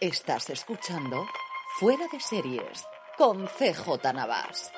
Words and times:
Estás 0.00 0.50
escuchando 0.50 1.26
Fuera 1.78 2.04
de 2.12 2.20
Series 2.20 2.84
con 3.16 3.46
CJ 3.46 4.12
Navas. 4.14 4.70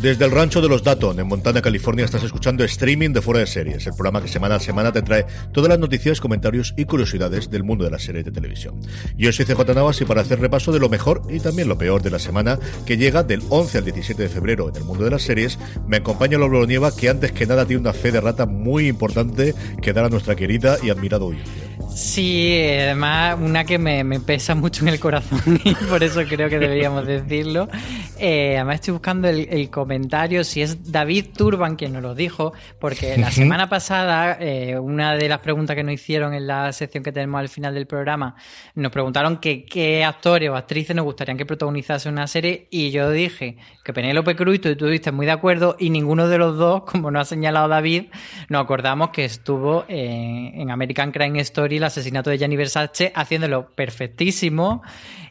Desde 0.00 0.26
el 0.26 0.30
rancho 0.30 0.60
de 0.60 0.68
los 0.68 0.84
Datton, 0.84 1.18
en 1.18 1.26
Montana, 1.26 1.60
California, 1.60 2.04
estás 2.04 2.22
escuchando 2.22 2.62
streaming 2.62 3.10
de 3.10 3.20
Fuera 3.20 3.40
de 3.40 3.48
Series, 3.48 3.84
el 3.86 3.94
programa 3.94 4.22
que 4.22 4.28
semana 4.28 4.54
a 4.54 4.60
semana 4.60 4.92
te 4.92 5.02
trae 5.02 5.26
todas 5.52 5.70
las 5.70 5.78
noticias, 5.80 6.20
comentarios 6.20 6.72
y 6.76 6.84
curiosidades 6.84 7.50
del 7.50 7.64
mundo 7.64 7.84
de 7.84 7.90
las 7.90 8.04
series 8.04 8.24
de 8.24 8.30
televisión. 8.30 8.78
Yo 9.16 9.32
soy 9.32 9.44
CJ 9.44 9.74
Navas 9.74 10.00
y 10.00 10.04
para 10.04 10.20
hacer 10.20 10.38
repaso 10.38 10.70
de 10.70 10.78
lo 10.78 10.88
mejor 10.88 11.22
y 11.28 11.40
también 11.40 11.66
lo 11.66 11.78
peor 11.78 12.00
de 12.00 12.10
la 12.10 12.20
semana, 12.20 12.60
que 12.86 12.96
llega 12.96 13.24
del 13.24 13.42
11 13.48 13.78
al 13.78 13.84
17 13.84 14.22
de 14.22 14.28
febrero 14.28 14.68
en 14.68 14.76
el 14.76 14.84
mundo 14.84 15.02
de 15.02 15.10
las 15.10 15.22
series, 15.22 15.58
me 15.88 15.96
acompaña 15.96 16.38
Laura 16.38 16.64
Nieva, 16.64 16.94
que 16.94 17.08
antes 17.08 17.32
que 17.32 17.46
nada 17.46 17.66
tiene 17.66 17.80
una 17.80 17.92
fe 17.92 18.12
de 18.12 18.20
rata 18.20 18.46
muy 18.46 18.86
importante 18.86 19.54
que 19.82 19.92
dar 19.92 20.04
a 20.04 20.10
nuestra 20.10 20.36
querida 20.36 20.78
y 20.82 20.90
admirada 20.90 21.24
audiencia. 21.24 21.67
Sí, 21.94 22.52
además 22.80 23.38
una 23.40 23.64
que 23.64 23.78
me, 23.78 24.04
pesa 24.20 24.54
mucho 24.54 24.82
en 24.82 24.88
el 24.88 25.00
corazón 25.00 25.60
y 25.64 25.74
por 25.74 26.02
eso 26.02 26.22
creo 26.28 26.48
que 26.48 26.58
deberíamos 26.58 27.06
decirlo. 27.06 27.68
Eh, 28.18 28.56
además 28.56 28.76
estoy 28.76 28.92
buscando 28.92 29.28
el, 29.28 29.70
comentario, 29.70 30.42
si 30.44 30.62
es 30.62 30.90
David 30.90 31.26
Turban 31.36 31.76
quien 31.76 31.92
nos 31.92 32.02
lo 32.02 32.14
dijo, 32.14 32.52
porque 32.80 33.16
la 33.16 33.30
semana 33.32 33.68
pasada 33.68 34.36
eh, 34.40 34.78
una 34.78 35.14
de 35.14 35.28
las 35.28 35.38
preguntas 35.38 35.76
que 35.76 35.84
nos 35.84 35.94
hicieron 35.94 36.34
en 36.34 36.46
la 36.46 36.72
sección 36.72 37.04
que 37.04 37.12
tenemos 37.12 37.38
al 37.38 37.48
final 37.48 37.74
del 37.74 37.86
programa, 37.86 38.34
nos 38.74 38.90
preguntaron 38.90 39.38
que 39.38 39.64
qué 39.64 40.04
actores 40.04 40.50
o 40.50 40.56
actrices 40.56 40.96
nos 40.96 41.04
gustarían 41.04 41.36
que 41.36 41.46
protagonizase 41.46 42.08
una 42.08 42.26
serie 42.26 42.66
y 42.70 42.90
yo 42.90 43.10
dije 43.10 43.56
que 43.84 43.92
Penélope 43.92 44.34
Cruz 44.36 44.56
y 44.56 44.58
tú 44.58 44.68
estuviste 44.68 45.12
muy 45.12 45.26
de 45.26 45.32
acuerdo 45.32 45.76
y 45.78 45.90
ninguno 45.90 46.28
de 46.28 46.38
los 46.38 46.56
dos, 46.56 46.82
como 46.84 47.10
nos 47.10 47.22
ha 47.22 47.24
señalado 47.24 47.68
David, 47.68 48.06
nos 48.48 48.62
acordamos 48.62 49.10
que 49.10 49.24
estuvo 49.24 49.84
en 49.88 50.70
American 50.70 51.12
Crime 51.12 51.40
Story 51.40 51.76
el 51.76 51.84
asesinato 51.84 52.30
de 52.30 52.38
Gianni 52.38 52.56
Versace 52.56 53.12
haciéndolo 53.14 53.68
perfectísimo. 53.70 54.82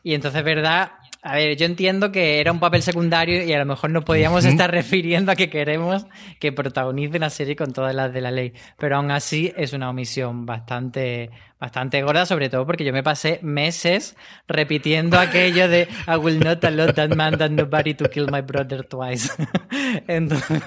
Y 0.04 0.14
entonces, 0.14 0.44
¿verdad? 0.44 0.92
A 1.22 1.36
ver, 1.36 1.58
yo 1.58 1.66
entiendo 1.66 2.12
que 2.12 2.40
era 2.40 2.52
un 2.52 2.60
papel 2.60 2.82
secundario 2.84 3.44
y 3.44 3.52
a 3.52 3.60
lo 3.60 3.66
mejor 3.66 3.90
no 3.90 4.04
podíamos 4.04 4.46
estar 4.46 4.72
refiriendo 4.72 5.32
a 5.32 5.36
que 5.36 5.50
queremos 5.50 6.06
que 6.40 6.52
protagonice 6.52 7.18
una 7.18 7.30
serie 7.30 7.56
con 7.56 7.74
todas 7.74 7.94
las 7.94 8.14
de 8.14 8.22
la 8.22 8.32
ley. 8.32 8.54
Pero 8.78 8.98
aún 8.98 9.12
así 9.12 9.52
es 9.58 9.74
una 9.74 9.90
omisión 9.90 10.46
bastante, 10.46 11.32
bastante 11.60 12.02
gorda, 12.02 12.26
sobre 12.26 12.50
todo 12.50 12.66
porque 12.66 12.86
yo 12.86 12.94
me 12.94 13.04
pasé 13.04 13.40
meses 13.42 14.16
repitiendo 14.48 15.20
aquello 15.20 15.68
de 15.68 15.88
I 16.08 16.18
will 16.18 16.40
not 16.40 16.64
allow 16.64 16.94
that 16.94 17.10
man 17.10 17.38
that 17.38 17.52
nobody 17.52 17.94
to 17.96 18.10
kill 18.10 18.28
my 18.32 18.42
brother 18.42 18.84
twice. 18.86 19.32
Entonces, 20.08 20.62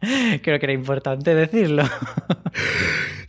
creo 0.42 0.58
que 0.58 0.66
era 0.66 0.72
importante 0.72 1.34
decirlo. 1.34 1.84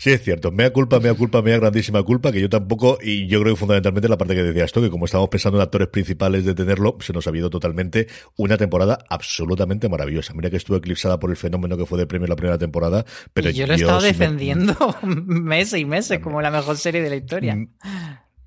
Sí, 0.08 0.14
es 0.14 0.24
cierto. 0.24 0.54
Mea 0.54 0.72
culpa, 0.72 1.02
mea 1.02 1.14
culpa, 1.16 1.42
mea 1.42 1.58
grandísima 1.58 2.02
culpa, 2.02 2.32
que 2.32 2.40
yo 2.40 2.48
tampoco, 2.48 2.98
y 3.02 3.28
yo 3.28 3.42
creo 3.42 3.56
que 3.56 3.60
fundamentalmente 3.60 4.08
la 4.08 4.18
parte 4.18 4.36
que 4.36 4.44
decías 4.44 4.72
tú, 4.72 4.82
que 4.82 4.90
como 4.90 5.04
estamos 5.04 5.28
pensando 5.28 5.58
en 5.58 5.64
actores 5.64 5.90
principales 5.90 6.46
de 6.46 6.56
tenerlo, 6.56 6.96
se 7.02 7.12
nos 7.12 7.28
ha 7.28 7.30
habido 7.30 7.50
totalmente 7.50 8.08
una 8.38 8.56
temporada 8.56 9.00
absolutamente 9.10 9.90
maravillosa. 9.90 10.34
Mira 10.34 10.50
que 10.50 10.56
estuve 10.56 10.78
eclipsada 10.78 11.20
por 11.20 11.30
el 11.30 11.36
fenómeno 11.36 11.76
que 11.76 11.86
fue 11.86 12.00
de 12.00 12.08
premio 12.08 12.26
la 12.26 12.38
primera 12.38 12.58
temporada, 12.58 13.06
pero 13.34 13.50
yo 13.50 13.68
lo 13.68 13.74
he 13.74 13.76
estado 13.76 14.00
defendiendo 14.00 14.96
meses 15.04 15.78
y 15.78 15.84
meses 15.84 16.20
como 16.20 16.42
la 16.42 16.52
mejor 16.52 16.78
serie 16.78 17.02
de 17.02 17.10
la 17.10 17.18
historia. 17.18 17.58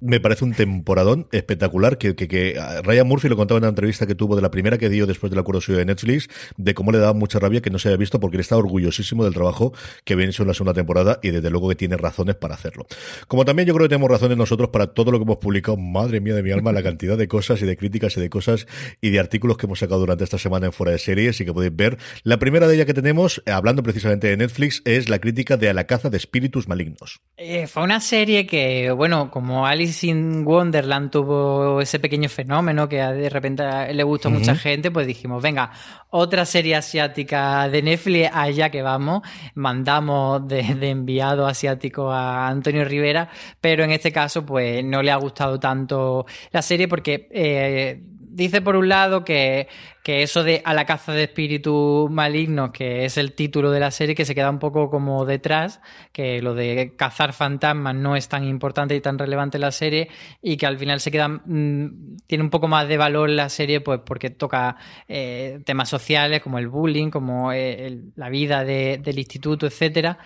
Me 0.00 0.18
parece 0.18 0.44
un 0.44 0.54
temporadón 0.54 1.28
espectacular 1.30 1.98
que, 1.98 2.14
que, 2.16 2.58
Ryan 2.82 3.06
Murphy 3.06 3.28
lo 3.28 3.36
contaba 3.36 3.58
en 3.58 3.64
una 3.64 3.68
entrevista 3.68 4.06
que 4.06 4.14
tuvo 4.14 4.34
de 4.34 4.42
la 4.42 4.50
primera 4.50 4.78
que 4.78 4.88
dio 4.88 5.06
después 5.06 5.30
del 5.30 5.38
acuerdo 5.38 5.60
suyo 5.60 5.78
de 5.78 5.84
Netflix, 5.84 6.28
de 6.56 6.72
cómo 6.72 6.90
le 6.90 6.98
daba 6.98 7.12
mucha 7.12 7.38
rabia 7.38 7.60
que 7.60 7.70
no 7.70 7.78
se 7.78 7.88
haya 7.88 7.98
visto 7.98 8.18
porque 8.18 8.38
él 8.38 8.40
está 8.40 8.56
orgullosísimo 8.56 9.24
del 9.24 9.34
trabajo 9.34 9.74
que 10.04 10.16
viene 10.16 10.30
hecho 10.30 10.42
en 10.42 10.48
la 10.48 10.54
segunda 10.54 10.72
temporada 10.72 11.20
y 11.22 11.30
desde 11.30 11.50
luego 11.50 11.68
que 11.68 11.74
tiene 11.74 11.98
razones 11.98 12.36
para 12.36 12.54
hacerlo. 12.54 12.86
Como 13.28 13.44
también 13.44 13.66
yo 13.68 13.74
creo 13.74 13.84
que 13.84 13.90
tenemos 13.90 14.10
razones 14.10 14.38
nosotros 14.38 14.70
para 14.70 14.86
todo 14.88 15.12
lo 15.12 15.18
que 15.18 15.24
hemos 15.24 15.36
publicado, 15.36 15.76
madre 15.76 16.20
mía 16.20 16.34
de 16.34 16.42
mi 16.42 16.50
alma, 16.50 16.72
la 16.72 16.82
cantidad 16.82 17.18
de 17.18 17.28
cosas 17.28 17.60
y 17.60 17.66
de 17.66 17.76
críticas 17.76 18.16
y 18.16 18.20
de 18.20 18.30
cosas 18.30 18.66
y 19.02 19.10
de 19.10 19.20
artículos 19.20 19.58
que 19.58 19.66
hemos 19.66 19.80
sacado 19.80 20.00
durante 20.00 20.24
esta 20.24 20.38
semana 20.38 20.66
en 20.66 20.72
Fuera 20.72 20.92
de 20.92 20.98
Series 20.98 21.40
y 21.42 21.44
que 21.44 21.52
podéis 21.52 21.76
ver. 21.76 21.98
La 22.22 22.38
primera 22.38 22.66
de 22.66 22.74
ellas 22.74 22.86
que 22.86 22.94
tenemos, 22.94 23.42
hablando 23.46 23.82
precisamente 23.82 24.28
de 24.28 24.36
Netflix, 24.38 24.80
es 24.86 25.10
la 25.10 25.18
crítica 25.18 25.58
de 25.58 25.68
A 25.68 25.74
la 25.74 25.84
caza 25.84 26.08
de 26.08 26.16
espíritus 26.16 26.68
malignos. 26.68 27.20
Eh, 27.36 27.66
fue 27.66 27.82
una 27.82 28.00
serie 28.00 28.46
que, 28.46 28.90
bueno, 28.92 29.30
como 29.30 29.66
Alice 29.66 29.89
in 30.04 30.44
Wonderland 30.46 31.10
tuvo 31.10 31.80
ese 31.80 31.98
pequeño 31.98 32.28
fenómeno 32.28 32.88
que 32.88 32.96
de 32.96 33.28
repente 33.28 33.64
le 33.92 34.02
gustó 34.02 34.28
a 34.28 34.30
mucha 34.30 34.54
gente, 34.54 34.90
pues 34.90 35.06
dijimos, 35.06 35.42
venga, 35.42 35.70
otra 36.10 36.44
serie 36.44 36.76
asiática 36.76 37.68
de 37.68 37.82
Netflix, 37.82 38.30
allá 38.32 38.70
que 38.70 38.82
vamos, 38.82 39.22
mandamos 39.54 40.46
de, 40.46 40.60
enviado 40.90 41.46
asiático 41.46 42.10
a 42.10 42.48
Antonio 42.48 42.84
Rivera, 42.84 43.28
pero 43.60 43.84
en 43.84 43.92
este 43.92 44.12
caso, 44.12 44.44
pues 44.44 44.84
no 44.84 45.02
le 45.02 45.10
ha 45.10 45.16
gustado 45.16 45.58
tanto 45.58 46.26
la 46.52 46.62
serie 46.62 46.88
porque 46.88 47.28
eh, 47.30 48.02
dice 48.40 48.62
por 48.62 48.76
un 48.76 48.88
lado 48.88 49.24
que, 49.24 49.68
eso 50.04 50.42
de 50.42 50.60
A 50.64 50.74
la 50.74 50.86
caza 50.86 51.12
de 51.12 51.22
espíritus 51.22 52.10
malignos, 52.10 52.72
que 52.72 53.04
es 53.04 53.16
el 53.16 53.32
título 53.32 53.70
de 53.70 53.78
la 53.78 53.92
serie, 53.92 54.16
que 54.16 54.24
se 54.24 54.34
queda 54.34 54.50
un 54.50 54.58
poco 54.58 54.90
como 54.90 55.24
detrás, 55.24 55.80
que 56.10 56.42
lo 56.42 56.54
de 56.54 56.94
cazar 56.96 57.32
fantasmas 57.32 57.94
no 57.94 58.16
es 58.16 58.26
tan 58.28 58.42
importante 58.42 58.96
y 58.96 59.00
tan 59.00 59.20
relevante 59.20 59.58
en 59.58 59.60
la 59.60 59.70
serie, 59.70 60.08
y 60.42 60.56
que 60.56 60.66
al 60.66 60.78
final 60.78 60.98
se 60.98 61.12
queda, 61.12 61.28
mm, 61.28 62.16
tiene 62.26 62.42
un 62.42 62.50
poco 62.50 62.66
más 62.66 62.88
de 62.88 62.96
valor 62.96 63.30
la 63.30 63.48
serie, 63.48 63.80
pues 63.82 64.00
porque 64.04 64.30
toca 64.30 64.76
eh, 65.06 65.60
temas 65.64 65.88
sociales 65.88 66.42
como 66.42 66.58
el 66.58 66.66
bullying, 66.66 67.10
como 67.10 67.52
eh, 67.52 68.00
la 68.16 68.30
vida 68.30 68.64
del 68.64 69.18
instituto, 69.18 69.66
etcétera 69.66 70.18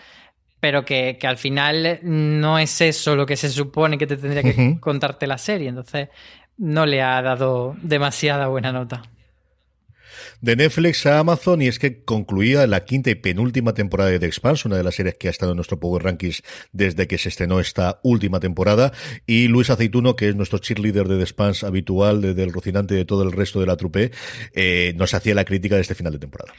pero 0.64 0.82
que, 0.82 1.18
al 1.24 1.36
final 1.36 2.00
no 2.04 2.58
es 2.58 2.80
eso 2.80 3.14
lo 3.14 3.26
que 3.26 3.36
se 3.36 3.50
supone 3.50 3.98
que 3.98 4.06
te 4.06 4.16
tendría 4.16 4.42
que 4.42 4.80
contarte 4.80 5.26
la 5.26 5.36
serie. 5.36 5.68
Entonces, 5.68 6.08
no 6.56 6.86
le 6.86 7.02
ha 7.02 7.20
dado 7.22 7.76
demasiada 7.82 8.48
buena 8.48 8.72
nota. 8.72 9.02
De 10.40 10.56
Netflix 10.56 11.06
a 11.06 11.18
Amazon, 11.18 11.62
y 11.62 11.68
es 11.68 11.78
que 11.78 12.04
concluía 12.04 12.66
la 12.66 12.84
quinta 12.84 13.10
y 13.10 13.14
penúltima 13.14 13.72
temporada 13.72 14.10
de 14.10 14.18
The 14.18 14.26
Expanse, 14.26 14.68
una 14.68 14.76
de 14.76 14.84
las 14.84 14.94
series 14.94 15.16
que 15.16 15.28
ha 15.28 15.30
estado 15.30 15.52
en 15.52 15.56
nuestro 15.56 15.80
Power 15.80 16.02
Rankings 16.02 16.42
desde 16.72 17.06
que 17.06 17.18
se 17.18 17.30
estrenó 17.30 17.60
esta 17.60 18.00
última 18.02 18.40
temporada. 18.40 18.92
Y 19.26 19.48
Luis 19.48 19.70
Aceituno, 19.70 20.16
que 20.16 20.28
es 20.28 20.36
nuestro 20.36 20.58
cheerleader 20.58 21.08
de 21.08 21.16
The 21.16 21.22
Expanse 21.22 21.66
habitual, 21.66 22.20
desde 22.20 22.42
el 22.42 22.52
Rocinante 22.52 22.94
de 22.94 23.04
todo 23.04 23.22
el 23.22 23.32
resto 23.32 23.60
de 23.60 23.66
la 23.66 23.76
trupe, 23.76 24.10
eh, 24.54 24.92
nos 24.96 25.14
hacía 25.14 25.34
la 25.34 25.44
crítica 25.44 25.76
de 25.76 25.80
este 25.80 25.94
final 25.94 26.12
de 26.12 26.18
temporada. 26.18 26.52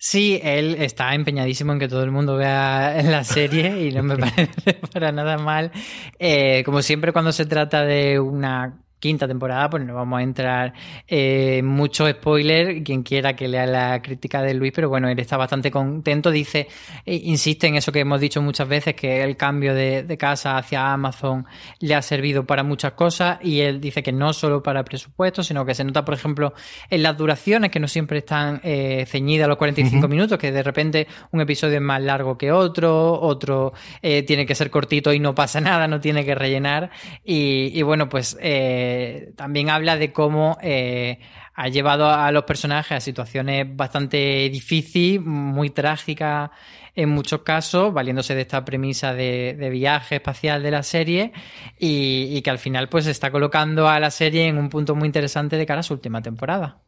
Sí, 0.00 0.40
él 0.44 0.76
está 0.78 1.14
empeñadísimo 1.14 1.72
en 1.72 1.80
que 1.80 1.88
todo 1.88 2.04
el 2.04 2.12
mundo 2.12 2.36
vea 2.36 3.02
la 3.04 3.24
serie 3.24 3.86
y 3.86 3.92
no 3.92 4.02
me 4.02 4.16
parece 4.18 4.74
para 4.92 5.12
nada 5.12 5.38
mal. 5.38 5.72
Eh, 6.18 6.62
como 6.64 6.82
siempre, 6.82 7.12
cuando 7.12 7.32
se 7.32 7.46
trata 7.46 7.84
de 7.84 8.18
una 8.20 8.80
quinta 8.98 9.28
temporada, 9.28 9.70
pues 9.70 9.84
no 9.84 9.94
vamos 9.94 10.18
a 10.18 10.22
entrar 10.22 10.72
eh, 11.06 11.62
mucho 11.62 12.08
spoiler, 12.08 12.82
quien 12.82 13.02
quiera 13.02 13.34
que 13.36 13.48
lea 13.48 13.66
la 13.66 14.02
crítica 14.02 14.42
de 14.42 14.54
Luis, 14.54 14.72
pero 14.74 14.88
bueno, 14.88 15.08
él 15.08 15.18
está 15.18 15.36
bastante 15.36 15.70
contento, 15.70 16.30
dice, 16.30 16.68
eh, 17.06 17.20
insiste 17.24 17.66
en 17.66 17.76
eso 17.76 17.92
que 17.92 18.00
hemos 18.00 18.20
dicho 18.20 18.42
muchas 18.42 18.68
veces, 18.68 18.94
que 18.94 19.22
el 19.22 19.36
cambio 19.36 19.74
de, 19.74 20.18
casa 20.18 20.58
hacia 20.58 20.92
Amazon 20.92 21.46
le 21.78 21.94
ha 21.94 22.02
servido 22.02 22.44
para 22.44 22.64
muchas 22.64 22.92
cosas 22.92 23.38
y 23.40 23.60
él 23.60 23.80
dice 23.80 24.02
que 24.02 24.10
no 24.10 24.32
solo 24.32 24.64
para 24.64 24.82
presupuestos, 24.82 25.46
sino 25.46 25.64
que 25.64 25.74
se 25.74 25.84
nota, 25.84 26.04
por 26.04 26.14
ejemplo, 26.14 26.54
en 26.90 27.04
las 27.04 27.16
duraciones, 27.16 27.70
que 27.70 27.78
no 27.78 27.86
siempre 27.86 28.18
están 28.18 28.60
eh, 28.64 29.04
ceñidas 29.06 29.44
a 29.44 29.48
los 29.48 29.58
45 29.58 30.08
minutos, 30.08 30.38
que 30.38 30.50
de 30.50 30.62
repente 30.64 31.06
un 31.30 31.40
episodio 31.40 31.76
es 31.76 31.82
más 31.82 32.02
largo 32.02 32.36
que 32.36 32.50
otro, 32.50 33.20
otro 33.20 33.72
eh, 34.02 34.24
tiene 34.24 34.44
que 34.44 34.56
ser 34.56 34.70
cortito 34.70 35.12
y 35.12 35.20
no 35.20 35.36
pasa 35.36 35.60
nada, 35.60 35.86
no 35.86 36.00
tiene 36.00 36.24
que 36.24 36.34
rellenar 36.34 36.90
y, 37.24 37.80
bueno, 37.82 38.08
pues... 38.08 38.36
Eh, 38.40 38.87
eh, 38.88 39.32
también 39.36 39.70
habla 39.70 39.96
de 39.96 40.12
cómo 40.12 40.56
eh, 40.62 41.18
ha 41.54 41.68
llevado 41.68 42.08
a 42.08 42.30
los 42.32 42.44
personajes 42.44 42.92
a 42.92 43.00
situaciones 43.00 43.66
bastante 43.76 44.48
difíciles, 44.48 45.20
muy 45.24 45.70
trágicas 45.70 46.50
en 46.94 47.10
muchos 47.10 47.42
casos, 47.42 47.92
valiéndose 47.92 48.34
de 48.34 48.40
esta 48.42 48.64
premisa 48.64 49.14
de, 49.14 49.68
viaje 49.70 50.16
espacial 50.16 50.62
de 50.62 50.70
la 50.70 50.82
serie 50.82 51.32
y, 51.78 52.28
y, 52.36 52.42
que 52.42 52.50
al 52.50 52.58
final 52.58 52.88
pues 52.88 53.06
está 53.06 53.30
colocando 53.30 53.88
a 53.88 54.00
la 54.00 54.10
serie 54.10 54.46
en 54.46 54.58
un 54.58 54.68
punto 54.68 54.94
muy 54.94 55.06
interesante 55.06 55.56
de 55.56 55.66
cara 55.66 55.80
a 55.80 55.84
su 55.84 55.94
última 55.94 56.22
temporada 56.22 56.78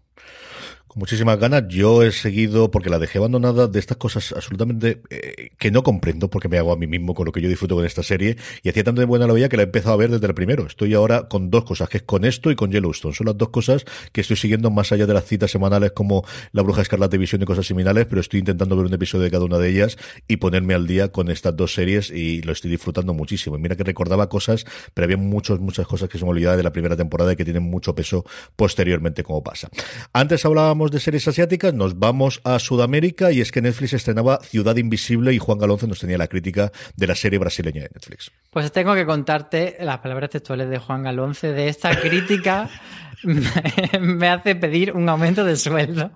muchísimas 0.95 1.39
ganas. 1.39 1.65
Yo 1.69 2.03
he 2.03 2.13
seguido, 2.13 2.71
porque 2.71 2.91
la 2.91 2.99
dejé 2.99 3.19
abandonada, 3.19 3.69
de 3.69 3.79
estas 3.79 3.97
cosas 3.97 4.33
absolutamente 4.33 5.03
eh, 5.11 5.51
que 5.59 5.71
no 5.71 5.83
comprendo 5.83 6.29
porque 6.31 6.49
me 6.49 6.59
hago 6.59 6.73
a 6.73 6.77
mí 6.77 6.87
mismo 6.87 7.15
con 7.15 7.27
lo 7.27 7.33
que 7.33 7.41
yo 7.41 7.49
disfruto 7.49 7.77
con 7.77 7.85
esta 7.85 8.03
serie. 8.03 8.37
Y 8.63 8.69
hacía 8.69 8.85
tanto 8.85 9.01
de 9.01 9.07
buena 9.07 9.27
la 9.27 9.33
veía 9.33 9.49
que 9.49 9.57
la 9.57 9.63
he 9.63 9.67
empezado 9.67 9.95
a 9.95 9.97
ver 9.99 10.11
desde 10.11 10.27
el 10.27 10.35
primero. 10.35 10.67
Estoy 10.67 10.95
ahora 10.95 11.29
con 11.29 11.51
dos 11.51 11.65
cosas, 11.65 11.89
que 11.89 11.99
es 11.99 12.03
con 12.03 12.25
esto 12.25 12.51
y 12.51 12.57
con 12.57 12.71
Yellowstone. 12.71 13.15
Son 13.15 13.27
las 13.27 13.37
dos 13.37 13.51
cosas 13.51 13.85
que 14.13 14.21
estoy 14.21 14.37
siguiendo 14.37 14.71
más 14.71 14.93
allá 14.93 15.07
de 15.07 15.15
las 15.15 15.25
citas 15.25 15.51
semanales 15.51 15.93
como 15.93 16.25
La 16.53 16.63
Bruja 16.63 16.83
Escarlata 16.83 17.17
Visión 17.17 17.43
y 17.43 17.45
cosas 17.45 17.67
similares, 17.67 18.07
pero 18.09 18.21
estoy 18.21 18.41
intentando 18.41 18.77
ver 18.77 18.87
un 18.87 18.95
episodio 18.95 19.25
de 19.25 19.31
cada 19.31 19.45
una 19.45 19.59
de 19.59 19.69
ellas 19.69 19.97
y 20.29 20.39
ponerme 20.39 20.75
al 20.75 20.87
día 20.87 21.13
con 21.13 21.31
estas 21.31 21.57
dos 21.57 21.75
series 21.75 22.11
y 22.11 22.43
lo 22.43 22.53
estoy 22.53 22.71
disfrutando 22.71 23.15
muchísimo. 23.15 23.57
Y 23.57 23.61
mira 23.61 23.77
que 23.77 23.85
recordaba 23.85 24.29
cosas, 24.29 24.65
pero 24.95 25.05
había 25.05 25.17
muchas, 25.17 25.61
muchas 25.61 25.87
cosas 25.87 26.09
que 26.09 26.19
se 26.19 26.25
me 26.25 26.31
olvidaba 26.31 26.57
de 26.57 26.63
la 26.63 26.73
primera 26.73 26.97
temporada 26.97 27.33
y 27.33 27.37
que 27.37 27.45
tienen 27.45 27.63
mucho 27.63 27.95
peso 27.95 28.25
posteriormente 28.57 29.23
como 29.23 29.43
pasa. 29.43 29.69
Antes 30.13 30.45
hablábamos 30.45 30.80
de 30.89 31.01
series 31.01 31.29
asiáticas, 31.29 31.75
nos 31.75 31.99
vamos 31.99 32.41
a 32.45 32.59
Sudamérica 32.59 33.31
y 33.33 33.43
es 33.43 33.53
que 33.53 33.61
Netflix 33.61 33.93
estrenaba 33.93 34.39
Ciudad 34.41 34.77
Invisible 34.77 35.35
y 35.35 35.39
Juan 35.39 35.59
Galonce 35.59 35.87
nos 35.87 36.01
tenía 36.01 36.17
la 36.17 36.29
crítica 36.29 36.73
de 36.97 37.07
la 37.07 37.15
serie 37.15 37.39
brasileña 37.39 37.83
de 37.83 37.91
Netflix. 37.93 38.31
Pues 38.51 38.73
tengo 38.73 38.95
que 38.95 39.05
contarte 39.05 39.77
las 39.81 39.99
palabras 39.99 40.31
textuales 40.31 40.71
de 40.71 40.79
Juan 40.79 41.03
Galonce 41.03 41.53
de 41.53 41.69
esta 41.69 41.95
crítica 42.01 42.71
me 44.01 44.29
hace 44.29 44.55
pedir 44.55 44.93
un 44.93 45.09
aumento 45.09 45.45
de 45.45 45.57
sueldo. 45.57 46.11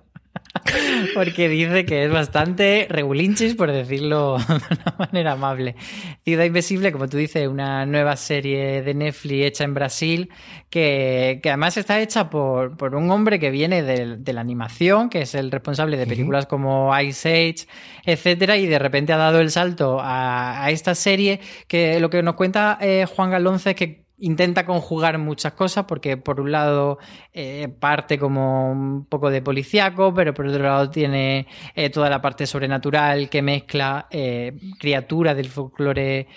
Porque 1.13 1.47
dice 1.47 1.85
que 1.85 2.05
es 2.05 2.11
bastante 2.11 2.87
regulinchis, 2.89 3.55
por 3.55 3.71
decirlo 3.71 4.37
de 4.47 4.53
una 4.53 4.95
manera 4.97 5.31
amable. 5.33 5.75
Ciudad 6.23 6.45
Invisible, 6.45 6.91
como 6.91 7.07
tú 7.07 7.17
dices, 7.17 7.47
una 7.47 7.85
nueva 7.85 8.15
serie 8.15 8.81
de 8.81 8.93
Netflix 8.93 9.45
hecha 9.45 9.63
en 9.63 9.73
Brasil, 9.73 10.29
que, 10.69 11.39
además 11.43 11.77
está 11.77 11.99
hecha 11.99 12.29
por, 12.29 12.95
un 12.95 13.11
hombre 13.11 13.39
que 13.39 13.51
viene 13.51 13.83
de, 13.83 14.33
la 14.33 14.41
animación, 14.41 15.09
que 15.09 15.21
es 15.21 15.35
el 15.35 15.51
responsable 15.51 15.97
de 15.97 16.07
películas 16.07 16.47
como 16.47 16.97
Ice 16.99 17.29
Age, 17.29 17.67
etcétera, 18.05 18.57
y 18.57 18.65
de 18.65 18.79
repente 18.79 19.13
ha 19.13 19.17
dado 19.17 19.39
el 19.39 19.51
salto 19.51 19.99
a, 20.01 20.67
esta 20.69 20.95
serie, 20.95 21.39
que 21.67 21.99
lo 21.99 22.09
que 22.09 22.23
nos 22.23 22.35
cuenta 22.35 22.77
eh, 22.81 23.05
Juan 23.05 23.29
Galonce 23.29 23.71
es 23.71 23.75
que 23.75 24.04
intenta 24.17 24.65
conjugar 24.65 25.17
muchas 25.17 25.53
cosas 25.53 25.85
porque 25.85 26.15
por 26.17 26.39
un 26.39 26.51
lado 26.51 26.99
eh, 27.33 27.67
parte 27.67 28.17
como 28.17 28.71
un 28.71 29.05
poco 29.05 29.29
de 29.29 29.41
policíaco, 29.41 30.13
pero 30.13 30.33
por 30.33 30.47
otro 30.47 30.63
lado 30.63 30.89
tiene 30.89 31.47
eh, 31.75 31.89
toda 31.89 32.09
la 32.09 32.21
parte 32.21 32.47
sobrenatural 32.47 33.29
que 33.29 33.41
mezcla 33.41 34.07
eh, 34.09 34.53
criaturas 34.79 35.35
del 35.35 35.49
folclore 35.49 36.27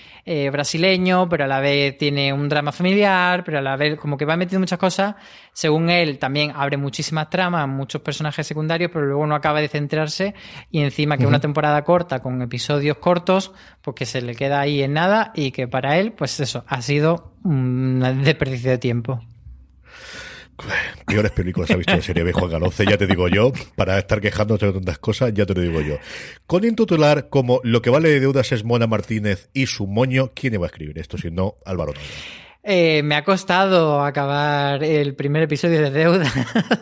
brasileño, 0.52 1.26
pero 1.26 1.44
a 1.44 1.46
la 1.46 1.58
vez 1.58 1.96
tiene 1.96 2.34
un 2.34 2.50
drama 2.50 2.70
familiar, 2.70 3.42
pero 3.44 3.60
a 3.60 3.62
la 3.62 3.76
vez 3.76 3.98
como 3.98 4.18
que 4.18 4.26
va 4.26 4.36
metiendo 4.36 4.60
muchas 4.60 4.78
cosas. 4.78 5.14
Según 5.54 5.88
él, 5.88 6.18
también 6.18 6.52
abre 6.54 6.76
muchísimas 6.76 7.30
tramas, 7.30 7.66
muchos 7.66 8.02
personajes 8.02 8.46
secundarios, 8.46 8.90
pero 8.92 9.06
luego 9.06 9.26
no 9.26 9.34
acaba 9.34 9.62
de 9.62 9.68
centrarse 9.68 10.34
y 10.70 10.82
encima 10.82 11.16
que 11.16 11.26
una 11.26 11.40
temporada 11.40 11.82
corta 11.82 12.20
con 12.20 12.42
episodios 12.42 12.98
cortos, 12.98 13.52
pues 13.80 13.94
que 13.94 14.04
se 14.04 14.20
le 14.20 14.34
queda 14.34 14.60
ahí 14.60 14.82
en 14.82 14.92
nada 14.92 15.32
y 15.34 15.50
que 15.50 15.66
para 15.66 15.98
él, 15.98 16.12
pues 16.12 16.40
eso, 16.40 16.64
ha 16.68 16.82
sido 16.82 17.27
un 17.44 18.22
desperdicio 18.24 18.70
de 18.70 18.78
tiempo. 18.78 19.20
Peores 21.06 21.30
películas 21.30 21.70
ha 21.70 21.76
visto 21.76 21.92
en 21.92 22.02
serie 22.02 22.24
B 22.24 22.32
Juan 22.32 22.50
Galonce, 22.50 22.84
ya 22.84 22.98
te 22.98 23.06
digo 23.06 23.28
yo, 23.28 23.52
para 23.76 23.98
estar 23.98 24.20
quejándote 24.20 24.66
de 24.66 24.72
tantas 24.72 24.98
cosas, 24.98 25.32
ya 25.32 25.46
te 25.46 25.54
lo 25.54 25.60
digo 25.60 25.80
yo. 25.80 25.98
Con 26.46 26.64
intitular 26.64 27.28
como 27.28 27.60
Lo 27.62 27.80
que 27.80 27.90
vale 27.90 28.08
de 28.08 28.20
deudas 28.20 28.50
es 28.52 28.64
Mona 28.64 28.86
Martínez 28.86 29.50
y 29.52 29.66
su 29.66 29.86
moño, 29.86 30.32
¿quién 30.34 30.54
iba 30.54 30.66
a 30.66 30.68
escribir 30.68 30.98
esto 30.98 31.16
si 31.16 31.30
no 31.30 31.54
Álvaro 31.64 31.94
eh, 32.62 33.02
me 33.02 33.14
ha 33.14 33.24
costado 33.24 34.02
acabar 34.02 34.82
el 34.82 35.14
primer 35.14 35.44
episodio 35.44 35.80
de 35.80 35.90
Deuda. 35.90 36.30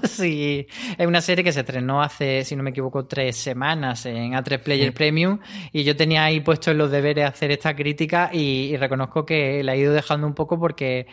sí, 0.04 0.66
es 0.98 1.06
una 1.06 1.20
serie 1.20 1.44
que 1.44 1.52
se 1.52 1.60
estrenó 1.60 2.02
hace, 2.02 2.44
si 2.44 2.56
no 2.56 2.62
me 2.62 2.70
equivoco, 2.70 3.06
tres 3.06 3.36
semanas 3.36 4.06
en 4.06 4.32
A3 4.32 4.60
Player 4.62 4.92
Premium 4.94 5.38
y 5.72 5.84
yo 5.84 5.94
tenía 5.94 6.24
ahí 6.24 6.40
puesto 6.40 6.70
en 6.70 6.78
los 6.78 6.90
deberes 6.90 7.28
hacer 7.28 7.50
esta 7.50 7.76
crítica 7.76 8.30
y, 8.32 8.76
reconozco 8.76 9.24
que 9.24 9.62
la 9.62 9.74
he 9.74 9.78
ido 9.78 9.92
dejando 9.92 10.26
un 10.26 10.34
poco 10.34 10.58
porque 10.58 11.06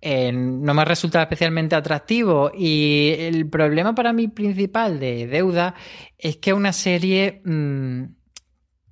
eh, 0.00 0.32
no 0.32 0.74
me 0.74 0.84
resulta 0.84 1.22
especialmente 1.22 1.76
atractivo 1.76 2.50
y 2.54 3.14
el 3.18 3.48
problema 3.48 3.94
para 3.94 4.12
mí 4.12 4.28
principal 4.28 4.98
de 4.98 5.26
Deuda 5.26 5.74
es 6.18 6.38
que 6.38 6.50
es 6.50 6.56
una 6.56 6.72
serie... 6.72 7.42
Mm, 7.44 8.15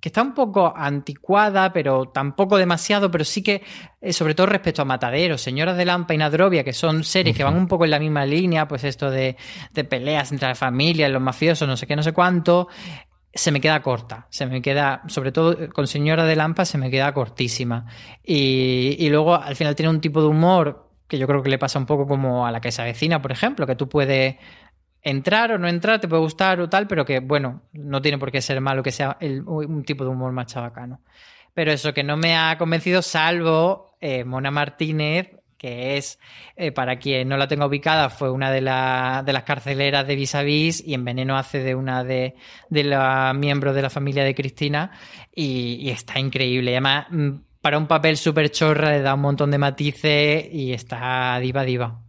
que 0.04 0.10
está 0.10 0.20
un 0.20 0.34
poco 0.34 0.70
anticuada, 0.76 1.72
pero 1.72 2.10
tampoco 2.12 2.58
demasiado, 2.58 3.10
pero 3.10 3.24
sí 3.24 3.42
que, 3.42 3.62
eh, 4.02 4.12
sobre 4.12 4.34
todo 4.34 4.48
respecto 4.48 4.82
a 4.82 4.84
Matadero, 4.84 5.38
Señoras 5.38 5.78
de 5.78 5.86
Lampa 5.86 6.12
y 6.12 6.18
Nadrovia, 6.18 6.62
que 6.62 6.74
son 6.74 7.04
series 7.04 7.34
que 7.34 7.42
van 7.42 7.56
un 7.56 7.66
poco 7.66 7.86
en 7.86 7.90
la 7.90 7.98
misma 7.98 8.26
línea, 8.26 8.68
pues 8.68 8.84
esto 8.84 9.10
de, 9.10 9.34
peleas 9.88 10.30
entre 10.30 10.48
las 10.48 10.58
familias, 10.58 11.10
los 11.10 11.22
mafiosos, 11.22 11.66
no 11.66 11.78
sé 11.78 11.86
qué, 11.86 11.96
no 11.96 12.02
sé 12.02 12.12
cuánto, 12.12 12.68
se 13.32 13.50
me 13.50 13.62
queda 13.62 13.80
corta, 13.80 14.26
se 14.28 14.44
me 14.44 14.60
queda, 14.60 15.00
sobre 15.06 15.32
todo 15.32 15.70
con 15.70 15.86
Señora 15.86 16.26
de 16.26 16.36
Lampa, 16.36 16.66
se 16.66 16.76
me 16.76 16.90
queda 16.90 17.14
cortísima. 17.14 17.86
Y, 18.22 18.96
y 18.98 19.08
luego 19.08 19.34
al 19.34 19.56
final 19.56 19.74
tiene 19.74 19.88
un 19.88 20.02
tipo 20.02 20.20
de 20.20 20.28
humor 20.28 20.90
que 21.08 21.16
yo 21.16 21.26
creo 21.26 21.42
que 21.42 21.48
le 21.48 21.58
pasa 21.58 21.78
un 21.78 21.86
poco 21.86 22.06
como 22.06 22.46
a 22.46 22.52
la 22.52 22.60
que 22.60 22.72
se 22.72 22.82
avecina, 22.82 23.22
por 23.22 23.32
ejemplo, 23.32 23.66
que 23.66 23.74
tú 23.74 23.88
puedes 23.88 24.36
entrar 25.04 25.52
o 25.52 25.58
no 25.58 25.68
entrar, 25.68 26.00
te 26.00 26.08
puede 26.08 26.22
gustar 26.22 26.60
o 26.60 26.68
tal, 26.68 26.86
pero 26.88 27.04
que, 27.04 27.20
bueno, 27.20 27.62
no 27.72 28.02
tiene 28.02 28.18
por 28.18 28.32
qué 28.32 28.40
ser 28.40 28.60
malo 28.60 28.82
que 28.82 28.90
sea 28.90 29.18
un 29.20 29.84
tipo 29.84 30.02
de 30.02 30.10
humor 30.10 30.32
más 30.32 30.46
chabacano. 30.46 31.00
Pero 31.52 31.70
eso 31.70 31.94
que 31.94 32.02
no 32.02 32.16
me 32.16 32.36
ha 32.36 32.56
convencido, 32.58 33.02
salvo 33.02 33.96
eh, 34.00 34.24
Mona 34.24 34.50
Martínez, 34.50 35.30
que 35.56 35.96
es, 35.96 36.18
eh, 36.56 36.72
para 36.72 36.98
quien 36.98 37.28
no 37.28 37.36
la 37.36 37.46
tenga 37.46 37.66
ubicada, 37.66 38.10
fue 38.10 38.30
una 38.30 38.50
de, 38.50 38.60
de 38.60 39.32
las 39.32 39.42
carceleras 39.44 40.06
de 40.06 40.16
Vis 40.16 40.34
a 40.34 40.42
Vis 40.42 40.82
y 40.84 40.94
en 40.94 41.04
Veneno 41.04 41.36
hace 41.36 41.60
de 41.60 41.74
una 41.74 42.02
de, 42.02 42.34
de 42.70 42.84
los 42.84 43.34
miembros 43.36 43.74
de 43.74 43.82
la 43.82 43.90
familia 43.90 44.24
de 44.24 44.34
Cristina 44.34 44.90
y, 45.34 45.76
y 45.80 45.90
está 45.90 46.18
increíble. 46.18 46.72
Además, 46.72 47.06
mm, 47.10 47.30
para 47.60 47.78
un 47.78 47.86
papel 47.86 48.16
súper 48.16 48.50
chorra 48.50 48.90
le 48.90 49.00
da 49.00 49.14
un 49.14 49.20
montón 49.20 49.50
de 49.50 49.58
matices 49.58 50.46
y 50.52 50.72
está 50.72 51.38
diva 51.40 51.64
diva. 51.64 52.03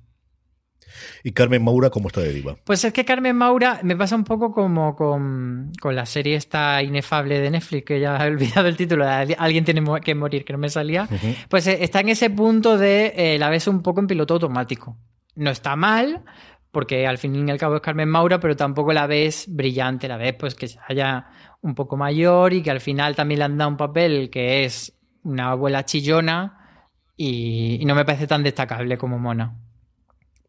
¿Y 1.24 1.32
Carmen 1.32 1.64
Maura 1.64 1.90
cómo 1.90 2.08
está 2.08 2.22
de 2.22 2.34
diva? 2.34 2.56
Pues 2.64 2.84
es 2.84 2.94
que 2.94 3.06
Carmen 3.06 3.36
Maura 3.36 3.80
me 3.84 3.96
pasa 3.96 4.16
un 4.16 4.24
poco 4.24 4.52
como 4.52 4.96
con, 4.96 5.72
la 5.84 6.06
serie 6.06 6.36
esta 6.36 6.82
inefable 6.84 7.40
de 7.40 7.52
Netflix, 7.52 7.86
que 7.86 8.00
ya 8.00 8.18
he 8.26 8.30
olvidado 8.30 8.68
el 8.68 8.78
título, 8.78 9.06
Alguien 9.08 9.66
tiene 9.66 9.84
que 10.04 10.16
morir, 10.16 10.46
que 10.46 10.54
no 10.54 10.60
me 10.60 10.70
salía. 10.70 11.08
Pues 11.50 11.68
eh, 11.68 11.80
está 11.82 12.00
en 12.00 12.10
ese 12.10 12.30
punto 12.30 12.78
de 12.78 13.14
eh, 13.16 13.38
la 13.40 13.50
ves 13.50 13.68
un 13.68 13.82
poco 13.82 14.00
en 14.00 14.08
piloto 14.08 14.36
automático. 14.36 14.98
No 15.36 15.52
está 15.52 15.76
mal, 15.76 16.24
porque 16.72 17.08
al 17.08 17.18
fin 17.18 17.48
y 17.48 17.52
al 17.52 17.58
cabo 17.58 17.76
es 17.76 17.82
Carmen 17.82 18.10
Maura, 18.10 18.40
pero 18.40 18.56
tampoco 18.56 18.94
la 18.94 19.08
ves 19.08 19.46
brillante, 19.50 20.08
la 20.08 20.18
ves 20.18 20.36
pues 20.38 20.56
que 20.56 20.68
se 20.68 20.80
haya 20.88 21.28
un 21.62 21.74
poco 21.74 21.98
mayor 21.98 22.54
y 22.54 22.62
que 22.62 22.72
al 22.72 22.82
final 22.82 23.16
también 23.16 23.40
le 23.40 23.46
han 23.46 23.58
dado 23.58 23.72
un 23.72 23.78
papel 23.78 24.30
que 24.30 24.64
es 24.64 24.94
una 25.24 25.52
abuela 25.52 25.84
chillona 25.86 26.84
y 27.18 27.82
no 27.86 27.96
me 27.96 28.06
parece 28.06 28.28
tan 28.28 28.44
destacable 28.44 28.98
como 28.98 29.18
Mona. 29.18 29.65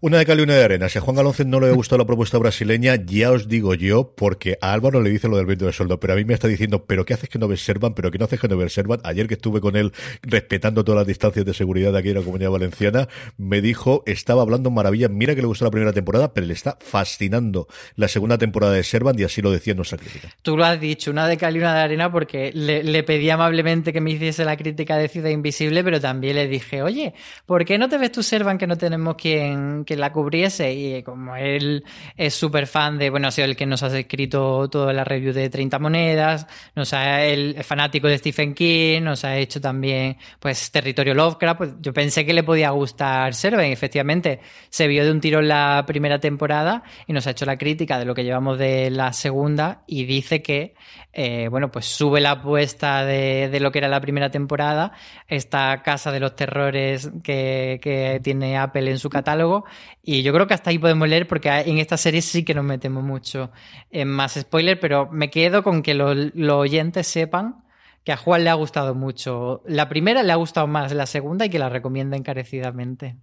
Una 0.00 0.18
de 0.18 0.26
cal 0.26 0.38
y 0.38 0.42
una 0.42 0.54
de 0.54 0.62
arena. 0.62 0.88
Si 0.88 0.96
a 0.96 1.00
Juan 1.00 1.16
Galonce 1.16 1.44
no 1.44 1.58
le 1.58 1.66
ha 1.66 1.72
gustado 1.72 1.98
la 1.98 2.06
propuesta 2.06 2.38
brasileña, 2.38 2.94
ya 3.04 3.32
os 3.32 3.48
digo 3.48 3.74
yo, 3.74 4.14
porque 4.14 4.56
a 4.60 4.72
Álvaro 4.72 5.02
le 5.02 5.10
dice 5.10 5.26
lo 5.26 5.36
del 5.36 5.46
viento 5.46 5.66
de 5.66 5.72
sueldo, 5.72 5.98
pero 5.98 6.12
a 6.12 6.16
mí 6.16 6.24
me 6.24 6.34
está 6.34 6.46
diciendo, 6.46 6.84
pero 6.84 7.04
¿qué 7.04 7.14
haces 7.14 7.28
que 7.28 7.40
no 7.40 7.48
ves 7.48 7.62
Servan? 7.62 7.94
¿Pero 7.94 8.12
qué 8.12 8.18
no 8.18 8.26
haces 8.26 8.38
que 8.38 8.46
no 8.46 8.56
ves 8.56 8.72
Servan? 8.72 9.00
Ayer 9.02 9.26
que 9.26 9.34
estuve 9.34 9.60
con 9.60 9.74
él 9.74 9.92
respetando 10.22 10.84
todas 10.84 11.00
las 11.00 11.06
distancias 11.08 11.44
de 11.44 11.52
seguridad 11.52 11.90
de 11.90 11.98
aquí 11.98 12.10
en 12.10 12.14
la 12.14 12.22
Comunidad 12.22 12.52
Valenciana, 12.52 13.08
me 13.38 13.60
dijo, 13.60 14.04
estaba 14.06 14.42
hablando 14.42 14.70
maravilla, 14.70 15.08
mira 15.08 15.34
que 15.34 15.40
le 15.40 15.48
gustó 15.48 15.64
la 15.64 15.72
primera 15.72 15.92
temporada, 15.92 16.32
pero 16.32 16.46
le 16.46 16.52
está 16.52 16.78
fascinando 16.80 17.66
la 17.96 18.06
segunda 18.06 18.38
temporada 18.38 18.74
de 18.74 18.84
Servan 18.84 19.18
y 19.18 19.24
así 19.24 19.42
lo 19.42 19.50
decía 19.50 19.72
en 19.72 19.78
nuestra 19.78 19.98
crítica. 19.98 20.28
Tú 20.42 20.56
lo 20.56 20.64
has 20.64 20.80
dicho, 20.80 21.10
una 21.10 21.26
de 21.26 21.36
cal 21.36 21.56
y 21.56 21.58
una 21.58 21.74
de 21.74 21.80
arena, 21.80 22.12
porque 22.12 22.52
le, 22.54 22.84
le 22.84 23.02
pedí 23.02 23.30
amablemente 23.30 23.92
que 23.92 24.00
me 24.00 24.12
hiciese 24.12 24.44
la 24.44 24.56
crítica 24.56 24.96
de 24.96 25.08
Ciudad 25.08 25.30
Invisible, 25.30 25.82
pero 25.82 26.00
también 26.00 26.36
le 26.36 26.46
dije, 26.46 26.82
oye, 26.82 27.14
¿por 27.46 27.64
qué 27.64 27.78
no 27.78 27.88
te 27.88 27.98
ves 27.98 28.12
tu 28.12 28.22
Servan 28.22 28.58
que 28.58 28.68
no 28.68 28.78
tenemos 28.78 29.16
quien 29.16 29.87
que 29.88 29.96
la 29.96 30.12
cubriese 30.12 30.70
y 30.74 31.02
como 31.02 31.34
él 31.34 31.82
es 32.14 32.34
súper 32.34 32.66
fan 32.66 32.98
de, 32.98 33.08
bueno, 33.08 33.28
ha 33.28 33.30
sido 33.30 33.46
el 33.46 33.56
que 33.56 33.64
nos 33.64 33.82
ha 33.82 33.98
escrito 33.98 34.68
toda 34.68 34.92
la 34.92 35.02
review 35.02 35.32
de 35.32 35.48
30 35.48 35.78
monedas, 35.78 36.46
nos 36.76 36.92
ha, 36.92 37.24
él 37.24 37.56
fanático 37.64 38.06
de 38.06 38.18
Stephen 38.18 38.52
King, 38.52 39.00
nos 39.00 39.24
ha 39.24 39.38
hecho 39.38 39.62
también 39.62 40.18
pues 40.38 40.70
Territorio 40.70 41.14
Lovecraft, 41.14 41.56
pues 41.56 41.70
yo 41.80 41.94
pensé 41.94 42.26
que 42.26 42.34
le 42.34 42.42
podía 42.42 42.68
gustar 42.68 43.32
Serven, 43.32 43.72
efectivamente 43.72 44.40
se 44.68 44.86
vio 44.88 45.06
de 45.06 45.10
un 45.10 45.22
tiro 45.22 45.40
en 45.40 45.48
la 45.48 45.84
primera 45.86 46.20
temporada 46.20 46.82
y 47.06 47.14
nos 47.14 47.26
ha 47.26 47.30
hecho 47.30 47.46
la 47.46 47.56
crítica 47.56 47.98
de 47.98 48.04
lo 48.04 48.14
que 48.14 48.24
llevamos 48.24 48.58
de 48.58 48.90
la 48.90 49.14
segunda 49.14 49.84
y 49.86 50.04
dice 50.04 50.42
que 50.42 50.74
eh, 51.20 51.48
bueno, 51.48 51.70
pues 51.72 51.86
sube 51.86 52.20
la 52.20 52.32
apuesta 52.32 53.04
de, 53.04 53.58
lo 53.60 53.72
que 53.72 53.78
era 53.78 53.88
la 53.88 54.00
primera 54.00 54.30
temporada, 54.30 54.92
esta 55.26 55.82
casa 55.82 56.12
de 56.12 56.20
los 56.20 56.36
terrores 56.36 57.10
que, 57.24 58.20
tiene 58.22 58.56
Apple 58.56 58.88
en 58.88 58.98
su 58.98 59.10
catálogo. 59.10 59.64
Y 60.02 60.22
yo 60.22 60.32
creo 60.32 60.46
que 60.46 60.54
hasta 60.54 60.70
ahí 60.70 60.78
podemos 60.78 61.08
leer, 61.08 61.26
porque 61.26 61.48
en 61.50 61.78
esta 61.78 61.96
serie 61.96 62.22
sí 62.22 62.44
que 62.44 62.54
nos 62.54 62.64
metemos 62.64 63.04
mucho 63.04 63.50
en 63.90 64.08
más 64.08 64.34
spoiler, 64.34 64.80
pero 64.80 65.08
me 65.10 65.30
quedo 65.30 65.62
con 65.62 65.82
que 65.82 65.94
los, 65.94 66.32
oyentes 66.50 67.06
sepan 67.06 67.64
que 68.04 68.12
a 68.12 68.16
Juan 68.16 68.44
le 68.44 68.50
ha 68.50 68.54
gustado 68.54 68.94
mucho. 68.94 69.62
La 69.66 69.88
primera 69.88 70.22
le 70.22 70.32
ha 70.32 70.36
gustado 70.36 70.66
más 70.66 70.92
la 70.92 71.06
segunda 71.06 71.46
y 71.46 71.50
que 71.50 71.58
la 71.58 71.68
recomienda 71.68 72.16
encarecidamente. 72.16 73.16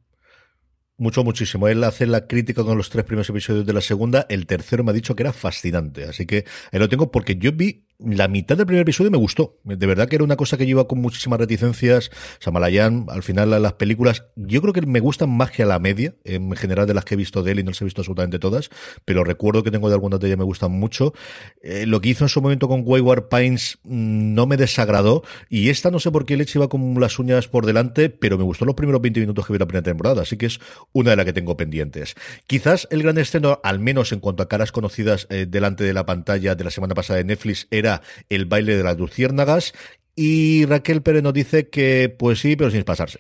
Mucho, 0.98 1.24
muchísimo. 1.24 1.68
Él 1.68 1.84
hace 1.84 2.06
la 2.06 2.28
crítica 2.28 2.64
con 2.64 2.78
los 2.78 2.90
tres 2.90 3.04
primeros 3.04 3.30
episodios 3.30 3.66
de 3.66 3.74
la 3.74 3.82
segunda. 3.82 4.26
El 4.30 4.46
tercero 4.46 4.84
me 4.84 4.92
ha 4.92 4.94
dicho 4.94 5.16
que 5.16 5.24
era 5.24 5.34
fascinante. 5.34 6.06
Así 6.06 6.26
que 6.26 6.46
ahí 6.72 6.80
lo 6.80 6.88
tengo 6.88 7.12
porque 7.12 7.36
yo 7.36 7.52
vi 7.52 7.86
la 8.00 8.28
mitad 8.28 8.58
del 8.58 8.66
primer 8.66 8.82
episodio 8.82 9.12
me 9.12 9.18
gustó. 9.18 9.58
De 9.64 9.86
verdad 9.86 10.08
que 10.08 10.16
era 10.16 10.24
una 10.24 10.36
cosa 10.36 10.58
que 10.58 10.66
lleva 10.66 10.88
con 10.88 11.00
muchísimas 11.00 11.40
reticencias. 11.40 12.12
Samalayan, 12.40 13.06
al 13.10 13.24
final 13.24 13.50
las 13.62 13.74
películas, 13.74 14.26
yo 14.36 14.62
creo 14.62 14.74
que 14.74 14.82
me 14.82 15.00
gustan 15.00 15.30
más 15.30 15.52
que 15.52 15.64
a 15.64 15.66
la 15.66 15.80
media, 15.80 16.16
en 16.24 16.52
general 16.56 16.88
de 16.88 16.94
las 16.94 17.06
que 17.06 17.14
he 17.14 17.18
visto 17.18 17.44
de 17.44 17.52
él 17.52 17.60
y 17.60 17.64
no 17.64 17.72
las 17.72 17.82
he 17.82 17.86
visto 17.86 18.02
absolutamente 18.02 18.40
todas, 18.40 18.70
pero 19.06 19.24
recuerdo 19.24 19.64
que 19.64 19.72
tengo 19.72 19.88
de 19.88 19.96
algunas 19.96 20.20
de 20.20 20.28
ellas 20.28 20.38
me 20.38 20.44
gustan 20.44 20.72
mucho. 20.72 21.14
Eh, 21.62 21.86
lo 21.86 22.02
que 22.02 22.10
hizo 22.10 22.26
en 22.26 22.30
su 22.30 22.42
momento 22.42 22.68
con 22.68 22.82
Wayward 22.86 23.30
Pines 23.30 23.80
mm, 23.84 24.34
no 24.34 24.46
me 24.46 24.58
desagradó 24.58 25.24
y 25.50 25.70
esta 25.70 25.92
no 25.92 26.00
sé 26.00 26.12
por 26.12 26.26
qué 26.26 26.38
le 26.38 26.46
iba 26.54 26.68
con 26.68 27.00
las 27.00 27.18
uñas 27.20 27.48
por 27.48 27.66
delante, 27.66 28.10
pero 28.10 28.38
me 28.38 28.44
gustó 28.44 28.66
los 28.66 28.76
primeros 28.76 29.02
20 29.02 29.20
minutos 29.20 29.46
que 29.46 29.54
vi 29.54 29.60
la 29.60 29.68
primera 29.68 29.84
temporada, 29.84 30.22
así 30.24 30.38
que 30.38 30.46
es 30.48 30.60
una 30.92 31.12
de 31.12 31.16
las 31.16 31.26
que 31.26 31.34
tengo 31.34 31.58
pendientes. 31.58 32.16
Quizás 32.48 32.88
el 32.92 33.04
gran 33.04 33.18
estreno, 33.18 33.60
al 33.64 33.80
menos 33.80 34.12
en 34.12 34.20
cuanto 34.20 34.44
a 34.44 34.50
caras 34.50 34.72
conocidas 34.72 35.28
eh, 35.30 35.46
delante 35.48 35.84
de 35.84 35.94
la 35.94 36.06
pantalla 36.06 36.56
de 36.56 36.64
la 36.64 36.72
semana 36.72 36.94
pasada 36.94 37.18
de 37.18 37.26
Netflix, 37.26 37.68
era 37.72 37.85
el 38.30 38.46
baile 38.46 38.76
de 38.76 38.84
las 38.84 38.98
luciérnagas. 38.98 39.74
Y 40.16 40.66
Raquel 40.66 41.02
Pérez 41.02 41.24
nos 41.24 41.34
dice 41.34 41.70
que, 41.70 42.14
pues 42.18 42.40
sí, 42.40 42.56
pero 42.56 42.72
sin 42.72 42.84
pasarse. 42.84 43.20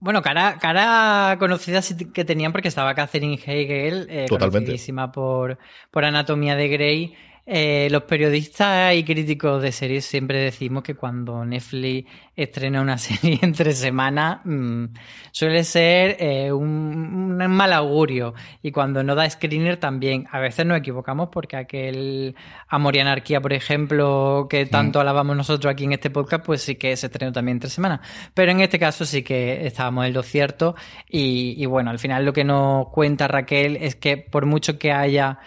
Bueno, 0.00 0.20
cara, 0.20 0.58
cara 0.60 1.38
conocida 1.38 1.80
que 2.12 2.24
tenían 2.24 2.52
porque 2.52 2.68
estaba 2.68 2.94
Catherine 2.94 3.40
Hegel, 3.42 4.06
eh, 4.10 4.26
conocidísima 4.28 5.10
por, 5.10 5.58
por 5.90 6.04
Anatomía 6.04 6.56
de 6.56 6.68
Grey. 6.68 7.14
Eh, 7.46 7.88
los 7.90 8.04
periodistas 8.04 8.94
y 8.94 9.04
críticos 9.04 9.60
de 9.60 9.70
series 9.70 10.06
siempre 10.06 10.38
decimos 10.38 10.82
que 10.82 10.94
cuando 10.94 11.44
Netflix 11.44 12.10
estrena 12.34 12.80
una 12.80 12.96
serie 12.98 13.38
entre 13.42 13.72
semanas 13.72 14.40
mm, 14.44 14.86
suele 15.30 15.62
ser 15.64 16.16
eh, 16.20 16.50
un, 16.50 17.36
mal 17.36 17.74
augurio 17.74 18.32
y 18.62 18.72
cuando 18.72 19.02
no 19.02 19.14
da 19.14 19.28
screener 19.28 19.76
también. 19.76 20.26
A 20.32 20.38
veces 20.38 20.64
nos 20.64 20.78
equivocamos 20.78 21.28
porque 21.30 21.56
aquel 21.56 22.34
Amor 22.68 22.96
y 22.96 23.00
Anarquía, 23.00 23.42
por 23.42 23.52
ejemplo, 23.52 24.46
que 24.48 24.64
tanto 24.64 24.98
alabamos 24.98 25.36
nosotros 25.36 25.70
aquí 25.70 25.84
en 25.84 25.92
este 25.92 26.08
podcast, 26.08 26.46
pues 26.46 26.62
sí 26.62 26.76
que 26.76 26.96
se 26.96 27.06
estrenó 27.06 27.32
también 27.32 27.56
entre 27.56 27.68
semanas. 27.68 28.00
Pero 28.32 28.52
en 28.52 28.60
este 28.60 28.78
caso 28.78 29.04
sí 29.04 29.22
que 29.22 29.66
estábamos 29.66 30.06
en 30.06 30.14
lo 30.14 30.22
cierto 30.22 30.76
y, 31.10 31.62
y 31.62 31.66
bueno, 31.66 31.90
al 31.90 31.98
final 31.98 32.24
lo 32.24 32.32
que 32.32 32.44
nos 32.44 32.88
cuenta 32.88 33.28
Raquel 33.28 33.76
es 33.76 33.96
que 33.96 34.16
por 34.16 34.46
mucho 34.46 34.78
que 34.78 34.92
haya 34.92 35.40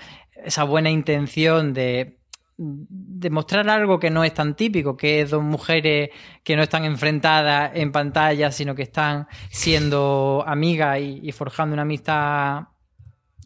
esa 0.47 0.63
buena 0.63 0.89
intención 0.89 1.73
de 1.73 2.17
demostrar 2.57 3.69
algo 3.69 3.99
que 3.99 4.09
no 4.09 4.23
es 4.23 4.33
tan 4.33 4.55
típico, 4.55 4.97
que 4.97 5.21
es 5.21 5.29
dos 5.29 5.43
mujeres 5.43 6.09
que 6.43 6.55
no 6.55 6.63
están 6.63 6.85
enfrentadas 6.85 7.71
en 7.75 7.91
pantalla, 7.91 8.51
sino 8.51 8.73
que 8.73 8.83
están 8.83 9.27
siendo 9.49 10.43
amigas 10.45 10.99
y, 10.99 11.31
forjando 11.31 11.73
una 11.73 11.83
amistad 11.83 12.63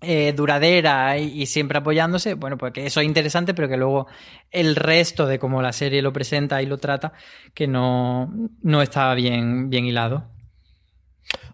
eh, 0.01 0.33
duradera 0.33 1.17
y, 1.17 1.45
siempre 1.45 1.79
apoyándose, 1.79 2.35
bueno, 2.35 2.57
pues 2.57 2.71
que 2.71 2.85
eso 2.85 3.01
es 3.01 3.05
interesante, 3.05 3.53
pero 3.53 3.67
que 3.67 3.77
luego 3.77 4.07
el 4.49 4.77
resto 4.77 5.27
de 5.27 5.39
cómo 5.39 5.61
la 5.61 5.73
serie 5.73 6.01
lo 6.01 6.13
presenta 6.13 6.61
y 6.61 6.65
lo 6.65 6.77
trata, 6.77 7.11
que 7.53 7.67
no, 7.67 8.31
no 8.61 8.81
está 8.81 9.13
bien, 9.13 9.69
bien 9.69 9.85
hilado. 9.85 10.30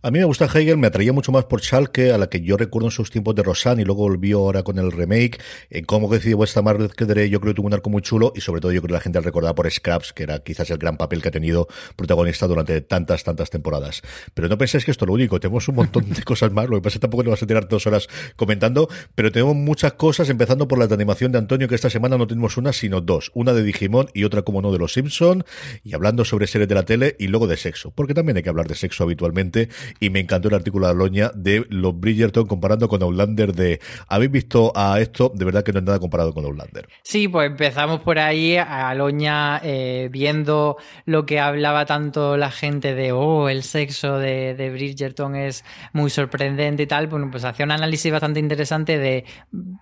A 0.03 0.11
mí 0.11 0.19
me 0.19 0.25
gusta 0.25 0.45
Hegel, 0.45 0.77
me 0.77 0.87
atraía 0.87 1.11
mucho 1.11 1.31
más 1.31 1.45
por 1.45 1.61
Schalke, 1.61 2.11
a 2.13 2.17
la 2.17 2.29
que 2.29 2.41
yo 2.41 2.55
recuerdo 2.55 2.87
en 2.87 2.91
sus 2.91 3.09
tiempos 3.09 3.35
de 3.35 3.43
Rosanne 3.43 3.81
y 3.81 3.85
luego 3.85 4.03
volvió 4.03 4.39
ahora 4.39 4.63
con 4.63 4.77
el 4.77 4.91
remake. 4.91 5.41
En 5.69 5.85
cómo 5.85 6.07
decidió 6.07 6.41
esta 6.43 6.61
Margaret 6.61 6.93
Kedere, 6.93 7.29
yo 7.29 7.41
creo 7.41 7.53
que 7.53 7.57
tuvo 7.57 7.67
un 7.67 7.73
arco 7.73 7.89
muy 7.89 8.01
chulo 8.01 8.31
y 8.35 8.41
sobre 8.41 8.61
todo 8.61 8.71
yo 8.71 8.81
creo 8.81 8.89
que 8.89 8.93
la 8.93 8.99
gente 9.01 9.19
la 9.19 9.25
recordaba 9.25 9.55
por 9.55 9.69
Scraps, 9.69 10.13
que 10.13 10.23
era 10.23 10.39
quizás 10.39 10.69
el 10.69 10.77
gran 10.77 10.97
papel 10.97 11.21
que 11.21 11.29
ha 11.29 11.31
tenido 11.31 11.67
protagonista 11.95 12.47
durante 12.47 12.79
tantas, 12.81 13.23
tantas 13.23 13.49
temporadas. 13.49 14.01
Pero 14.33 14.47
no 14.47 14.57
penséis 14.57 14.85
que 14.85 14.91
esto 14.91 15.05
es 15.05 15.07
lo 15.07 15.13
único, 15.13 15.39
tenemos 15.39 15.67
un 15.67 15.75
montón 15.75 16.09
de 16.09 16.23
cosas 16.23 16.51
más, 16.51 16.69
lo 16.69 16.77
que 16.77 16.83
pasa 16.83 16.89
es 16.89 16.93
que 16.93 16.99
tampoco 16.99 17.23
nos 17.23 17.31
vas 17.31 17.43
a 17.43 17.47
tirar 17.47 17.67
dos 17.67 17.87
horas 17.87 18.07
comentando, 18.35 18.87
pero 19.15 19.31
tenemos 19.31 19.55
muchas 19.55 19.93
cosas, 19.93 20.29
empezando 20.29 20.67
por 20.67 20.77
la 20.77 20.85
animación 20.85 21.31
de 21.31 21.39
Antonio, 21.39 21.67
que 21.67 21.75
esta 21.75 21.89
semana 21.89 22.17
no 22.17 22.27
tenemos 22.27 22.55
una, 22.57 22.71
sino 22.71 23.01
dos. 23.01 23.31
Una 23.33 23.51
de 23.53 23.63
Digimon 23.63 24.09
y 24.13 24.23
otra, 24.23 24.43
como 24.43 24.61
no, 24.61 24.71
de 24.71 24.77
los 24.77 24.93
Simpson, 24.93 25.43
y 25.83 25.95
hablando 25.95 26.23
sobre 26.23 26.47
series 26.47 26.69
de 26.69 26.75
la 26.75 26.83
tele 26.83 27.15
y 27.19 27.27
luego 27.27 27.47
de 27.47 27.57
sexo, 27.57 27.91
porque 27.91 28.13
también 28.13 28.37
hay 28.37 28.43
que 28.43 28.49
hablar 28.49 28.67
de 28.67 28.75
sexo 28.75 29.03
habitualmente 29.03 29.66
y 29.99 30.09
me 30.09 30.19
encantó 30.19 30.47
el 30.47 30.55
artículo 30.55 30.87
de 30.87 30.91
Aloña 30.91 31.31
de 31.35 31.65
los 31.69 31.99
Bridgerton 31.99 32.45
comparando 32.45 32.87
con 32.87 33.01
Outlander 33.01 33.53
de 33.53 33.79
¿habéis 34.07 34.31
visto 34.31 34.71
a 34.75 34.99
esto? 34.99 35.31
De 35.33 35.45
verdad 35.45 35.63
que 35.63 35.73
no 35.73 35.79
es 35.79 35.85
nada 35.85 35.99
comparado 35.99 36.33
con 36.33 36.45
Outlander. 36.45 36.87
Sí, 37.03 37.27
pues 37.27 37.49
empezamos 37.49 38.01
por 38.01 38.19
ahí, 38.19 38.57
Aloña 38.57 39.59
eh, 39.63 40.09
viendo 40.11 40.77
lo 41.05 41.25
que 41.25 41.39
hablaba 41.39 41.85
tanto 41.85 42.37
la 42.37 42.51
gente 42.51 42.95
de 42.95 43.11
oh, 43.11 43.49
el 43.49 43.63
sexo 43.63 44.17
de, 44.17 44.55
de 44.55 44.69
Bridgerton 44.69 45.35
es 45.35 45.63
muy 45.93 46.09
sorprendente 46.09 46.83
y 46.83 46.87
tal, 46.87 47.07
bueno, 47.07 47.29
pues 47.31 47.43
hacía 47.43 47.65
un 47.65 47.71
análisis 47.71 48.11
bastante 48.11 48.39
interesante 48.39 48.97
de 48.97 49.25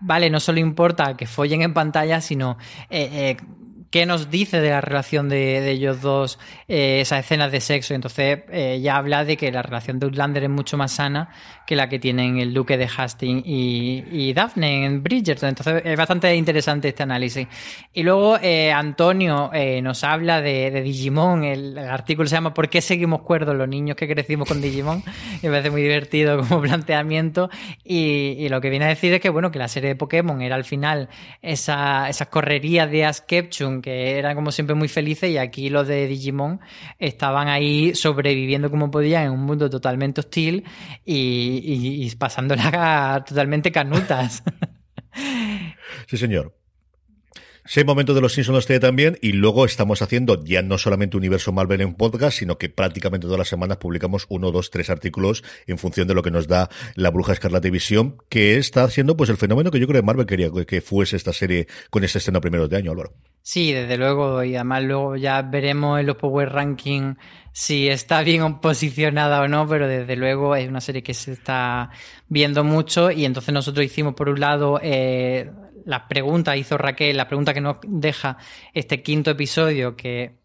vale, 0.01 0.29
no 0.29 0.39
solo 0.39 0.59
importa 0.59 1.15
que 1.17 1.27
follen 1.27 1.61
en 1.61 1.73
pantalla, 1.73 2.21
sino 2.21 2.57
eh, 2.89 3.09
eh, 3.11 3.37
qué 3.95 4.05
nos 4.05 4.29
dice 4.29 4.59
de 4.59 4.71
la 4.71 4.81
relación 4.81 5.29
de, 5.29 5.71
ellos 5.71 6.01
dos 6.01 6.37
eh, 6.67 6.99
esas 6.99 7.21
escenas 7.21 7.49
de 7.49 7.61
sexo. 7.61 7.93
Entonces 7.93 8.39
eh, 8.51 8.81
ya 8.83 8.97
habla 8.97 9.23
de 9.23 9.37
que 9.37 9.49
la 9.53 9.61
relación 9.61 9.99
de 9.99 10.07
Outlander 10.07 10.43
es 10.43 10.49
mucho 10.49 10.75
más 10.75 10.91
sana 10.91 11.29
que 11.65 11.77
la 11.77 11.87
que 11.87 11.97
tienen 11.97 12.37
el 12.37 12.53
duque 12.53 12.77
de 12.77 12.89
Hastings 12.93 13.43
y, 13.45 14.33
Daphne 14.33 14.85
en 14.85 15.01
Bridgerton. 15.01 15.47
Entonces 15.47 15.81
es 15.85 15.97
bastante 15.97 16.35
interesante 16.35 16.89
este 16.89 17.03
análisis. 17.03 17.47
Y 17.93 18.03
luego 18.03 18.37
eh, 18.41 18.73
Antonio 18.73 19.49
nos 19.81 20.03
habla 20.03 20.41
de, 20.41 20.81
Digimon. 20.83 21.45
El, 21.45 21.77
artículo 21.77 22.27
se 22.27 22.35
llama 22.35 22.53
¿Por 22.53 22.67
qué 22.67 22.81
seguimos 22.81 23.21
cuerdos 23.21 23.55
los 23.55 23.69
niños 23.69 23.95
que 23.95 24.09
crecimos 24.09 24.45
con 24.45 24.61
Digimon? 24.61 25.03
me 25.41 25.49
parece 25.49 25.71
muy 25.71 25.81
divertido 25.81 26.37
como 26.39 26.61
planteamiento. 26.61 27.49
Y, 27.85 28.49
lo 28.49 28.59
que 28.59 28.69
viene 28.69 28.85
a 28.85 28.89
decir 28.89 29.13
es 29.13 29.21
que 29.21 29.29
bueno 29.29 29.51
que 29.51 29.59
la 29.59 29.69
serie 29.69 29.87
de 29.87 29.95
Pokémon 29.95 30.41
era 30.41 30.55
al 30.55 30.65
final 30.65 31.07
esa, 31.41 32.09
esas 32.09 32.27
correrías 32.27 32.91
de 32.91 33.05
Ash 33.05 33.19
Ketchum 33.25 33.81
que 33.85 34.17
eran 34.17 34.33
como 34.33 34.51
siempre 34.51 34.75
muy 34.75 34.87
felices 34.87 35.29
y 35.29 35.37
aquí 35.37 35.69
los 35.69 35.87
de 35.87 36.07
Digimon 36.07 36.59
estaban 36.97 37.49
ahí 37.49 37.93
sobreviviendo 37.93 38.71
como 38.71 38.89
podían 38.89 39.25
en 39.25 39.31
un 39.31 39.41
mundo 39.41 39.69
totalmente 39.69 40.21
hostil 40.21 40.63
y, 41.05 41.61
y, 41.63 42.03
totalmente 43.27 43.71
canutas. 43.71 44.41
Sí, 46.07 46.17
señor. 46.17 46.64
Seis 47.67 47.83
momentos 47.83 48.13
de 48.13 48.21
los 48.21 48.33
Simpsons 48.33 48.55
los 48.55 48.67
tiene 48.67 48.79
también 48.79 49.17
y 49.21 49.31
luego 49.31 49.65
estamos 49.65 50.03
haciendo 50.03 50.43
ya 50.43 50.61
no 50.61 50.77
solamente 50.77 51.17
Universo 51.17 51.51
Marvel 51.51 51.81
en 51.81 51.95
podcast, 51.95 52.37
sino 52.37 52.59
que 52.59 52.69
prácticamente 52.69 53.25
todas 53.25 53.39
las 53.39 53.47
semanas 53.47 53.77
publicamos 53.77 54.27
uno, 54.29 54.51
dos, 54.51 54.69
tres 54.69 54.91
artículos 54.91 55.43
en 55.65 55.79
función 55.79 56.07
de 56.07 56.13
lo 56.13 56.21
que 56.21 56.29
nos 56.29 56.47
da 56.47 56.69
la 56.93 57.09
Bruja 57.09 57.33
Escarlata 57.33 57.67
y 57.67 57.71
Visión, 57.71 58.17
que 58.29 58.57
está 58.57 58.83
haciendo 58.83 59.17
pues 59.17 59.31
el 59.31 59.37
fenómeno 59.37 59.71
que 59.71 59.79
yo 59.79 59.87
creo 59.87 59.99
que 59.99 60.05
Marvel 60.05 60.27
quería 60.27 60.51
que 60.67 60.79
fuese 60.79 61.15
esta 61.15 61.33
serie 61.33 61.65
con 61.89 62.03
esa 62.03 62.19
escena 62.19 62.39
primeros 62.39 62.69
de 62.69 62.77
año, 62.77 62.91
Álvaro. 62.91 63.13
Sí, 63.41 63.73
desde 63.73 63.97
luego, 63.97 64.43
y 64.43 64.53
además 64.55 64.83
luego 64.83 65.15
ya 65.15 65.41
veremos 65.41 65.99
en 65.99 66.05
los 66.05 66.17
Power 66.17 66.51
Ranking 66.51 67.15
si 67.51 67.87
está 67.87 68.21
bien 68.21 68.59
posicionada 68.59 69.41
o 69.41 69.47
no, 69.47 69.67
pero 69.67 69.87
desde 69.87 70.15
luego 70.15 70.55
es 70.55 70.69
una 70.69 70.81
serie 70.81 71.01
que 71.01 71.15
se 71.15 71.31
está 71.31 71.89
viendo 72.27 72.63
mucho 72.63 73.09
y 73.09 73.25
entonces 73.25 73.53
nosotros 73.55 73.83
hicimos 73.83 74.13
por 74.13 74.29
un 74.29 74.39
lado 74.39 74.79
eh, 74.83 75.49
las 75.85 76.03
preguntas, 76.03 76.57
hizo 76.57 76.77
Raquel, 76.77 77.15
la 77.15 77.27
pregunta 77.27 77.53
que 77.53 77.61
nos 77.61 77.77
deja 77.83 78.37
este 78.73 79.01
quinto 79.01 79.31
episodio 79.31 79.95
que 79.95 80.44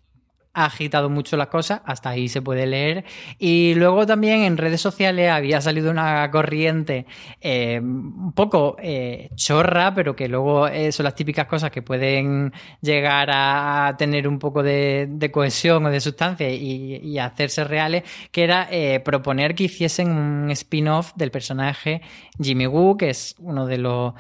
ha 0.53 0.65
agitado 0.65 1.09
mucho 1.09 1.37
las 1.37 1.47
cosas, 1.47 1.81
hasta 1.85 2.11
ahí 2.11 2.29
se 2.29 2.43
puede 2.43 2.67
leer. 2.67 3.05
Y 3.39 3.75
luego 3.75 4.05
también 4.07 4.43
en 4.43 4.57
redes 4.57 4.81
sociales 4.81 5.31
había 5.31 5.61
salido 5.61 5.91
una 5.91 6.29
corriente 6.31 7.07
eh, 7.41 7.79
un 7.81 8.33
poco 8.33 8.77
eh, 8.83 9.31
chorra, 9.37 9.95
pero 9.95 10.17
que 10.17 10.29
luego 10.29 10.67
eh, 10.67 10.91
son 10.91 11.05
las 11.05 11.15
típicas 11.15 11.47
cosas 11.47 11.71
que 11.71 11.83
pueden 11.83 12.53
llegar 12.81 13.31
a 13.33 13.95
tener 13.97 14.27
un 14.27 14.39
poco 14.39 14.63
de, 14.63 15.31
cohesión 15.33 15.87
o 15.87 15.91
de 15.91 16.01
sustancia 16.01 16.51
y, 16.51 17.19
hacerse 17.21 17.65
reales, 17.65 18.03
que 18.33 18.45
era 18.45 18.69
proponer 19.05 19.55
que 19.55 19.65
hiciesen 19.65 20.11
un 20.11 20.51
spin-off 20.51 21.13
del 21.15 21.31
personaje 21.31 22.01
Jimmy 22.41 22.67
Woo, 22.67 22.97
que 22.97 23.11
es 23.11 23.37
uno 23.39 23.67
de 23.67 23.79
los 23.79 24.15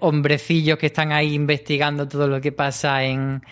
hombrecillos 0.00 0.78
que 0.78 0.86
están 0.86 1.12
ahí 1.12 1.34
investigando 1.34 2.08
todo 2.08 2.26
lo 2.26 2.40
que 2.40 2.50
pasa 2.50 3.04
en 3.04 3.42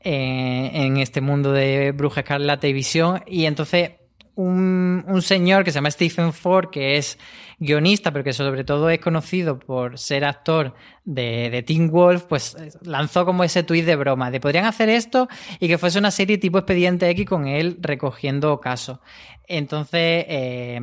eh, 0.00 0.70
en 0.72 0.96
este 0.96 1.20
mundo 1.20 1.52
de 1.52 1.92
Bruja 1.92 2.20
Escarlata 2.20 2.66
y 2.66 2.72
Visión. 2.72 3.22
Y 3.26 3.46
entonces 3.46 3.92
un, 4.40 5.20
señor 5.22 5.64
que 5.64 5.70
se 5.70 5.76
llama 5.76 5.90
Stephen 5.90 6.32
Ford, 6.32 6.70
que 6.70 6.96
es 6.96 7.18
guionista, 7.58 8.10
pero 8.10 8.24
que 8.24 8.32
sobre 8.32 8.64
todo 8.64 8.88
es 8.88 8.98
conocido 8.98 9.58
por 9.58 9.98
ser 9.98 10.24
actor 10.24 10.74
de, 11.04 11.50
de 11.50 11.88
Wolf, 11.88 12.24
pues 12.24 12.56
lanzó 12.82 13.26
como 13.26 13.44
ese 13.44 13.62
tuit 13.62 13.84
de 13.84 13.96
broma, 13.96 14.30
de 14.30 14.40
podrían 14.40 14.64
hacer 14.64 14.88
esto 14.88 15.28
y 15.58 15.68
que 15.68 15.78
fuese 15.78 15.98
una 15.98 16.10
serie 16.10 16.38
tipo 16.38 16.58
Expediente 16.58 17.08
X 17.10 17.26
con 17.26 17.46
él 17.46 17.76
recogiendo 17.80 18.60
casos. 18.60 19.00
Entonces, 19.46 20.24
eh, 20.28 20.80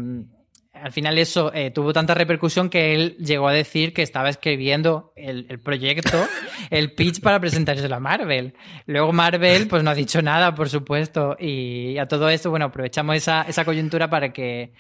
al 0.81 0.91
final 0.91 1.17
eso 1.17 1.51
eh, 1.53 1.71
tuvo 1.71 1.93
tanta 1.93 2.13
repercusión 2.13 2.69
que 2.69 2.93
él 2.93 3.17
llegó 3.17 3.47
a 3.47 3.53
decir 3.53 3.93
que 3.93 4.01
estaba 4.01 4.29
escribiendo 4.29 5.13
el, 5.15 5.59
proyecto, 5.59 6.25
el 6.69 6.93
pitch 6.93 7.21
para 7.21 7.39
presentarse 7.39 7.91
a 7.91 7.99
Marvel. 7.99 8.53
Luego 8.85 9.13
Marvel 9.13 9.67
pues 9.67 9.83
no 9.83 9.89
ha 9.89 9.95
dicho 9.95 10.21
nada, 10.21 10.55
por 10.55 10.69
supuesto, 10.69 11.35
y 11.39 11.97
a 11.97 12.07
todo 12.07 12.29
esto, 12.29 12.49
bueno, 12.49 12.65
aprovechamos 12.65 13.15
esa, 13.15 13.43
esa 13.43 13.65
coyuntura 13.65 14.09
para 14.09 14.31
que, 14.33 14.73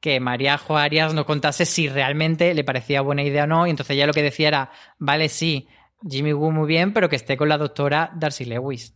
que 0.00 0.20
María 0.20 0.60
Arias 0.68 1.14
nos 1.14 1.24
contase 1.24 1.64
si 1.64 1.88
realmente 1.88 2.54
le 2.54 2.64
parecía 2.64 3.00
buena 3.00 3.22
idea 3.22 3.44
o 3.44 3.46
no, 3.46 3.66
y 3.66 3.70
entonces 3.70 3.96
ya 3.96 4.06
lo 4.06 4.12
que 4.12 4.22
decía 4.22 4.48
era, 4.48 4.70
vale, 4.98 5.28
sí, 5.28 5.68
Jimmy 6.08 6.32
Woo 6.32 6.50
muy 6.50 6.66
bien, 6.66 6.92
pero 6.92 7.08
que 7.08 7.16
esté 7.16 7.36
con 7.36 7.48
la 7.48 7.58
doctora 7.58 8.10
Darcy 8.14 8.44
Lewis. 8.44 8.94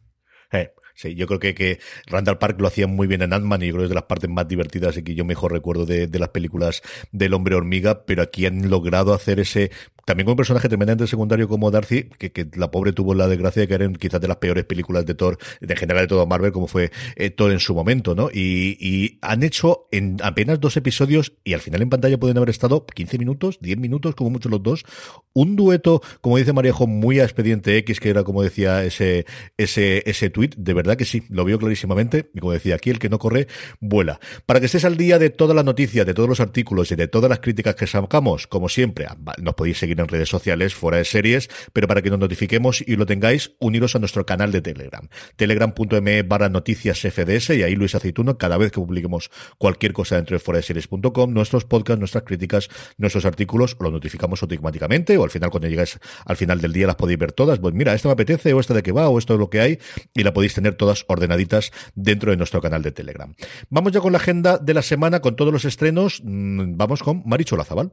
Eh, 0.53 0.73
Sí, 0.99 1.15
yo 1.15 1.29
creo 1.29 1.39
que, 1.39 1.55
que 1.55 1.79
Randall 2.09 2.39
Park 2.39 2.61
lo 2.61 2.67
hacía 2.67 2.89
muy 2.89 3.07
bien 3.07 3.23
en 3.23 3.33
Ant-Man 3.33 3.63
y 3.63 3.69
yo 3.69 3.75
creo 3.75 3.83
que 3.83 3.85
es 3.85 3.91
de 3.91 3.95
las 3.95 4.05
partes 4.07 4.29
más 4.29 4.49
divertidas 4.49 4.97
y 4.97 5.05
que 5.05 5.15
yo 5.15 5.25
mejor 5.25 5.53
recuerdo 5.53 5.87
de, 5.87 6.09
de 6.09 6.19
las 6.19 6.31
películas 6.31 6.83
del 7.13 7.35
hombre 7.35 7.55
hormiga, 7.55 8.05
pero 8.05 8.21
aquí 8.21 8.47
han 8.47 8.69
logrado 8.69 9.15
hacer 9.15 9.39
ese 9.39 9.71
también 10.09 10.25
con 10.25 10.33
un 10.33 10.37
personaje 10.39 10.69
tremendamente 10.69 11.07
secundario 11.07 11.49
como 11.49 11.71
Darcy, 11.71 12.05
que, 12.05 12.49
la 12.55 12.71
pobre 12.71 12.95
tuvo 12.95 13.13
la 13.13 13.29
desgracia 13.29 13.61
de 13.61 13.69
caer 13.69 13.83
en 13.83 13.95
quizás 13.95 14.23
de 14.23 14.27
las 14.27 14.39
peores 14.39 14.65
películas 14.65 15.05
de 15.05 15.15
Thor, 15.15 15.37
de 15.61 15.77
general 15.77 16.05
de 16.05 16.09
todo 16.09 16.27
Marvel, 16.27 16.51
como 16.51 16.67
fue 16.67 16.91
eh, 17.17 17.29
Thor 17.29 17.53
en 17.53 17.61
su 17.61 17.75
momento, 17.75 18.15
¿no? 18.15 18.31
Y, 18.33 19.19
han 19.21 19.43
hecho 19.43 19.87
en 19.93 20.17
apenas 20.23 20.61
dos 20.61 20.79
episodios, 20.79 21.35
y 21.45 21.53
al 21.53 21.61
final 21.61 21.83
en 21.83 21.91
pantalla 21.91 22.19
pueden 22.19 22.39
haber 22.39 22.49
estado 22.49 22.87
15 22.87 23.19
minutos, 23.19 23.59
10 23.61 23.77
minutos, 23.77 24.15
como 24.15 24.31
mucho 24.31 24.49
los 24.49 24.63
dos, 24.63 24.87
un 25.35 25.57
dueto, 25.57 26.01
como 26.23 26.39
dice 26.39 26.55
Maríajo, 26.55 26.87
muy 26.87 27.21
a 27.21 27.25
expediente 27.25 27.77
X, 27.77 28.01
que 28.01 28.09
era 28.09 28.25
como 28.25 28.43
decía 28.43 28.85
ese, 28.85 29.27
ese, 29.59 30.03
ese 30.07 30.31
tweet, 30.31 30.53
de 30.57 30.73
verdad 30.73 30.97
que 30.97 31.05
sí, 31.05 31.25
lo 31.29 31.45
vio 31.45 31.59
clarísimamente, 31.59 32.31
y 32.35 32.41
como 32.41 32.55
decía 32.55 32.77
aquí, 32.77 32.89
el 32.89 32.99
que 32.99 33.11
no 33.11 33.19
corre, 33.19 33.47
vuela. 33.81 34.21
Para 34.47 34.59
que 34.59 34.67
estés 34.67 34.87
al 34.87 34.97
día 34.97 35.19
de 35.19 35.29
todas 35.29 35.55
las 35.55 35.67
noticias, 35.67 36.07
de 36.07 36.15
todos 36.15 36.31
los 36.31 36.41
artículos 36.41 36.91
y 36.93 36.97
de 36.97 37.09
todas 37.09 37.29
las 37.29 37.41
críticas 37.41 37.75
que 37.75 37.87
sacamos, 37.87 38.47
como 38.47 38.71
siempre, 38.71 39.07
nos 39.43 39.55
podéis 39.55 39.77
seguir 39.77 39.98
en 40.01 40.09
redes 40.09 40.29
sociales 40.29 40.75
fuera 40.75 40.99
de 40.99 41.05
series, 41.05 41.49
pero 41.73 41.89
para 41.89 42.03
que 42.03 42.11
nos 42.11 42.19
notifiquemos 42.19 42.83
y 42.87 42.97
lo 42.97 43.07
tengáis, 43.07 43.53
uniros 43.59 43.97
a 43.97 43.99
nuestro 43.99 44.27
canal 44.27 44.53
de 44.53 44.61
Telegram. 44.61 45.09
Telegram.me 45.37 46.23
barra 46.23 46.49
noticias 46.49 47.01
FDS 47.01 47.51
y 47.51 47.63
ahí 47.63 47.75
Luis 47.75 47.95
Aceituno, 47.95 48.39
cada 48.39 48.57
vez 48.57 48.73
que 48.73 48.81
publiquemos 48.81 49.31
cualquier 49.59 49.93
cosa 49.93 50.17
dentro 50.17 50.35
de 50.35 50.41
fuera 50.41 50.59
de 50.59 50.63
series.com, 50.63 51.33
nuestros 51.33 51.65
podcasts, 51.65 51.99
nuestras 51.99 52.25
críticas, 52.25 52.69
nuestros 52.97 53.25
artículos, 53.25 53.77
los 53.81 53.93
notificamos 53.93 54.43
automáticamente 54.43 55.17
o 55.17 55.25
al 55.25 55.31
final 55.31 55.51
cuando 55.51 55.69
llegáis 55.69 55.99
al 56.25 56.37
final 56.37 56.61
del 56.61 56.73
día 56.73 56.87
las 56.87 56.97
podéis 56.97 57.19
ver 57.19 57.33
todas. 57.33 57.59
Pues 57.59 57.75
mira, 57.75 57.95
esta 57.95 58.09
me 58.09 58.13
apetece 58.13 58.53
o 58.53 58.61
esta 58.61 58.75
de 58.75 58.83
qué 58.83 58.93
va 58.93 59.09
o 59.09 59.19
esto 59.19 59.35
es 59.35 59.41
lo 59.41 59.51
que 59.51 59.61
hay 59.61 59.79
y 60.15 60.23
la 60.23 60.33
podéis 60.33 60.55
tener 60.55 60.75
todas 60.75 61.05
ordenaditas 61.09 61.73
dentro 61.95 62.31
de 62.31 62.37
nuestro 62.37 62.61
canal 62.61 62.83
de 62.83 62.93
Telegram. 62.93 63.35
Vamos 63.71 63.93
ya 63.93 64.01
con 64.01 64.13
la 64.13 64.19
agenda 64.19 64.59
de 64.59 64.75
la 64.75 64.83
semana, 64.83 65.21
con 65.21 65.37
todos 65.37 65.53
los 65.53 65.65
estrenos. 65.65 66.23
Mm, 66.25 66.77
vamos 66.77 67.03
con 67.03 67.23
Maricho 67.27 67.57
Lazabal. 67.57 67.93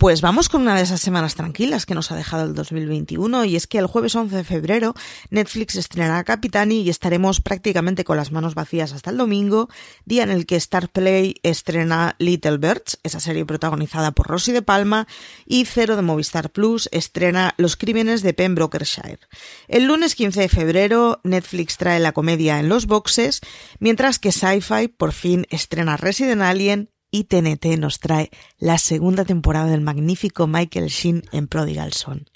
Pues 0.00 0.22
vamos 0.22 0.48
con 0.48 0.62
una 0.62 0.76
de 0.76 0.82
esas 0.82 1.02
semanas 1.02 1.34
tranquilas 1.34 1.84
que 1.84 1.94
nos 1.94 2.10
ha 2.10 2.16
dejado 2.16 2.46
el 2.46 2.54
2021 2.54 3.44
y 3.44 3.54
es 3.54 3.66
que 3.66 3.76
el 3.76 3.86
jueves 3.86 4.14
11 4.14 4.34
de 4.34 4.44
febrero 4.44 4.94
Netflix 5.28 5.76
estrenará 5.76 6.24
Capitani 6.24 6.80
y 6.80 6.88
estaremos 6.88 7.42
prácticamente 7.42 8.02
con 8.02 8.16
las 8.16 8.32
manos 8.32 8.54
vacías 8.54 8.94
hasta 8.94 9.10
el 9.10 9.18
domingo, 9.18 9.68
día 10.06 10.22
en 10.22 10.30
el 10.30 10.46
que 10.46 10.56
Star 10.56 10.88
Play 10.88 11.34
estrena 11.42 12.16
Little 12.18 12.56
Birds, 12.56 12.98
esa 13.02 13.20
serie 13.20 13.44
protagonizada 13.44 14.12
por 14.12 14.28
Rosy 14.28 14.52
de 14.52 14.62
Palma, 14.62 15.06
y 15.44 15.66
Cero 15.66 15.96
de 15.96 16.02
Movistar 16.02 16.48
Plus 16.48 16.88
estrena 16.92 17.52
Los 17.58 17.76
crímenes 17.76 18.22
de 18.22 18.32
Pembrokeshire. 18.32 19.18
El 19.68 19.84
lunes 19.84 20.14
15 20.14 20.40
de 20.40 20.48
febrero 20.48 21.20
Netflix 21.24 21.76
trae 21.76 22.00
la 22.00 22.12
comedia 22.12 22.58
en 22.58 22.70
los 22.70 22.86
boxes, 22.86 23.42
mientras 23.80 24.18
que 24.18 24.32
Sci-Fi 24.32 24.88
por 24.88 25.12
fin 25.12 25.46
estrena 25.50 25.98
Resident 25.98 26.40
Alien 26.40 26.88
y 27.10 27.24
TNT 27.24 27.78
nos 27.78 27.98
trae 27.98 28.30
la 28.58 28.78
segunda 28.78 29.24
temporada 29.24 29.66
del 29.66 29.80
magnífico 29.80 30.46
Michael 30.46 30.88
Sheen 30.88 31.24
en 31.32 31.48
Prodigal 31.48 31.92
Son. 31.92 32.26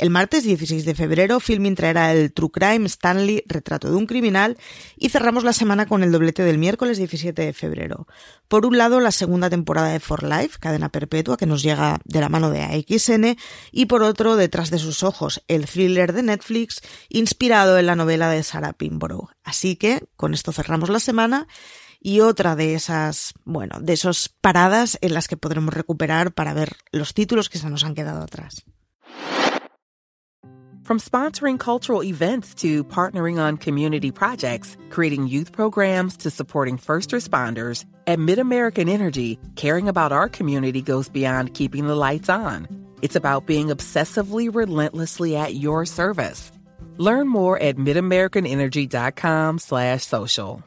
El 0.00 0.08
martes 0.08 0.44
16 0.44 0.86
de 0.86 0.94
febrero, 0.94 1.40
Filmin 1.40 1.74
traerá 1.74 2.14
el 2.14 2.32
True 2.32 2.48
Crime 2.50 2.86
Stanley, 2.86 3.42
Retrato 3.44 3.90
de 3.90 3.96
un 3.96 4.06
criminal, 4.06 4.56
y 4.96 5.10
cerramos 5.10 5.44
la 5.44 5.52
semana 5.52 5.84
con 5.84 6.02
el 6.02 6.10
doblete 6.10 6.42
del 6.42 6.56
miércoles 6.56 6.96
17 6.96 7.42
de 7.42 7.52
febrero. 7.52 8.06
Por 8.48 8.64
un 8.64 8.78
lado, 8.78 8.98
la 9.00 9.10
segunda 9.10 9.50
temporada 9.50 9.90
de 9.90 10.00
For 10.00 10.22
Life, 10.22 10.56
cadena 10.58 10.88
perpetua, 10.88 11.36
que 11.36 11.44
nos 11.44 11.62
llega 11.62 12.00
de 12.06 12.20
la 12.20 12.30
mano 12.30 12.48
de 12.48 12.62
AXN, 12.62 13.36
y 13.72 13.86
por 13.86 14.02
otro, 14.02 14.36
Detrás 14.36 14.70
de 14.70 14.78
sus 14.78 15.02
ojos, 15.02 15.42
el 15.48 15.66
thriller 15.66 16.14
de 16.14 16.22
Netflix, 16.22 16.80
inspirado 17.10 17.78
en 17.78 17.84
la 17.84 17.94
novela 17.94 18.30
de 18.30 18.42
Sarah 18.42 18.72
Pinborough. 18.72 19.28
Así 19.44 19.76
que, 19.76 20.04
con 20.16 20.32
esto 20.32 20.50
cerramos 20.50 20.88
la 20.88 21.00
semana, 21.00 21.46
y 22.00 22.20
otra 22.20 22.56
de 22.56 22.74
esas, 22.74 23.34
bueno, 23.44 23.78
de 23.80 23.92
esas 23.92 24.28
paradas 24.28 24.98
en 25.02 25.14
las 25.14 25.28
que 25.28 25.36
podremos 25.36 25.74
recuperar 25.74 26.32
para 26.32 26.54
ver 26.54 26.76
los 26.92 27.14
títulos 27.14 27.48
que 27.48 27.58
se 27.58 27.68
nos 27.68 27.84
han 27.84 27.94
quedado 27.94 28.22
atrás. 28.22 28.64
From 30.82 30.98
sponsoring 30.98 31.56
cultural 31.56 32.02
events 32.02 32.52
to 32.56 32.82
partnering 32.82 33.38
on 33.38 33.58
community 33.58 34.10
projects, 34.10 34.76
creating 34.88 35.28
youth 35.28 35.52
programs 35.52 36.16
to 36.16 36.30
supporting 36.30 36.78
first 36.78 37.12
responders, 37.12 37.84
at 38.08 38.18
MidAmerican 38.18 38.88
Energy, 38.88 39.38
caring 39.54 39.88
about 39.88 40.10
our 40.10 40.28
community 40.28 40.82
goes 40.82 41.08
beyond 41.08 41.54
keeping 41.54 41.86
the 41.86 41.94
lights 41.94 42.28
on. 42.28 42.66
It's 43.02 43.14
about 43.14 43.46
being 43.46 43.68
obsessively 43.68 44.52
relentlessly 44.52 45.36
at 45.36 45.54
your 45.54 45.86
service. 45.86 46.50
Learn 46.96 47.28
more 47.28 47.56
at 47.62 47.76
midamericanenergy.com 47.76 49.58
slash 49.58 50.02
social. 50.02 50.64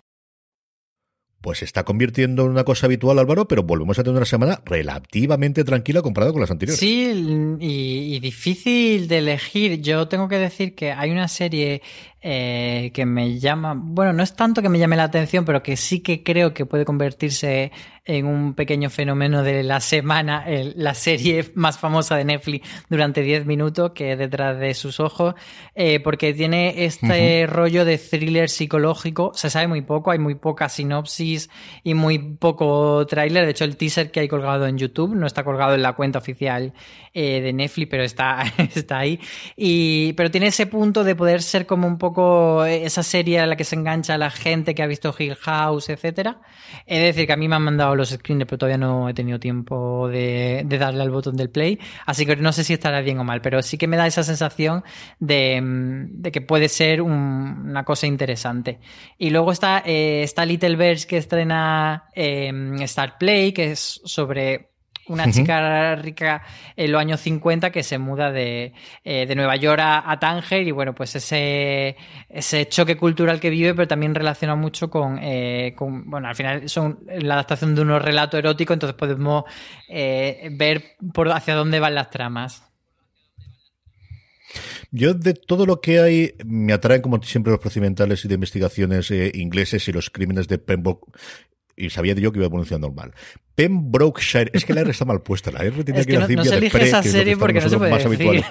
Pues 1.43 1.59
se 1.59 1.65
está 1.65 1.83
convirtiendo 1.83 2.45
en 2.45 2.51
una 2.51 2.63
cosa 2.63 2.85
habitual, 2.85 3.19
Álvaro, 3.19 3.49
pero 3.49 3.63
volvemos 3.63 3.99
a 3.99 4.03
tener 4.03 4.15
una 4.15 4.25
semana 4.25 4.61
relativamente 4.63 5.65
tranquila 5.65 6.01
comparada 6.01 6.31
con 6.31 6.39
las 6.39 6.49
anteriores. 6.49 6.79
Sí, 6.79 7.57
y, 7.59 8.15
y, 8.15 8.19
difícil 8.21 9.09
de 9.09 9.17
elegir. 9.17 9.81
Yo 9.81 10.07
tengo 10.07 10.29
que 10.29 10.37
decir 10.37 10.73
que 10.73 10.93
hay 10.93 11.11
una 11.11 11.27
serie 11.27 11.81
eh, 12.25 12.91
que 12.93 13.05
me 13.05 13.37
llama, 13.37 13.73
bueno, 13.75 14.13
no 14.13 14.23
es 14.23 14.33
tanto 14.33 14.61
que 14.61 14.69
me 14.69 14.79
llame 14.79 14.95
la 14.95 15.03
atención, 15.03 15.43
pero 15.43 15.61
que 15.61 15.75
sí 15.75 15.99
que 15.99 16.23
creo 16.23 16.53
que 16.53 16.65
puede 16.65 16.85
convertirse 16.85 17.73
en 18.05 18.25
un 18.25 18.53
pequeño 18.53 18.89
fenómeno 18.89 19.43
de 19.43 19.63
la 19.63 19.81
semana, 19.81 20.43
el, 20.45 20.73
la 20.77 20.93
serie 20.93 21.51
más 21.55 21.77
famosa 21.77 22.15
de 22.15 22.23
Netflix 22.23 22.67
durante 22.89 23.21
10 23.21 23.45
minutos, 23.45 23.91
que 23.93 24.13
es 24.13 24.17
detrás 24.17 24.57
de 24.57 24.73
sus 24.73 25.01
ojos, 25.01 25.35
eh, 25.75 25.99
porque 25.99 26.33
tiene 26.33 26.85
este 26.85 27.45
uh 27.45 27.47
-huh. 27.47 27.49
rollo 27.49 27.83
de 27.83 27.97
thriller 27.97 28.49
psicológico, 28.49 29.31
se 29.33 29.49
sabe 29.49 29.67
muy 29.67 29.81
poco, 29.81 30.11
hay 30.11 30.19
muy 30.19 30.35
poca 30.35 30.69
sinopsis 30.69 31.49
y 31.83 31.93
muy 31.93 32.19
poco 32.19 33.05
tráiler, 33.05 33.43
de 33.43 33.51
hecho 33.51 33.65
el 33.65 33.75
teaser 33.75 34.11
que 34.11 34.21
hay 34.21 34.29
colgado 34.29 34.65
en 34.65 34.77
YouTube 34.77 35.13
no 35.13 35.27
está 35.27 35.43
colgado 35.43 35.75
en 35.75 35.81
la 35.81 35.91
cuenta 35.91 36.19
oficial 36.19 36.73
eh, 37.13 37.41
de 37.41 37.51
Netflix, 37.53 37.89
pero 37.89 38.03
está, 38.03 38.43
está 38.75 38.99
ahí, 38.99 39.19
y, 39.57 40.13
pero 40.13 40.31
tiene 40.31 40.47
ese 40.47 40.67
punto 40.67 41.03
de 41.03 41.15
poder 41.15 41.41
ser 41.41 41.65
como 41.65 41.85
un 41.85 41.97
poco 41.97 42.12
esa 42.65 43.03
serie 43.03 43.39
a 43.39 43.45
la 43.45 43.55
que 43.55 43.63
se 43.63 43.75
engancha 43.75 44.17
la 44.17 44.29
gente 44.29 44.75
que 44.75 44.83
ha 44.83 44.87
visto 44.87 45.13
Hill 45.17 45.35
House, 45.35 45.89
etcétera. 45.89 46.41
Es 46.85 47.01
decir, 47.01 47.27
que 47.27 47.33
a 47.33 47.37
mí 47.37 47.47
me 47.47 47.55
han 47.55 47.63
mandado 47.63 47.95
los 47.95 48.09
screens, 48.09 48.45
pero 48.45 48.57
todavía 48.57 48.77
no 48.77 49.09
he 49.09 49.13
tenido 49.13 49.39
tiempo 49.39 50.07
de, 50.09 50.65
darle 50.67 51.03
al 51.03 51.11
botón 51.11 51.35
del 51.35 51.49
play. 51.49 51.79
Así 52.05 52.25
que 52.25 52.35
no 52.35 52.51
sé 52.51 52.63
si 52.63 52.73
estará 52.73 53.01
bien 53.01 53.19
o 53.19 53.23
mal, 53.23 53.41
pero 53.41 53.61
sí 53.61 53.77
que 53.77 53.87
me 53.87 53.97
da 53.97 54.07
esa 54.07 54.23
sensación 54.23 54.83
de, 55.19 55.61
de 55.63 56.31
que 56.31 56.41
puede 56.41 56.69
ser 56.69 57.01
un, 57.01 57.13
una 57.69 57.83
cosa 57.83 58.07
interesante. 58.07 58.79
Y 59.17 59.29
luego 59.29 59.51
está, 59.51 59.83
eh, 59.85 60.27
Little 60.45 60.75
Birds 60.75 61.05
que 61.05 61.17
estrena 61.17 62.05
eh, 62.13 62.51
Star 62.81 63.17
Play, 63.17 63.53
que 63.53 63.71
es 63.71 64.01
sobre 64.03 64.72
una 65.07 65.29
chica 65.31 65.95
rica 65.95 66.43
en 66.75 66.91
los 66.91 67.01
años 67.01 67.19
50 67.21 67.71
que 67.71 67.83
se 67.83 67.97
muda 67.97 68.31
de, 68.31 68.73
eh, 69.03 69.25
de 69.25 69.35
Nueva 69.35 69.55
York 69.55 69.79
a, 69.81 70.09
a, 70.09 70.19
Tánger 70.19 70.67
y 70.67 70.71
bueno, 70.71 70.95
pues 70.95 71.15
ese, 71.15 71.95
ese 72.29 72.67
choque 72.67 72.95
cultural 72.95 73.39
que 73.39 73.49
vive, 73.49 73.73
pero 73.73 73.87
también 73.87 74.15
relaciona 74.15 74.55
mucho 74.55 74.89
con, 74.89 75.19
eh, 75.21 75.73
con 75.75 76.09
bueno, 76.09 76.27
al 76.27 76.35
final 76.35 76.69
son 76.69 76.99
la 77.07 77.35
adaptación 77.35 77.75
de 77.75 77.81
unos 77.81 78.01
relatos 78.01 78.37
eróticos, 78.37 78.75
entonces 78.75 78.97
podemos 78.97 79.43
eh, 79.89 80.49
ver 80.53 80.95
por 81.13 81.29
hacia 81.31 81.55
dónde 81.55 81.79
van 81.79 81.95
las 81.95 82.09
tramas. 82.09 82.63
Yo 84.91 85.13
de 85.15 85.33
todo 85.33 85.65
lo 85.65 85.81
que 85.81 85.99
hay 85.99 86.35
me 86.45 86.73
atraen 86.73 87.01
como 87.01 87.21
siempre 87.23 87.51
los 87.51 87.59
procedimentales 87.59 88.23
y 88.23 88.27
de 88.27 88.35
investigaciones 88.35 89.09
eh, 89.11 89.31
ingleses 89.33 89.87
y 89.87 89.91
los 89.91 90.09
crímenes 90.11 90.47
de 90.47 90.59
Pembroke 90.59 91.11
y 91.75 91.89
sabía 91.89 92.13
yo 92.15 92.31
que 92.31 92.39
iba 92.39 92.47
a 92.47 92.49
pronunciar 92.49 92.79
normal. 92.79 93.13
Pembrokeshire, 93.55 94.49
es 94.53 94.65
que 94.65 94.73
la 94.73 94.81
R 94.81 94.91
está 94.91 95.05
mal 95.05 95.21
puesta, 95.21 95.51
la 95.51 95.63
R 95.63 95.83
tiene 95.83 95.99
es 95.99 96.05
que, 96.05 96.13
que 96.13 96.19
no, 96.19 96.29
ir 96.29 96.37
no 96.37 96.45
se 96.45 96.55
elige 96.55 96.77
pre, 96.77 96.87
esa 96.87 97.03
serie 97.03 97.37
porque 97.37 97.61
no 97.61 97.69
se 97.69 97.77
puede 97.77 97.91
más 97.91 98.03
decir. 98.03 98.27
habitual. 98.27 98.45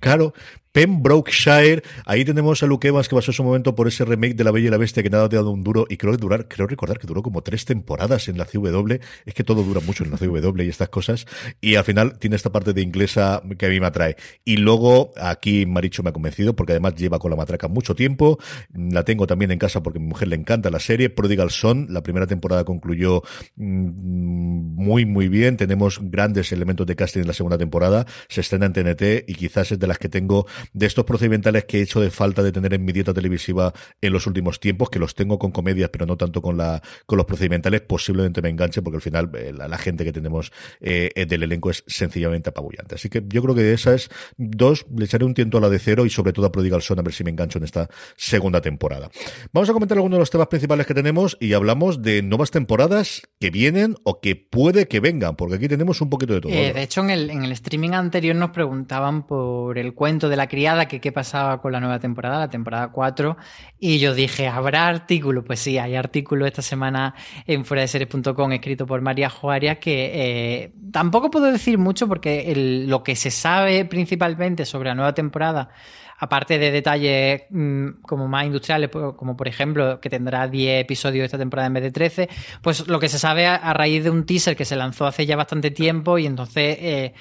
Claro, 0.00 0.32
Pembrokeshire, 0.72 1.82
ahí 2.04 2.24
tenemos 2.24 2.62
a 2.62 2.66
Luke 2.66 2.86
Evans 2.86 3.08
que 3.08 3.16
pasó 3.16 3.32
su 3.32 3.42
momento 3.42 3.74
por 3.74 3.88
ese 3.88 4.04
remake 4.04 4.34
de 4.34 4.44
La 4.44 4.50
Bella 4.50 4.68
y 4.68 4.70
la 4.70 4.76
Bestia 4.76 5.02
que 5.02 5.10
nada 5.10 5.24
ha 5.24 5.28
dado 5.28 5.50
un 5.50 5.64
duro 5.64 5.86
y 5.88 5.96
creo 5.96 6.12
que 6.12 6.18
durar, 6.18 6.48
creo 6.48 6.66
recordar 6.66 6.98
que 6.98 7.06
duró 7.06 7.22
como 7.22 7.42
tres 7.42 7.64
temporadas 7.64 8.28
en 8.28 8.38
la 8.38 8.44
CW, 8.44 8.94
es 9.26 9.34
que 9.34 9.44
todo 9.44 9.62
dura 9.62 9.80
mucho 9.80 10.04
en 10.04 10.10
la 10.10 10.18
CW 10.18 10.62
y 10.62 10.68
estas 10.68 10.88
cosas. 10.88 11.26
Y 11.60 11.76
al 11.76 11.84
final 11.84 12.18
tiene 12.18 12.36
esta 12.36 12.50
parte 12.50 12.72
de 12.72 12.82
inglesa 12.82 13.42
que 13.58 13.66
a 13.66 13.68
mí 13.68 13.80
me 13.80 13.86
atrae. 13.86 14.16
Y 14.44 14.56
luego 14.56 15.12
aquí 15.20 15.66
Maricho 15.66 16.02
me 16.02 16.10
ha 16.10 16.12
convencido 16.12 16.54
porque 16.54 16.72
además 16.72 16.94
lleva 16.94 17.18
con 17.18 17.30
la 17.30 17.36
matraca 17.36 17.68
mucho 17.68 17.94
tiempo, 17.94 18.38
la 18.74 19.04
tengo 19.04 19.26
también 19.26 19.50
en 19.50 19.58
casa 19.58 19.82
porque 19.82 19.98
a 19.98 20.02
mi 20.02 20.08
mujer 20.08 20.28
le 20.28 20.36
encanta 20.36 20.70
la 20.70 20.80
serie, 20.80 21.10
Prodigal 21.10 21.50
Son, 21.50 21.86
la 21.90 22.02
primera 22.02 22.26
temporada 22.26 22.64
concluyó 22.64 23.22
mmm, 23.56 24.74
muy 24.74 25.04
muy 25.06 25.28
bien, 25.28 25.56
tenemos 25.56 25.98
grandes 26.00 26.52
elementos 26.52 26.86
de 26.86 26.96
casting 26.96 27.22
en 27.22 27.26
la 27.26 27.32
segunda 27.32 27.58
temporada, 27.58 28.06
se 28.28 28.40
estrena 28.40 28.66
en 28.66 28.72
TNT 28.72 29.24
y 29.26 29.34
quizás 29.34 29.72
es 29.72 29.78
de 29.78 29.86
las 29.86 29.98
que 29.98 30.08
tengo 30.08 30.46
de 30.72 30.86
estos 30.86 31.04
procedimentales 31.04 31.64
que 31.64 31.78
he 31.78 31.82
hecho 31.82 32.00
de 32.00 32.10
falta 32.10 32.42
de 32.42 32.52
tener 32.52 32.74
en 32.74 32.84
mi 32.84 32.92
dieta 32.92 33.14
televisiva 33.14 33.72
en 34.00 34.12
los 34.12 34.26
últimos 34.26 34.60
tiempos, 34.60 34.90
que 34.90 34.98
los 34.98 35.14
tengo 35.14 35.38
con 35.38 35.50
comedias, 35.50 35.90
pero 35.90 36.06
no 36.06 36.16
tanto 36.16 36.42
con 36.42 36.56
la 36.56 36.82
con 37.06 37.16
los 37.16 37.26
procedimentales, 37.26 37.80
posiblemente 37.82 38.42
me 38.42 38.48
enganche 38.48 38.82
porque 38.82 38.96
al 38.96 39.02
final 39.02 39.30
eh, 39.34 39.52
la, 39.52 39.78
gente 39.78 40.04
que 40.04 40.12
tenemos 40.12 40.52
eh, 40.80 41.26
del 41.28 41.42
elenco 41.42 41.70
es 41.70 41.84
sencillamente 41.86 42.50
apabullante. 42.50 42.96
Así 42.96 43.08
que 43.08 43.22
yo 43.26 43.42
creo 43.42 43.54
que 43.54 43.62
de 43.62 43.74
esas 43.74 44.08
dos 44.36 44.86
le 44.94 45.04
echaré 45.04 45.24
un 45.24 45.34
tiento 45.34 45.58
a 45.58 45.60
la 45.60 45.68
de 45.68 45.78
cero 45.78 46.04
y 46.04 46.10
sobre 46.10 46.32
todo 46.32 46.46
a 46.46 46.52
Prodigal 46.52 46.82
Son 46.82 46.98
a 46.98 47.02
ver 47.02 47.12
si 47.12 47.24
me 47.24 47.30
engancho 47.30 47.58
en 47.58 47.64
esta 47.64 47.88
segunda 48.16 48.60
temporada. 48.60 49.10
Vamos 49.52 49.70
a 49.70 49.72
comentar 49.72 49.98
algunos 49.98 50.16
de 50.16 50.20
los 50.20 50.30
temas 50.30 50.48
principales 50.48 50.86
que 50.86 50.94
tenemos 50.94 51.36
y 51.40 51.52
hablamos 51.52 52.02
de 52.02 52.22
nuevas 52.22 52.50
temporadas 52.50 53.22
que 53.40 53.50
vienen 53.50 53.96
o 54.04 54.20
que 54.20 54.36
puede 54.36 54.88
que 54.88 55.00
vengan, 55.00 55.36
porque 55.36 55.56
aquí 55.56 55.68
tenemos 55.68 56.00
un 56.00 56.10
poquito 56.10 56.34
de 56.34 56.40
todo. 56.40 56.52
Eh, 56.52 56.72
de 56.72 56.82
hecho, 56.82 57.02
en 57.02 57.10
el, 57.10 57.30
en 57.30 57.44
el 57.44 57.52
streaming 57.52 57.90
anterior 57.90 58.36
nos 58.36 58.50
preguntaban 58.50 59.26
por 59.26 59.78
el 59.78 59.94
cuento 59.94 60.28
de 60.28 60.36
la 60.36 60.47
criada, 60.48 60.88
que 60.88 61.00
qué 61.00 61.12
pasaba 61.12 61.60
con 61.60 61.72
la 61.72 61.80
nueva 61.80 61.98
temporada, 61.98 62.40
la 62.40 62.50
temporada 62.50 62.88
4, 62.88 63.36
y 63.78 63.98
yo 63.98 64.14
dije, 64.14 64.48
¿habrá 64.48 64.88
artículo? 64.88 65.44
Pues 65.44 65.60
sí, 65.60 65.78
hay 65.78 65.94
artículo 65.94 66.46
esta 66.46 66.62
semana 66.62 67.14
en 67.46 67.64
fuera 67.64 67.82
de 67.82 67.88
series.com 67.88 68.52
escrito 68.52 68.86
por 68.86 69.00
María 69.00 69.30
Juárez 69.30 69.78
que 69.78 70.10
eh, 70.14 70.72
tampoco 70.92 71.30
puedo 71.30 71.52
decir 71.52 71.78
mucho 71.78 72.08
porque 72.08 72.52
lo 72.86 73.02
que 73.02 73.16
se 73.16 73.30
sabe 73.30 73.84
principalmente 73.84 74.64
sobre 74.64 74.88
la 74.88 74.94
nueva 74.94 75.14
temporada 75.14 75.70
aparte 76.18 76.58
de 76.58 76.70
detalles 76.70 77.42
mm, 77.50 78.02
como 78.02 78.28
más 78.28 78.44
industriales, 78.44 78.90
pues, 78.90 79.14
como 79.16 79.36
por 79.36 79.48
ejemplo 79.48 80.00
que 80.00 80.10
tendrá 80.10 80.48
10 80.48 80.82
episodios 80.82 81.24
esta 81.24 81.38
temporada 81.38 81.68
en 81.68 81.74
vez 81.74 81.82
de 81.84 81.90
13, 81.92 82.28
pues 82.62 82.86
lo 82.88 82.98
que 82.98 83.08
se 83.08 83.18
sabe 83.18 83.46
a, 83.46 83.72
raíz 83.72 84.04
de 84.04 84.10
un 84.10 84.26
teaser 84.26 84.56
que 84.56 84.64
se 84.64 84.76
lanzó 84.76 85.06
hace 85.06 85.26
ya 85.26 85.36
bastante 85.36 85.70
tiempo 85.70 86.18
y 86.18 86.26
entonces 86.26 86.76
eh, 86.80 87.14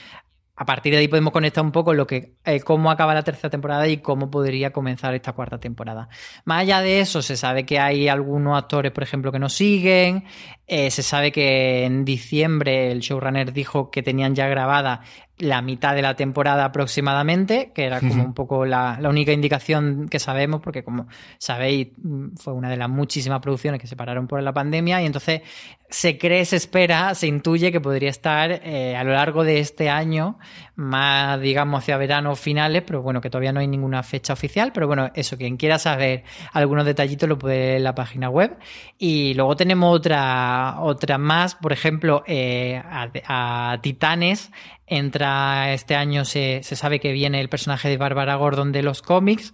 a 0.59 0.65
partir 0.65 0.91
de 0.91 0.99
ahí 0.99 1.07
podemos 1.07 1.31
conectar 1.31 1.63
un 1.63 1.71
poco 1.71 1.93
lo 1.93 2.07
que 2.07 2.33
eh, 2.43 2.61
cómo 2.61 2.89
acaba 2.89 3.13
la 3.13 3.23
tercera 3.23 3.51
temporada 3.51 3.87
y 3.87 3.97
cómo 3.97 4.31
podría 4.31 4.73
comenzar 4.73 5.13
esta 5.13 5.33
cuarta 5.33 5.59
temporada. 5.59 6.09
Más 6.45 6.61
allá 6.61 6.81
de 6.81 6.99
eso, 6.99 7.21
se 7.21 7.37
sabe 7.37 7.63
que 7.63 7.79
hay 7.79 8.07
algunos 8.07 8.57
actores, 8.57 8.91
por 8.91 9.03
ejemplo, 9.03 9.31
que 9.31 9.37
nos 9.37 9.53
siguen. 9.53 10.25
Eh, 10.65 10.89
se 10.89 11.03
sabe 11.03 11.31
que 11.31 11.85
en 11.85 12.03
diciembre 12.03 12.91
el 12.91 13.01
showrunner 13.01 13.53
dijo 13.53 13.91
que 13.91 14.01
tenían 14.01 14.33
ya 14.33 14.47
grabada 14.47 15.01
la 15.39 15.61
mitad 15.61 15.93
de 15.93 16.01
la 16.01 16.15
temporada 16.15 16.65
aproximadamente, 16.65 17.71
que 17.73 17.85
era 17.85 17.99
como 17.99 18.23
un 18.23 18.33
poco 18.33 18.65
la, 18.65 18.99
única 19.07 19.31
indicación 19.31 20.07
que 20.09 20.19
sabemos, 20.19 20.61
porque 20.61 20.83
como 20.83 21.07
sabéis, 21.37 21.89
fue 22.37 22.53
una 22.53 22.69
de 22.69 22.77
las 22.77 22.89
muchísimas 22.89 23.39
producciones 23.39 23.79
que 23.79 23.87
se 23.87 23.95
pararon 23.95 24.27
por 24.27 24.41
la 24.41 24.53
pandemia, 24.53 25.01
y 25.01 25.05
entonces 25.05 25.41
se 25.89 26.17
cree, 26.17 26.43
se 26.43 26.55
espera, 26.57 27.13
se 27.15 27.27
intuye 27.27 27.71
que 27.71 27.79
podría 27.79 28.09
estar 28.09 28.51
eh, 28.51 28.95
a 28.97 29.03
lo 29.03 29.13
largo 29.13 29.43
de 29.43 29.59
este 29.59 29.89
año, 29.89 30.37
más 30.75 31.39
digamos 31.39 31.83
hacia 31.83 31.97
verano 31.97 32.35
finales, 32.35 32.83
pero 32.85 33.01
bueno, 33.01 33.21
que 33.21 33.29
todavía 33.29 33.53
no 33.53 33.59
hay 33.59 33.67
ninguna 33.67 34.03
fecha 34.03 34.33
oficial, 34.33 34.71
pero 34.73 34.87
bueno, 34.87 35.11
eso, 35.13 35.37
quien 35.37 35.55
quiera 35.55 35.79
saber 35.79 36.23
algunos 36.51 36.85
detallitos 36.85 37.29
lo 37.29 37.37
puede 37.37 37.59
ver 37.59 37.75
en 37.77 37.83
la 37.83 37.95
página 37.95 38.29
web. 38.29 38.57
Y 38.97 39.33
luego 39.35 39.55
tenemos 39.55 39.95
otra, 39.95 40.81
otra 40.81 41.17
más, 41.17 41.55
por 41.55 41.71
ejemplo, 41.71 42.23
eh, 42.27 42.81
a 42.83 43.77
Titanes, 43.81 44.51
entra 44.87 45.73
este 45.73 45.95
año, 45.95 46.25
se, 46.25 46.61
se 46.63 46.75
sabe 46.75 46.99
que 46.99 47.11
viene 47.11 47.39
el 47.41 47.49
personaje 47.49 47.89
de 47.89 47.97
Bárbara 47.97 48.35
Gordon 48.35 48.71
de 48.71 48.81
los 48.81 49.01
cómics. 49.01 49.53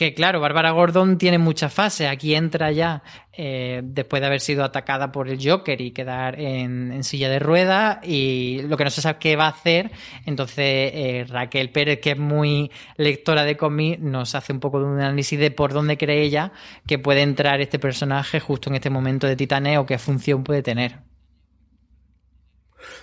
Que 0.00 0.14
claro, 0.14 0.40
Bárbara 0.40 0.70
Gordon 0.70 1.18
tiene 1.18 1.36
muchas 1.36 1.74
fases. 1.74 2.08
Aquí 2.08 2.34
entra 2.34 2.72
ya 2.72 3.02
eh, 3.34 3.82
después 3.84 4.22
de 4.22 4.28
haber 4.28 4.40
sido 4.40 4.64
atacada 4.64 5.12
por 5.12 5.28
el 5.28 5.38
Joker 5.46 5.78
y 5.78 5.90
quedar 5.90 6.40
en, 6.40 7.04
silla 7.04 7.28
de 7.28 7.38
rueda 7.38 8.00
y 8.02 8.62
lo 8.62 8.78
que 8.78 8.84
no 8.84 8.88
se 8.88 9.02
sabe 9.02 9.18
qué 9.18 9.36
va 9.36 9.44
a 9.44 9.50
hacer. 9.50 9.90
Entonces 10.24 10.56
eh, 10.94 11.26
Raquel 11.28 11.68
Pérez, 11.68 12.00
que 12.00 12.12
es 12.12 12.18
muy 12.18 12.70
lectora 12.96 13.44
de 13.44 13.58
cómics, 13.58 14.00
nos 14.00 14.34
hace 14.34 14.54
un 14.54 14.60
poco 14.60 14.78
de 14.80 14.86
un 14.86 15.00
análisis 15.00 15.38
de 15.38 15.50
por 15.50 15.74
dónde 15.74 15.98
cree 15.98 16.22
ella 16.22 16.52
que 16.86 16.98
puede 16.98 17.20
entrar 17.20 17.60
este 17.60 17.78
personaje 17.78 18.40
justo 18.40 18.70
en 18.70 18.76
este 18.76 18.88
momento 18.88 19.26
de 19.26 19.36
titaneo, 19.36 19.84
qué 19.84 19.98
función 19.98 20.44
puede 20.44 20.62
tener. 20.62 21.09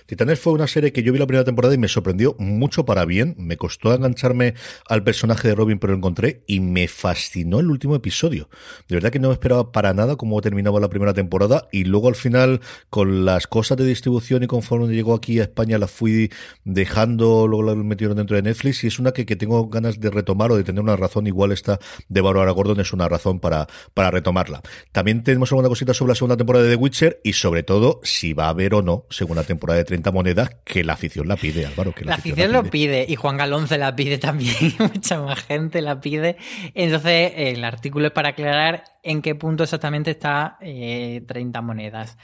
Titanes 0.06 0.40
fue 0.40 0.52
una 0.52 0.66
serie 0.66 0.92
que 0.92 1.02
yo 1.02 1.12
vi 1.12 1.18
la 1.18 1.26
primera 1.26 1.44
temporada 1.44 1.74
y 1.74 1.78
me 1.78 1.88
sorprendió 1.88 2.34
mucho 2.38 2.84
para 2.84 3.04
bien. 3.04 3.34
Me 3.38 3.56
costó 3.56 3.94
engancharme 3.94 4.54
al 4.88 5.02
personaje 5.02 5.48
de 5.48 5.54
Robin, 5.54 5.78
pero 5.78 5.92
lo 5.92 5.98
encontré 5.98 6.42
y 6.46 6.60
me 6.60 6.88
fascinó 6.88 7.60
el 7.60 7.70
último 7.70 7.94
episodio. 7.94 8.48
De 8.88 8.96
verdad 8.96 9.10
que 9.10 9.18
no 9.18 9.28
me 9.28 9.34
esperaba 9.34 9.72
para 9.72 9.94
nada 9.94 10.16
cómo 10.16 10.40
terminaba 10.40 10.80
la 10.80 10.88
primera 10.88 11.14
temporada 11.14 11.68
y 11.72 11.84
luego 11.84 12.08
al 12.08 12.14
final 12.14 12.60
con 12.90 13.24
las 13.24 13.46
cosas 13.46 13.76
de 13.78 13.84
distribución 13.84 14.42
y 14.42 14.46
conforme 14.46 14.88
llegó 14.94 15.14
aquí 15.14 15.40
a 15.40 15.44
España 15.44 15.78
la 15.78 15.88
fui 15.88 16.30
dejando, 16.64 17.46
luego 17.46 17.62
la 17.62 17.74
metieron 17.74 18.16
dentro 18.16 18.36
de 18.36 18.42
Netflix 18.42 18.84
y 18.84 18.86
es 18.86 18.98
una 18.98 19.12
que, 19.12 19.26
que 19.26 19.36
tengo 19.36 19.68
ganas 19.68 20.00
de 20.00 20.10
retomar 20.10 20.52
o 20.52 20.56
de 20.56 20.64
tener 20.64 20.82
una 20.82 20.96
razón 20.96 21.26
igual 21.26 21.52
esta 21.52 21.78
de 22.08 22.20
Barbara 22.20 22.50
Gordon 22.52 22.80
es 22.80 22.92
una 22.92 23.08
razón 23.08 23.40
para, 23.40 23.66
para 23.94 24.10
retomarla. 24.10 24.62
También 24.92 25.22
tenemos 25.22 25.50
alguna 25.52 25.68
cosita 25.68 25.94
sobre 25.94 26.10
la 26.10 26.14
segunda 26.14 26.36
temporada 26.36 26.64
de 26.64 26.70
The 26.70 26.76
Witcher 26.76 27.20
y 27.24 27.32
sobre 27.34 27.62
todo 27.62 28.00
si 28.02 28.32
va 28.32 28.46
a 28.46 28.50
haber 28.50 28.74
o 28.74 28.82
no 28.82 29.06
segunda 29.10 29.44
temporada 29.44 29.67
de 29.74 29.84
30 29.84 30.10
monedas 30.10 30.50
que 30.64 30.84
la 30.84 30.94
afición 30.94 31.28
la 31.28 31.36
pide, 31.36 31.66
Álvaro. 31.66 31.94
Que 31.94 32.04
la, 32.04 32.14
afición, 32.14 32.52
lo 32.52 32.64
pide. 32.64 33.04
y 33.08 33.16
Juan 33.16 33.36
Galón 33.36 33.68
se 33.68 33.78
la 33.78 33.94
pide 33.94 34.18
también, 34.18 34.56
mucha 34.78 35.20
más 35.20 35.44
gente 35.44 35.82
la 35.82 36.00
pide. 36.00 36.36
Entonces, 36.74 37.32
el 37.36 37.64
artículo 37.64 38.06
es 38.06 38.12
para 38.12 38.30
aclarar 38.30 38.84
en 39.02 39.22
qué 39.22 39.34
punto 39.34 39.64
exactamente 39.64 40.10
está 40.10 40.58
30 40.60 41.58
eh, 41.58 41.62
monedas. 41.62 42.16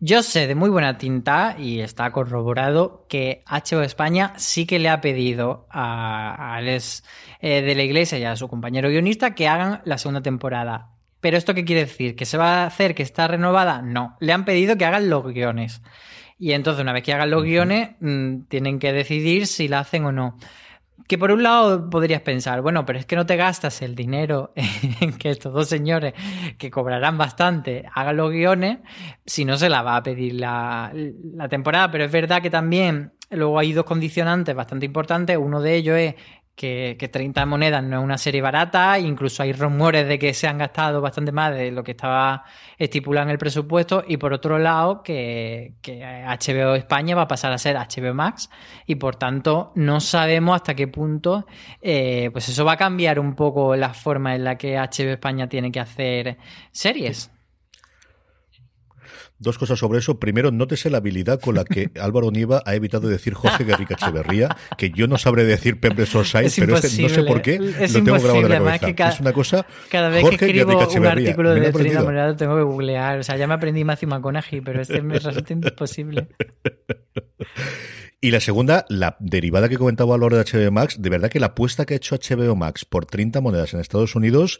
Yo 0.00 0.22
sé 0.22 0.46
de 0.46 0.54
muy 0.54 0.70
buena 0.70 0.96
tinta 0.96 1.56
y 1.58 1.80
está 1.80 2.12
corroborado 2.12 3.04
que 3.08 3.42
HBO 3.48 3.82
España 3.82 4.32
sí 4.36 4.64
que 4.64 4.78
le 4.78 4.88
ha 4.88 5.00
pedido 5.00 5.66
a, 5.70 6.54
Alex 6.54 7.02
eh, 7.40 7.62
de 7.62 7.74
la 7.74 7.82
Iglesia 7.82 8.16
y 8.16 8.24
a 8.24 8.36
su 8.36 8.46
compañero 8.46 8.90
guionista 8.90 9.34
que 9.34 9.48
hagan 9.48 9.80
la 9.84 9.98
segunda 9.98 10.22
temporada. 10.22 10.90
Pero 11.20 11.36
esto 11.36 11.52
qué 11.52 11.64
quiere 11.64 11.86
decir? 11.86 12.14
¿Que 12.14 12.26
se 12.26 12.38
va 12.38 12.62
a 12.62 12.66
hacer? 12.66 12.94
¿Que 12.94 13.02
está 13.02 13.26
renovada? 13.26 13.82
No. 13.82 14.16
Le 14.20 14.32
han 14.32 14.44
pedido 14.44 14.76
que 14.76 14.84
hagan 14.84 15.10
los 15.10 15.24
guiones. 15.24 15.82
Y 16.38 16.52
entonces, 16.52 16.82
una 16.82 16.92
vez 16.92 17.02
que 17.02 17.12
hagan 17.12 17.30
los 17.30 17.42
guiones, 17.42 17.90
mm, 18.00 18.42
tienen 18.48 18.78
que 18.78 18.92
decidir 18.92 19.46
si 19.46 19.68
la 19.68 19.80
hacen 19.80 20.04
o 20.04 20.12
no. 20.12 20.38
Que 21.06 21.18
por 21.18 21.32
un 21.32 21.42
lado 21.42 21.88
podrías 21.90 22.20
pensar, 22.20 22.60
bueno, 22.60 22.84
pero 22.84 22.98
es 22.98 23.06
que 23.06 23.16
no 23.16 23.24
te 23.26 23.36
gastas 23.36 23.80
el 23.82 23.94
dinero 23.94 24.52
en 25.00 25.16
que 25.16 25.30
estos 25.30 25.52
dos 25.52 25.68
señores, 25.68 26.14
que 26.58 26.70
cobrarán 26.70 27.16
bastante, 27.18 27.86
hagan 27.94 28.16
los 28.16 28.30
guiones, 28.30 28.78
si 29.24 29.44
no 29.44 29.56
se 29.56 29.68
la 29.68 29.82
va 29.82 29.96
a 29.96 30.02
pedir 30.02 30.34
la, 30.34 30.92
la 31.34 31.48
temporada. 31.48 31.90
Pero 31.90 32.04
es 32.04 32.12
verdad 32.12 32.42
que 32.42 32.50
también 32.50 33.12
luego 33.30 33.58
hay 33.58 33.72
dos 33.72 33.84
condicionantes 33.84 34.54
bastante 34.54 34.86
importantes. 34.86 35.36
Uno 35.36 35.60
de 35.60 35.74
ellos 35.74 35.96
es 35.98 36.14
que, 36.58 37.08
30 37.10 37.46
monedas 37.46 37.82
no 37.84 37.98
es 37.98 38.04
una 38.04 38.18
serie 38.18 38.42
barata, 38.42 38.98
incluso 38.98 39.42
hay 39.42 39.52
rumores 39.52 40.06
de 40.08 40.18
que 40.18 40.34
se 40.34 40.48
han 40.48 40.58
gastado 40.58 41.00
bastante 41.00 41.30
más 41.30 41.54
de 41.54 41.70
lo 41.70 41.84
que 41.84 41.92
estaba 41.92 42.44
estipulado 42.76 43.26
en 43.28 43.30
el 43.30 43.38
presupuesto, 43.38 44.04
y 44.06 44.16
por 44.16 44.32
otro 44.32 44.58
lado 44.58 45.02
que, 45.02 45.74
HBO 45.82 46.74
España 46.74 47.14
va 47.14 47.22
a 47.22 47.28
pasar 47.28 47.52
a 47.52 47.58
ser 47.58 47.76
HBO 47.76 48.12
Max, 48.12 48.50
y 48.86 48.96
por 48.96 49.16
tanto 49.16 49.72
no 49.76 50.00
sabemos 50.00 50.56
hasta 50.56 50.74
qué 50.74 50.88
punto 50.88 51.46
eh, 51.80 52.30
pues 52.32 52.48
eso 52.48 52.64
va 52.64 52.72
a 52.72 52.76
cambiar 52.76 53.20
un 53.20 53.34
poco 53.34 53.76
la 53.76 53.94
forma 53.94 54.34
en 54.34 54.44
la 54.44 54.58
que 54.58 54.76
HBO 54.76 55.12
España 55.12 55.48
tiene 55.48 55.70
que 55.70 55.80
hacer 55.80 56.38
series. 56.72 57.30
Dos 59.38 59.56
cosas 59.56 59.78
sobre 59.78 60.00
eso. 60.00 60.18
Primero, 60.18 60.50
nótese 60.50 60.90
la 60.90 60.98
habilidad 60.98 61.40
con 61.40 61.54
la 61.54 61.64
que 61.64 61.90
Álvaro 62.00 62.30
Nieva 62.30 62.62
ha 62.66 62.74
evitado 62.74 63.08
decir 63.08 63.34
Jorge 63.34 63.64
Guerrica 63.64 63.94
Echeverría, 63.94 64.56
que 64.76 64.90
yo 64.90 65.06
no 65.06 65.16
sabré 65.16 65.44
decir 65.44 65.78
Pembre 65.78 66.06
Sorsay, 66.06 66.48
pero 66.56 66.76
este 66.76 67.02
no 67.02 67.08
sé 67.08 67.22
por 67.22 67.42
qué 67.42 67.54
es 67.80 67.94
lo 67.94 68.02
tengo 68.02 68.18
grabado 68.18 68.46
en 68.46 68.64
la 68.64 68.78
cabeza. 68.78 68.94
Cada, 68.94 69.10
es 69.10 69.20
una 69.20 69.32
cosa. 69.32 69.66
Cada 69.90 70.08
vez 70.08 70.24
que 70.28 70.34
escribo 70.34 70.78
un 70.78 71.06
artículo 71.06 71.54
de 71.54 71.72
Trina 71.72 72.02
Morado 72.02 72.36
tengo 72.36 72.56
que 72.56 72.62
googlear. 72.62 73.18
O 73.20 73.22
sea, 73.22 73.36
ya 73.36 73.46
me 73.46 73.54
aprendí 73.54 73.84
Matthew 73.84 74.08
McConaughey, 74.08 74.60
pero 74.60 74.80
este 74.80 75.02
me 75.02 75.18
resulta 75.18 75.52
imposible. 75.52 76.28
Y 78.20 78.32
la 78.32 78.40
segunda, 78.40 78.84
la 78.88 79.16
derivada 79.20 79.68
que 79.68 79.78
comentaba 79.78 80.16
a 80.16 80.18
lo 80.18 80.28
de 80.28 80.42
HBO 80.42 80.72
Max, 80.72 81.00
de 81.00 81.08
verdad 81.08 81.30
que 81.30 81.38
la 81.38 81.46
apuesta 81.46 81.86
que 81.86 81.94
ha 81.94 81.98
hecho 81.98 82.16
HBO 82.16 82.56
Max 82.56 82.84
por 82.84 83.06
30 83.06 83.40
monedas 83.40 83.74
en 83.74 83.80
Estados 83.80 84.16
Unidos 84.16 84.58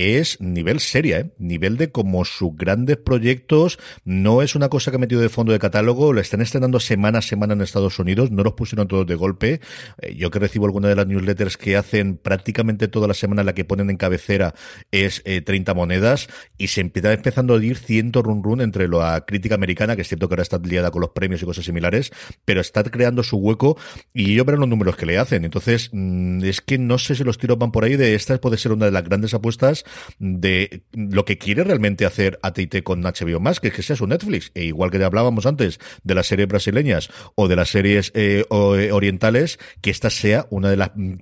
es 0.00 0.40
nivel 0.40 0.80
seria, 0.80 1.20
¿eh? 1.20 1.30
nivel 1.38 1.76
de 1.76 1.90
como 1.90 2.24
sus 2.24 2.56
grandes 2.56 2.96
proyectos. 2.96 3.78
No 4.04 4.42
es 4.42 4.54
una 4.54 4.68
cosa 4.68 4.90
que 4.90 4.96
ha 4.96 5.00
metido 5.00 5.20
de 5.20 5.28
fondo 5.28 5.52
de 5.52 5.58
catálogo, 5.58 6.12
lo 6.12 6.20
están 6.20 6.40
estrenando 6.40 6.80
semana 6.80 7.18
a 7.18 7.22
semana 7.22 7.54
en 7.54 7.60
Estados 7.60 7.98
Unidos, 7.98 8.30
no 8.30 8.42
los 8.42 8.54
pusieron 8.54 8.88
todos 8.88 9.06
de 9.06 9.14
golpe. 9.14 9.60
Eh, 10.00 10.14
yo 10.14 10.30
que 10.30 10.38
recibo 10.38 10.66
alguna 10.66 10.88
de 10.88 10.96
las 10.96 11.06
newsletters 11.06 11.56
que 11.56 11.76
hacen 11.76 12.16
prácticamente 12.16 12.88
toda 12.88 13.08
la 13.08 13.14
semana, 13.14 13.44
la 13.44 13.54
que 13.54 13.64
ponen 13.64 13.90
en 13.90 13.96
cabecera 13.96 14.54
es 14.90 15.22
30 15.22 15.72
eh, 15.72 15.74
monedas 15.74 16.28
y 16.58 16.68
se 16.68 16.80
empieza 16.80 17.12
empezando 17.12 17.54
a 17.54 17.64
ir 17.64 17.76
ciento 17.76 18.22
run 18.22 18.42
run 18.42 18.60
entre 18.60 18.88
la 18.88 19.24
crítica 19.26 19.54
americana, 19.54 19.96
que 19.96 20.02
es 20.02 20.08
cierto 20.08 20.28
que 20.28 20.34
ahora 20.34 20.42
está 20.42 20.58
liada 20.58 20.90
con 20.90 21.00
los 21.00 21.10
premios 21.10 21.42
y 21.42 21.44
cosas 21.44 21.64
similares, 21.64 22.12
pero 22.44 22.60
está 22.60 22.82
creando 22.84 23.22
su 23.22 23.36
hueco 23.36 23.76
y 24.12 24.34
yo 24.34 24.44
veo 24.44 24.56
los 24.56 24.68
números 24.68 24.96
que 24.96 25.06
le 25.06 25.18
hacen. 25.18 25.44
Entonces, 25.44 25.90
mm, 25.92 26.44
es 26.44 26.60
que 26.60 26.78
no 26.78 26.98
sé 26.98 27.14
si 27.14 27.24
los 27.24 27.38
tiros 27.38 27.58
van 27.58 27.72
por 27.72 27.84
ahí 27.84 27.96
de 27.96 28.14
esta 28.14 28.40
puede 28.40 28.56
ser 28.56 28.72
una 28.72 28.86
de 28.86 28.92
las 28.92 29.04
grandes 29.04 29.34
apuestas 29.34 29.84
de 30.18 30.82
lo 30.92 31.24
que 31.24 31.38
quiere 31.38 31.64
realmente 31.64 32.06
hacer 32.06 32.38
AT&T 32.42 32.82
con 32.82 33.02
HBO 33.02 33.40
Max, 33.40 33.60
que 33.60 33.68
es 33.68 33.74
que 33.74 33.82
sea 33.82 33.96
su 33.96 34.06
Netflix. 34.06 34.50
E 34.54 34.64
igual 34.64 34.90
que 34.90 35.02
hablábamos 35.02 35.46
antes 35.46 35.78
de 36.02 36.14
las 36.14 36.26
series 36.26 36.48
brasileñas 36.48 37.10
o 37.34 37.48
de 37.48 37.56
las 37.56 37.70
series 37.70 38.12
eh, 38.14 38.44
eh, 38.50 38.92
orientales, 38.92 39.58
que 39.80 39.90
esta 39.90 40.10
sea 40.10 40.46
una 40.50 40.70
de 40.70 40.76
las 40.76 40.90
mm, 40.94 41.14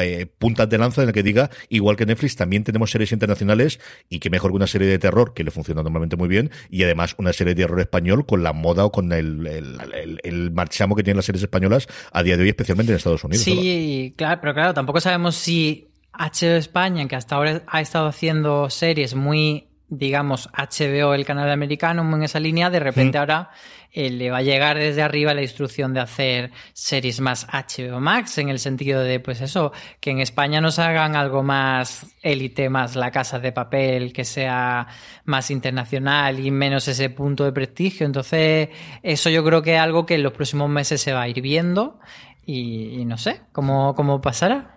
eh, 0.00 0.26
puntas 0.38 0.68
de 0.68 0.78
lanza 0.78 1.02
en 1.02 1.08
la 1.08 1.12
que 1.12 1.22
diga, 1.22 1.50
igual 1.68 1.96
que 1.96 2.06
Netflix, 2.06 2.36
también 2.36 2.64
tenemos 2.64 2.90
series 2.90 3.12
internacionales 3.12 3.80
y 4.08 4.18
que 4.18 4.30
mejor 4.30 4.50
que 4.50 4.56
una 4.56 4.66
serie 4.66 4.88
de 4.88 4.98
terror, 4.98 5.34
que 5.34 5.44
le 5.44 5.50
funciona 5.50 5.82
normalmente 5.82 6.16
muy 6.16 6.28
bien, 6.28 6.50
y 6.70 6.82
además 6.82 7.14
una 7.18 7.32
serie 7.32 7.54
de 7.54 7.62
terror 7.62 7.80
español 7.80 8.26
con 8.26 8.42
la 8.42 8.52
moda 8.52 8.84
o 8.84 8.92
con 8.92 9.12
el, 9.12 9.46
el, 9.46 10.50
marchamo 10.52 10.94
que 10.94 11.02
tienen 11.02 11.16
las 11.16 11.26
series 11.26 11.42
españolas 11.42 11.86
a 12.12 12.22
día 12.22 12.36
de 12.36 12.42
hoy, 12.42 12.48
especialmente 12.48 12.92
en 12.92 12.96
Estados 12.96 13.24
Unidos. 13.24 13.44
Sí, 13.44 14.14
claro, 14.16 14.40
pero 14.40 14.54
claro, 14.54 14.74
tampoco 14.74 15.00
sabemos 15.00 15.34
si 15.36 15.88
HBO 16.18 16.56
España, 16.56 17.06
que 17.08 17.16
hasta 17.16 17.36
ahora 17.36 17.62
ha 17.66 17.80
estado 17.80 18.06
haciendo 18.06 18.70
series 18.70 19.14
muy, 19.14 19.68
digamos, 19.88 20.48
HBO, 20.52 21.14
el 21.14 21.24
canal 21.24 21.50
americano, 21.50 22.02
en 22.14 22.22
esa 22.22 22.40
línea, 22.40 22.70
de 22.70 22.80
repente 22.80 23.18
ahora 23.18 23.50
eh, 23.92 24.10
le 24.10 24.30
va 24.30 24.38
a 24.38 24.42
llegar 24.42 24.76
desde 24.76 25.00
arriba 25.00 25.32
la 25.32 25.40
instrucción 25.40 25.94
de 25.94 26.00
hacer 26.00 26.50
series 26.74 27.20
más 27.20 27.46
HBO 27.46 27.98
Max, 27.98 28.36
en 28.36 28.50
el 28.50 28.58
sentido 28.58 29.00
de, 29.00 29.20
pues 29.20 29.40
eso, 29.40 29.72
que 30.00 30.10
en 30.10 30.20
España 30.20 30.60
nos 30.60 30.78
hagan 30.78 31.16
algo 31.16 31.42
más 31.42 32.06
élite, 32.22 32.68
más 32.68 32.94
la 32.94 33.10
casa 33.10 33.38
de 33.38 33.52
papel, 33.52 34.12
que 34.12 34.24
sea 34.24 34.86
más 35.24 35.50
internacional 35.50 36.44
y 36.44 36.50
menos 36.50 36.88
ese 36.88 37.08
punto 37.08 37.44
de 37.44 37.52
prestigio. 37.52 38.04
Entonces, 38.04 38.68
eso 39.02 39.30
yo 39.30 39.42
creo 39.42 39.62
que 39.62 39.76
es 39.76 39.80
algo 39.80 40.04
que 40.04 40.16
en 40.16 40.22
los 40.22 40.32
próximos 40.32 40.68
meses 40.68 41.00
se 41.00 41.14
va 41.14 41.22
a 41.22 41.28
ir 41.28 41.40
viendo 41.40 41.98
y, 42.44 43.04
no 43.06 43.16
sé 43.16 43.40
cómo, 43.52 43.94
cómo 43.94 44.20
pasará. 44.20 44.75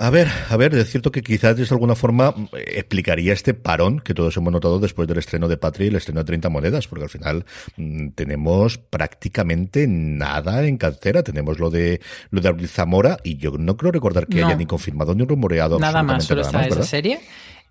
A 0.00 0.10
ver, 0.10 0.28
a 0.48 0.56
ver, 0.56 0.76
es 0.76 0.90
cierto 0.90 1.10
que 1.10 1.22
quizás 1.22 1.56
de 1.56 1.66
alguna 1.70 1.96
forma 1.96 2.32
explicaría 2.52 3.32
este 3.32 3.52
parón 3.52 3.98
que 3.98 4.14
todos 4.14 4.36
hemos 4.36 4.52
notado 4.52 4.78
después 4.78 5.08
del 5.08 5.18
estreno 5.18 5.48
de 5.48 5.56
Patria 5.56 5.86
y 5.86 5.88
el 5.88 5.96
estreno 5.96 6.20
de 6.20 6.26
30 6.26 6.48
monedas, 6.50 6.86
porque 6.86 7.02
al 7.02 7.10
final 7.10 7.44
mm, 7.76 8.10
tenemos 8.10 8.78
prácticamente 8.78 9.88
nada 9.88 10.64
en 10.64 10.76
cartera. 10.76 11.24
Tenemos 11.24 11.58
lo 11.58 11.68
de 11.70 12.00
lo 12.30 12.40
de 12.40 12.48
Abril 12.48 12.68
Zamora 12.68 13.16
y 13.24 13.38
yo 13.38 13.50
no 13.58 13.76
creo 13.76 13.90
recordar 13.90 14.28
que 14.28 14.44
haya 14.44 14.54
ni 14.54 14.66
confirmado 14.66 15.16
ni 15.16 15.24
rumoreado 15.24 15.80
nada 15.80 16.04
más, 16.04 16.24
solo 16.24 16.42
está 16.42 16.64
esa 16.64 16.84
serie. 16.84 17.18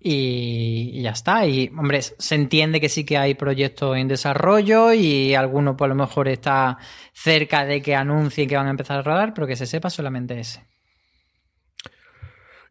Y, 0.00 1.00
ya 1.02 1.10
está. 1.10 1.46
Y, 1.46 1.72
hombre, 1.76 2.02
se 2.02 2.34
entiende 2.34 2.80
que 2.80 2.88
sí 2.88 3.04
que 3.04 3.16
hay 3.16 3.34
proyectos 3.34 3.96
en 3.96 4.06
desarrollo 4.06 4.92
y 4.92 5.34
alguno, 5.34 5.76
por 5.76 5.88
lo 5.88 5.94
mejor, 5.94 6.28
está 6.28 6.78
cerca 7.12 7.64
de 7.64 7.82
que 7.82 7.96
anuncien 7.96 8.48
que 8.48 8.56
van 8.56 8.68
a 8.68 8.70
empezar 8.70 8.98
a 8.98 9.02
rodar, 9.02 9.34
pero 9.34 9.46
que 9.46 9.56
se 9.56 9.66
sepa 9.66 9.90
solamente 9.90 10.38
ese. 10.38 10.62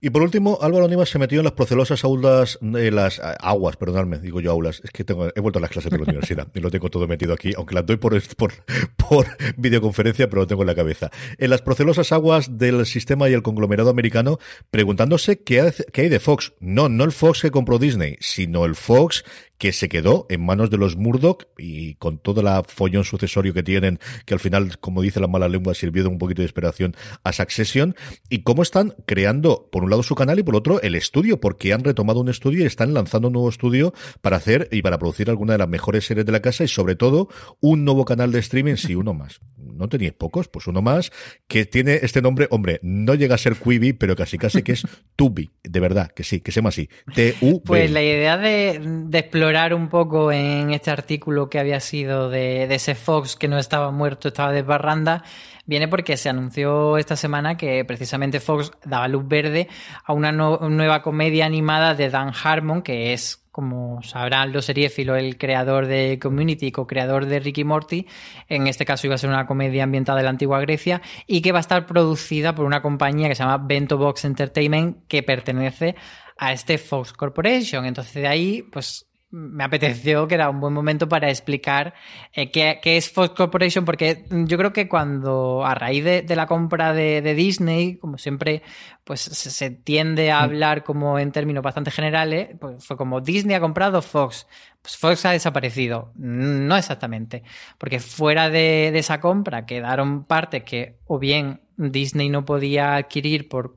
Y 0.01 0.09
por 0.11 0.21
último, 0.21 0.59
Álvaro 0.61 0.85
Onivas 0.85 1.09
se 1.09 1.19
metió 1.19 1.39
en 1.39 1.45
las 1.45 1.53
procelosas 1.53 2.03
aulas, 2.03 2.59
de 2.61 2.91
las 2.91 3.19
aguas, 3.39 3.77
perdonadme, 3.77 4.19
digo 4.19 4.41
yo 4.41 4.51
aulas, 4.51 4.81
es 4.83 4.91
que 4.91 5.03
tengo, 5.03 5.27
he 5.35 5.39
vuelto 5.39 5.59
a 5.59 5.61
las 5.61 5.71
clases 5.71 5.91
de 5.91 5.97
la 5.97 6.03
universidad 6.07 6.47
y 6.53 6.59
lo 6.59 6.69
tengo 6.69 6.89
todo 6.89 7.07
metido 7.07 7.33
aquí, 7.33 7.53
aunque 7.57 7.75
las 7.75 7.85
doy 7.85 7.97
por, 7.97 8.21
por, 8.35 8.53
por 8.97 9.27
videoconferencia, 9.57 10.29
pero 10.29 10.43
lo 10.43 10.47
tengo 10.47 10.61
en 10.63 10.67
la 10.67 10.75
cabeza. 10.75 11.09
En 11.37 11.49
las 11.49 11.61
procelosas 11.61 12.11
aguas 12.11 12.57
del 12.57 12.85
sistema 12.85 13.29
y 13.29 13.33
el 13.33 13.41
conglomerado 13.41 13.89
americano, 13.89 14.39
preguntándose 14.69 15.41
qué, 15.41 15.73
qué 15.91 16.01
hay 16.01 16.09
de 16.09 16.19
Fox. 16.19 16.53
No, 16.59 16.89
no 16.89 17.03
el 17.03 17.11
Fox 17.11 17.41
que 17.41 17.51
compró 17.51 17.79
Disney, 17.79 18.17
sino 18.19 18.65
el 18.65 18.75
Fox 18.75 19.23
que 19.57 19.71
se 19.71 19.89
quedó 19.89 20.25
en 20.29 20.45
manos 20.45 20.69
de 20.69 20.77
los 20.77 20.97
Murdoch 20.97 21.45
y 21.57 21.95
con 21.95 22.19
toda 22.19 22.43
la 22.43 22.63
follón 22.63 23.03
sucesorio 23.03 23.53
que 23.53 23.63
tienen, 23.63 23.99
que 24.25 24.33
al 24.33 24.39
final, 24.39 24.77
como 24.79 25.01
dice 25.01 25.19
la 25.19 25.27
mala 25.27 25.49
lengua, 25.49 25.73
sirvió 25.73 26.03
de 26.03 26.09
un 26.09 26.17
poquito 26.17 26.41
de 26.41 26.45
inspiración 26.45 26.95
a 27.23 27.33
Succession, 27.33 27.95
y 28.29 28.43
cómo 28.43 28.61
están 28.61 28.95
creando, 29.05 29.67
por 29.71 29.83
un 29.83 29.89
lado, 29.89 30.03
su 30.03 30.15
canal 30.15 30.39
y 30.39 30.43
por 30.43 30.55
otro, 30.55 30.81
el 30.81 30.95
estudio, 30.95 31.39
porque 31.39 31.73
han 31.73 31.83
retomado 31.83 32.19
un 32.19 32.29
estudio 32.29 32.63
y 32.63 32.65
están 32.65 32.93
lanzando 32.93 33.29
un 33.29 33.33
nuevo 33.33 33.49
estudio 33.49 33.93
para 34.21 34.37
hacer 34.37 34.69
y 34.71 34.81
para 34.81 34.97
producir 34.99 35.29
alguna 35.29 35.53
de 35.53 35.59
las 35.59 35.69
mejores 35.69 36.05
series 36.05 36.25
de 36.25 36.31
la 36.31 36.41
casa 36.41 36.63
y 36.63 36.67
sobre 36.67 36.95
todo 36.95 37.29
un 37.59 37.83
nuevo 37.83 38.05
canal 38.05 38.31
de 38.31 38.39
streaming, 38.39 38.75
sí, 38.75 38.95
uno 38.95 39.13
más. 39.13 39.39
No 39.57 39.89
teníais 39.89 40.13
pocos, 40.13 40.47
pues 40.47 40.67
uno 40.67 40.81
más, 40.81 41.11
que 41.47 41.65
tiene 41.65 41.99
este 42.01 42.21
nombre, 42.21 42.47
hombre, 42.51 42.79
no 42.83 43.15
llega 43.15 43.35
a 43.35 43.37
ser 43.37 43.55
Quibi, 43.55 43.93
pero 43.93 44.15
casi 44.15 44.37
casi 44.37 44.61
que 44.61 44.73
es 44.73 44.87
Tubi, 45.15 45.49
de 45.63 45.79
verdad, 45.79 46.11
que 46.11 46.23
sí, 46.23 46.41
que 46.41 46.51
se 46.51 46.59
llama 46.59 46.69
así, 46.69 46.89
T-U. 47.13 47.61
Pues 47.63 47.91
la 47.91 48.01
idea 48.01 48.37
de, 48.37 48.79
de 48.81 49.19
explorar 49.19 49.46
un 49.47 49.87
poco 49.87 50.31
en 50.31 50.73
este 50.73 50.91
artículo 50.91 51.49
que 51.49 51.57
había 51.57 51.79
sido 51.79 52.29
de, 52.29 52.63
ese 52.63 52.95
Fox 52.95 53.35
que 53.37 53.47
no 53.47 53.57
estaba 53.57 53.91
muerto, 53.91 54.27
estaba 54.27 54.51
de 54.51 54.61
barranda, 54.61 55.23
viene 55.65 55.87
porque 55.87 56.17
se 56.17 56.27
anunció 56.27 56.97
esta 56.97 57.15
semana 57.15 57.55
que 57.55 57.85
precisamente 57.85 58.41
Fox 58.41 58.71
daba 58.83 59.07
luz 59.07 59.25
verde 59.25 59.69
a 60.03 60.11
una 60.11 60.33
nueva 60.33 61.01
comedia 61.01 61.45
animada 61.45 61.95
de 61.95 62.09
Dan 62.09 62.33
Harmon, 62.43 62.81
que 62.81 63.13
es 63.13 63.41
como 63.51 64.03
sabrán 64.03 64.51
los 64.51 64.65
seriéfilos, 64.65 65.17
el 65.17 65.37
creador 65.37 65.87
de 65.87 66.19
Community, 66.21 66.71
co-creador 66.71 67.25
de 67.25 67.39
Ricky 67.39 67.63
Morty. 67.63 68.05
En 68.49 68.67
este 68.67 68.85
caso 68.85 69.07
iba 69.07 69.15
a 69.15 69.17
ser 69.17 69.29
una 69.29 69.47
comedia 69.47 69.83
ambientada 69.85 70.19
en 70.19 70.25
la 70.25 70.29
antigua 70.29 70.59
Grecia 70.59 71.01
y 71.25 71.41
que 71.41 71.53
va 71.53 71.59
a 71.59 71.61
estar 71.61 71.85
producida 71.85 72.53
por 72.53 72.65
una 72.65 72.81
compañía 72.81 73.29
que 73.29 73.35
se 73.35 73.43
llama 73.43 73.65
Bento 73.65 73.97
Box 73.97 74.25
Entertainment 74.25 75.07
que 75.07 75.23
pertenece 75.23 75.95
a 76.37 76.53
este 76.53 76.77
Fox 76.77 77.13
Corporation. 77.13 77.85
Entonces 77.85 78.13
de 78.13 78.27
ahí, 78.27 78.61
pues 78.61 79.06
me 79.29 79.63
apeteció 79.63 80.27
que 80.27 80.35
era 80.35 80.49
un 80.49 80.61
buen 80.61 80.73
momento 80.73 81.09
para 81.09 81.29
explicar 81.29 81.93
eh, 82.33 82.49
qué, 82.49 82.79
es 82.83 83.11
Fox 83.11 83.31
Corporation, 83.31 83.83
porque 83.83 84.25
yo 84.29 84.57
creo 84.57 84.71
que 84.71 84.87
cuando 84.87 85.65
a 85.65 85.75
raíz 85.75 86.03
de, 86.03 86.35
la 86.35 86.47
compra 86.47 86.93
de, 86.93 87.21
Disney, 87.35 87.97
como 87.97 88.17
siempre, 88.17 88.61
pues 89.03 89.19
se, 89.21 89.69
tiende 89.69 90.31
a 90.31 90.39
mm. 90.39 90.43
hablar 90.43 90.83
como 90.83 91.19
en 91.19 91.31
términos 91.31 91.61
bastante 91.61 91.91
generales, 91.91 92.55
pues 92.59 92.85
fue 92.85 92.95
como 92.95 93.19
Disney 93.19 93.55
ha 93.55 93.59
comprado 93.59 94.01
Fox, 94.01 94.47
pues 94.81 94.97
Fox 94.97 95.25
ha 95.25 95.31
desaparecido. 95.31 96.13
No 96.15 96.77
exactamente, 96.77 97.43
porque 97.77 97.99
fuera 97.99 98.49
de, 98.49 98.91
de 98.93 98.99
esa 98.99 99.19
compra 99.19 99.65
quedaron 99.65 100.23
partes 100.23 100.63
que 100.63 100.99
o 101.05 101.19
bien 101.19 101.59
Disney 101.75 102.29
no 102.29 102.45
podía 102.45 102.95
adquirir 102.95 103.49
por 103.49 103.75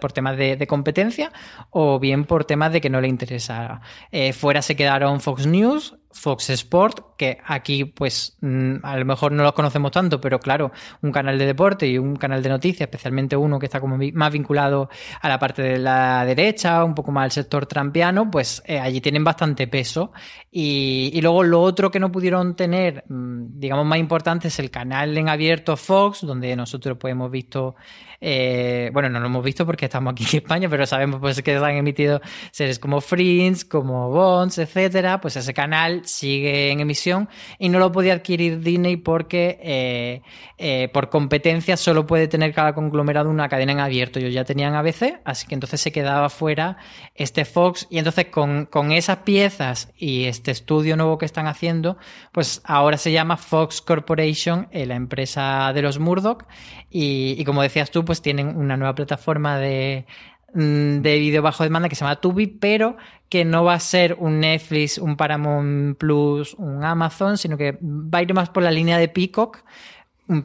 por 0.00 0.12
temas 0.12 0.36
de, 0.36 0.66
competencia 0.66 1.32
o 1.70 1.98
bien 1.98 2.24
por 2.24 2.44
temas 2.44 2.72
de 2.72 2.80
que 2.80 2.90
no 2.90 3.00
le 3.00 3.08
interesara. 3.08 3.80
Eh, 4.10 4.32
fuera 4.32 4.62
se 4.62 4.76
quedaron 4.76 5.20
Fox 5.20 5.46
News, 5.46 5.94
Fox 6.12 6.50
Sport, 6.50 7.16
que 7.16 7.38
aquí 7.44 7.84
pues 7.84 8.36
mm, 8.40 8.76
a 8.82 8.96
lo 8.96 9.04
mejor 9.04 9.32
no 9.32 9.42
los 9.42 9.52
conocemos 9.52 9.92
tanto, 9.92 10.20
pero 10.20 10.40
claro, 10.40 10.72
un 11.02 11.12
canal 11.12 11.38
de 11.38 11.46
deporte 11.46 11.86
y 11.86 11.98
un 11.98 12.16
canal 12.16 12.42
de 12.42 12.48
noticias, 12.48 12.88
especialmente 12.88 13.36
uno 13.36 13.58
que 13.58 13.66
está 13.66 13.80
como 13.80 13.96
más 14.14 14.32
vinculado 14.32 14.88
a 15.20 15.28
la 15.28 15.38
parte 15.38 15.62
de 15.62 15.78
la 15.78 16.24
derecha, 16.24 16.84
un 16.84 16.94
poco 16.94 17.12
más 17.12 17.24
al 17.24 17.30
sector 17.30 17.66
trampiano, 17.66 18.30
pues 18.30 18.62
eh, 18.66 18.80
allí 18.80 19.00
tienen 19.00 19.22
bastante 19.22 19.68
peso. 19.68 20.12
Y, 20.50 21.10
y, 21.14 21.20
luego 21.20 21.44
lo 21.44 21.60
otro 21.62 21.90
que 21.92 22.00
no 22.00 22.10
pudieron 22.10 22.56
tener, 22.56 23.04
mm, 23.08 23.60
digamos, 23.60 23.86
más 23.86 23.98
importante 23.98 24.48
es 24.48 24.58
el 24.58 24.70
canal 24.70 25.16
en 25.16 25.28
abierto 25.28 25.76
Fox, 25.76 26.22
donde 26.22 26.56
nosotros 26.56 26.96
pues 26.98 27.12
hemos 27.12 27.30
visto 27.30 27.76
eh, 28.20 28.90
bueno, 28.92 29.08
no 29.08 29.18
lo 29.18 29.26
hemos 29.26 29.42
visto 29.42 29.49
porque 29.56 29.86
estamos 29.86 30.12
aquí 30.12 30.24
en 30.30 30.42
España, 30.42 30.68
pero 30.68 30.86
sabemos 30.86 31.20
pues 31.20 31.40
que 31.42 31.56
han 31.56 31.76
emitido 31.76 32.20
series 32.50 32.78
como 32.78 33.00
Fringe, 33.00 33.68
como 33.68 34.10
Bonds, 34.10 34.58
etcétera. 34.58 35.20
Pues 35.20 35.36
ese 35.36 35.52
canal 35.52 36.02
sigue 36.04 36.70
en 36.70 36.80
emisión 36.80 37.28
y 37.58 37.68
no 37.68 37.78
lo 37.78 37.92
podía 37.92 38.14
adquirir 38.14 38.60
Disney 38.60 38.96
porque 38.96 39.58
eh, 39.62 40.22
eh, 40.58 40.88
por 40.92 41.10
competencia 41.10 41.76
solo 41.76 42.06
puede 42.06 42.28
tener 42.28 42.52
cada 42.54 42.74
conglomerado 42.74 43.30
una 43.30 43.48
cadena 43.48 43.72
en 43.72 43.80
abierto. 43.80 44.18
Ellos 44.18 44.34
ya 44.34 44.44
tenían 44.44 44.74
ABC, 44.74 45.20
así 45.24 45.46
que 45.46 45.54
entonces 45.54 45.80
se 45.80 45.92
quedaba 45.92 46.28
fuera 46.28 46.76
este 47.14 47.44
Fox 47.44 47.86
y 47.90 47.98
entonces 47.98 48.26
con, 48.26 48.66
con 48.66 48.92
esas 48.92 49.18
piezas 49.18 49.92
y 49.96 50.24
este 50.24 50.50
estudio 50.50 50.96
nuevo 50.96 51.18
que 51.18 51.26
están 51.26 51.46
haciendo, 51.46 51.96
pues 52.32 52.60
ahora 52.64 52.96
se 52.96 53.12
llama 53.12 53.36
Fox 53.36 53.80
Corporation, 53.80 54.68
la 54.72 54.94
empresa 54.94 55.72
de 55.74 55.82
los 55.82 55.98
Murdoch 55.98 56.44
y, 56.90 57.34
y 57.38 57.44
como 57.44 57.62
decías 57.62 57.90
tú, 57.90 58.04
pues 58.04 58.22
tienen 58.22 58.56
una 58.56 58.76
nueva 58.76 58.94
plataforma 58.94 59.29
de, 59.38 60.06
mm, 60.54 61.00
de 61.02 61.18
vídeo 61.18 61.42
bajo 61.42 61.64
demanda 61.64 61.88
que 61.88 61.94
se 61.94 62.04
llama 62.04 62.20
Tubi, 62.20 62.46
pero 62.46 62.96
que 63.28 63.44
no 63.44 63.64
va 63.64 63.74
a 63.74 63.80
ser 63.80 64.16
un 64.18 64.40
Netflix, 64.40 64.98
un 64.98 65.16
Paramount 65.16 65.96
Plus, 65.96 66.54
un 66.54 66.84
Amazon, 66.84 67.38
sino 67.38 67.56
que 67.56 67.78
va 67.80 68.18
a 68.18 68.22
ir 68.22 68.34
más 68.34 68.50
por 68.50 68.62
la 68.62 68.72
línea 68.72 68.98
de 68.98 69.08
Peacock 69.08 69.62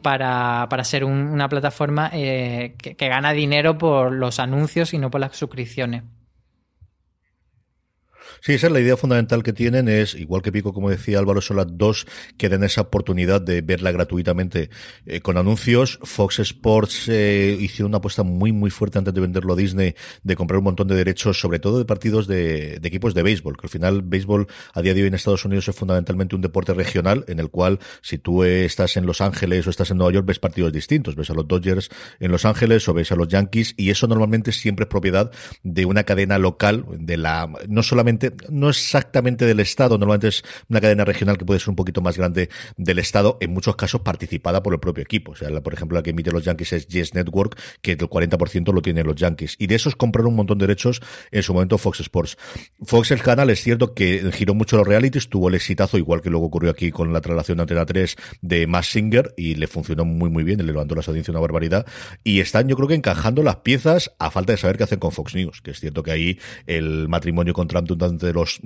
para, 0.02 0.66
para 0.68 0.84
ser 0.84 1.04
una 1.04 1.48
plataforma 1.48 2.10
eh, 2.12 2.76
que, 2.78 3.08
gana 3.08 3.32
dinero 3.32 3.78
por 3.78 4.12
los 4.12 4.40
anuncios 4.40 4.94
y 4.94 4.98
no 4.98 5.10
por 5.10 5.20
las 5.20 5.36
suscripciones. 5.36 6.02
Sí, 8.40 8.54
esa 8.54 8.66
es 8.66 8.72
la 8.72 8.80
idea 8.80 8.96
fundamental 8.96 9.42
que 9.42 9.52
tienen, 9.52 9.88
es, 9.88 10.14
igual 10.14 10.42
que 10.42 10.52
Pico, 10.52 10.72
como 10.72 10.90
decía 10.90 11.18
Álvaro, 11.18 11.40
son 11.40 11.56
las 11.56 11.66
dos 11.70 12.06
que 12.36 12.48
den 12.48 12.64
esa 12.64 12.82
oportunidad 12.82 13.40
de 13.40 13.62
verla 13.62 13.92
gratuitamente 13.92 14.70
eh, 15.06 15.20
con 15.20 15.36
anuncios. 15.36 15.98
Fox 16.02 16.38
Sports 16.40 17.08
eh, 17.08 17.58
una 17.80 17.98
apuesta 17.98 18.22
muy, 18.22 18.52
muy 18.52 18.70
fuerte 18.70 18.98
antes 18.98 19.12
de 19.12 19.20
venderlo 19.20 19.52
a 19.52 19.56
Disney, 19.56 19.94
de 20.22 20.36
comprar 20.36 20.58
un 20.58 20.64
montón 20.64 20.88
de 20.88 20.94
derechos, 20.94 21.38
sobre 21.40 21.58
todo 21.58 21.78
de 21.78 21.84
partidos 21.84 22.26
de, 22.26 22.78
de 22.80 22.88
equipos 22.88 23.14
de 23.14 23.22
béisbol, 23.22 23.56
que 23.56 23.66
al 23.66 23.70
final 23.70 24.02
béisbol 24.02 24.46
a 24.72 24.82
día 24.82 24.94
de 24.94 25.02
hoy 25.02 25.08
en 25.08 25.14
Estados 25.14 25.44
Unidos 25.44 25.68
es 25.68 25.76
fundamentalmente 25.76 26.34
un 26.34 26.42
deporte 26.42 26.74
regional, 26.74 27.24
en 27.28 27.38
el 27.38 27.50
cual 27.50 27.78
si 28.02 28.18
tú 28.18 28.44
estás 28.44 28.96
en 28.96 29.06
Los 29.06 29.20
Ángeles 29.20 29.66
o 29.66 29.70
estás 29.70 29.90
en 29.90 29.98
Nueva 29.98 30.12
York, 30.12 30.26
ves 30.26 30.38
partidos 30.38 30.72
distintos, 30.72 31.16
ves 31.16 31.30
a 31.30 31.34
los 31.34 31.46
Dodgers 31.46 31.90
en 32.20 32.30
Los 32.30 32.44
Ángeles 32.44 32.88
o 32.88 32.94
ves 32.94 33.12
a 33.12 33.16
los 33.16 33.28
Yankees, 33.28 33.74
y 33.76 33.90
eso 33.90 34.06
normalmente 34.06 34.52
siempre 34.52 34.84
es 34.84 34.88
propiedad 34.88 35.30
de 35.62 35.84
una 35.84 36.04
cadena 36.04 36.38
local, 36.38 36.84
de 36.98 37.16
la, 37.16 37.50
no 37.68 37.82
solamente 37.82 38.25
no 38.48 38.68
exactamente 38.68 39.44
del 39.46 39.60
Estado, 39.60 39.98
normalmente 39.98 40.28
es 40.28 40.42
una 40.68 40.80
cadena 40.80 41.04
regional 41.04 41.38
que 41.38 41.44
puede 41.44 41.60
ser 41.60 41.70
un 41.70 41.76
poquito 41.76 42.00
más 42.00 42.16
grande 42.16 42.48
del 42.76 42.98
Estado, 42.98 43.38
en 43.40 43.52
muchos 43.52 43.76
casos 43.76 44.00
participada 44.00 44.62
por 44.62 44.72
el 44.72 44.80
propio 44.80 45.02
equipo. 45.02 45.32
O 45.32 45.36
sea, 45.36 45.48
por 45.60 45.74
ejemplo, 45.74 45.96
la 45.96 46.02
que 46.02 46.10
emite 46.10 46.30
los 46.30 46.44
Yankees 46.44 46.72
es 46.72 46.88
Yes 46.88 47.14
Network, 47.14 47.58
que 47.82 47.92
el 47.92 47.98
40% 47.98 48.72
lo 48.72 48.82
tienen 48.82 49.06
los 49.06 49.16
Yankees. 49.16 49.56
Y 49.58 49.66
de 49.66 49.74
esos 49.74 49.96
compraron 49.96 50.30
un 50.30 50.36
montón 50.36 50.58
de 50.58 50.66
derechos 50.66 51.00
en 51.30 51.42
su 51.42 51.54
momento 51.54 51.78
Fox 51.78 52.00
Sports. 52.00 52.36
Fox, 52.82 53.10
el 53.10 53.22
canal, 53.22 53.50
es 53.50 53.62
cierto 53.62 53.94
que 53.94 54.30
giró 54.32 54.54
mucho 54.54 54.76
los 54.76 54.86
realities, 54.86 55.28
tuvo 55.28 55.48
el 55.48 55.54
exitazo, 55.54 55.98
igual 55.98 56.20
que 56.20 56.30
luego 56.30 56.46
ocurrió 56.46 56.70
aquí 56.70 56.90
con 56.90 57.12
la 57.12 57.20
traslación 57.20 57.58
de 57.58 57.62
Antena 57.62 57.86
3 57.86 58.16
de 58.42 58.66
Mass 58.66 58.88
Singer, 58.88 59.34
y 59.36 59.54
le 59.54 59.66
funcionó 59.66 60.04
muy, 60.04 60.30
muy 60.30 60.44
bien, 60.44 60.58
le 60.58 60.64
levantó 60.64 60.94
las 60.94 61.08
audiencias 61.08 61.32
una 61.32 61.40
barbaridad. 61.40 61.86
Y 62.24 62.40
están, 62.40 62.68
yo 62.68 62.76
creo 62.76 62.88
que 62.88 62.94
encajando 62.94 63.42
las 63.42 63.56
piezas 63.56 64.12
a 64.18 64.30
falta 64.30 64.52
de 64.52 64.58
saber 64.58 64.76
qué 64.76 64.84
hacen 64.84 64.98
con 64.98 65.12
Fox 65.12 65.34
News, 65.34 65.62
que 65.62 65.70
es 65.70 65.80
cierto 65.80 66.02
que 66.02 66.10
ahí 66.10 66.38
el 66.66 67.08
matrimonio 67.08 67.52
con 67.54 67.68
Trump 67.68 67.88
durante 68.18 68.32
los 68.32 68.60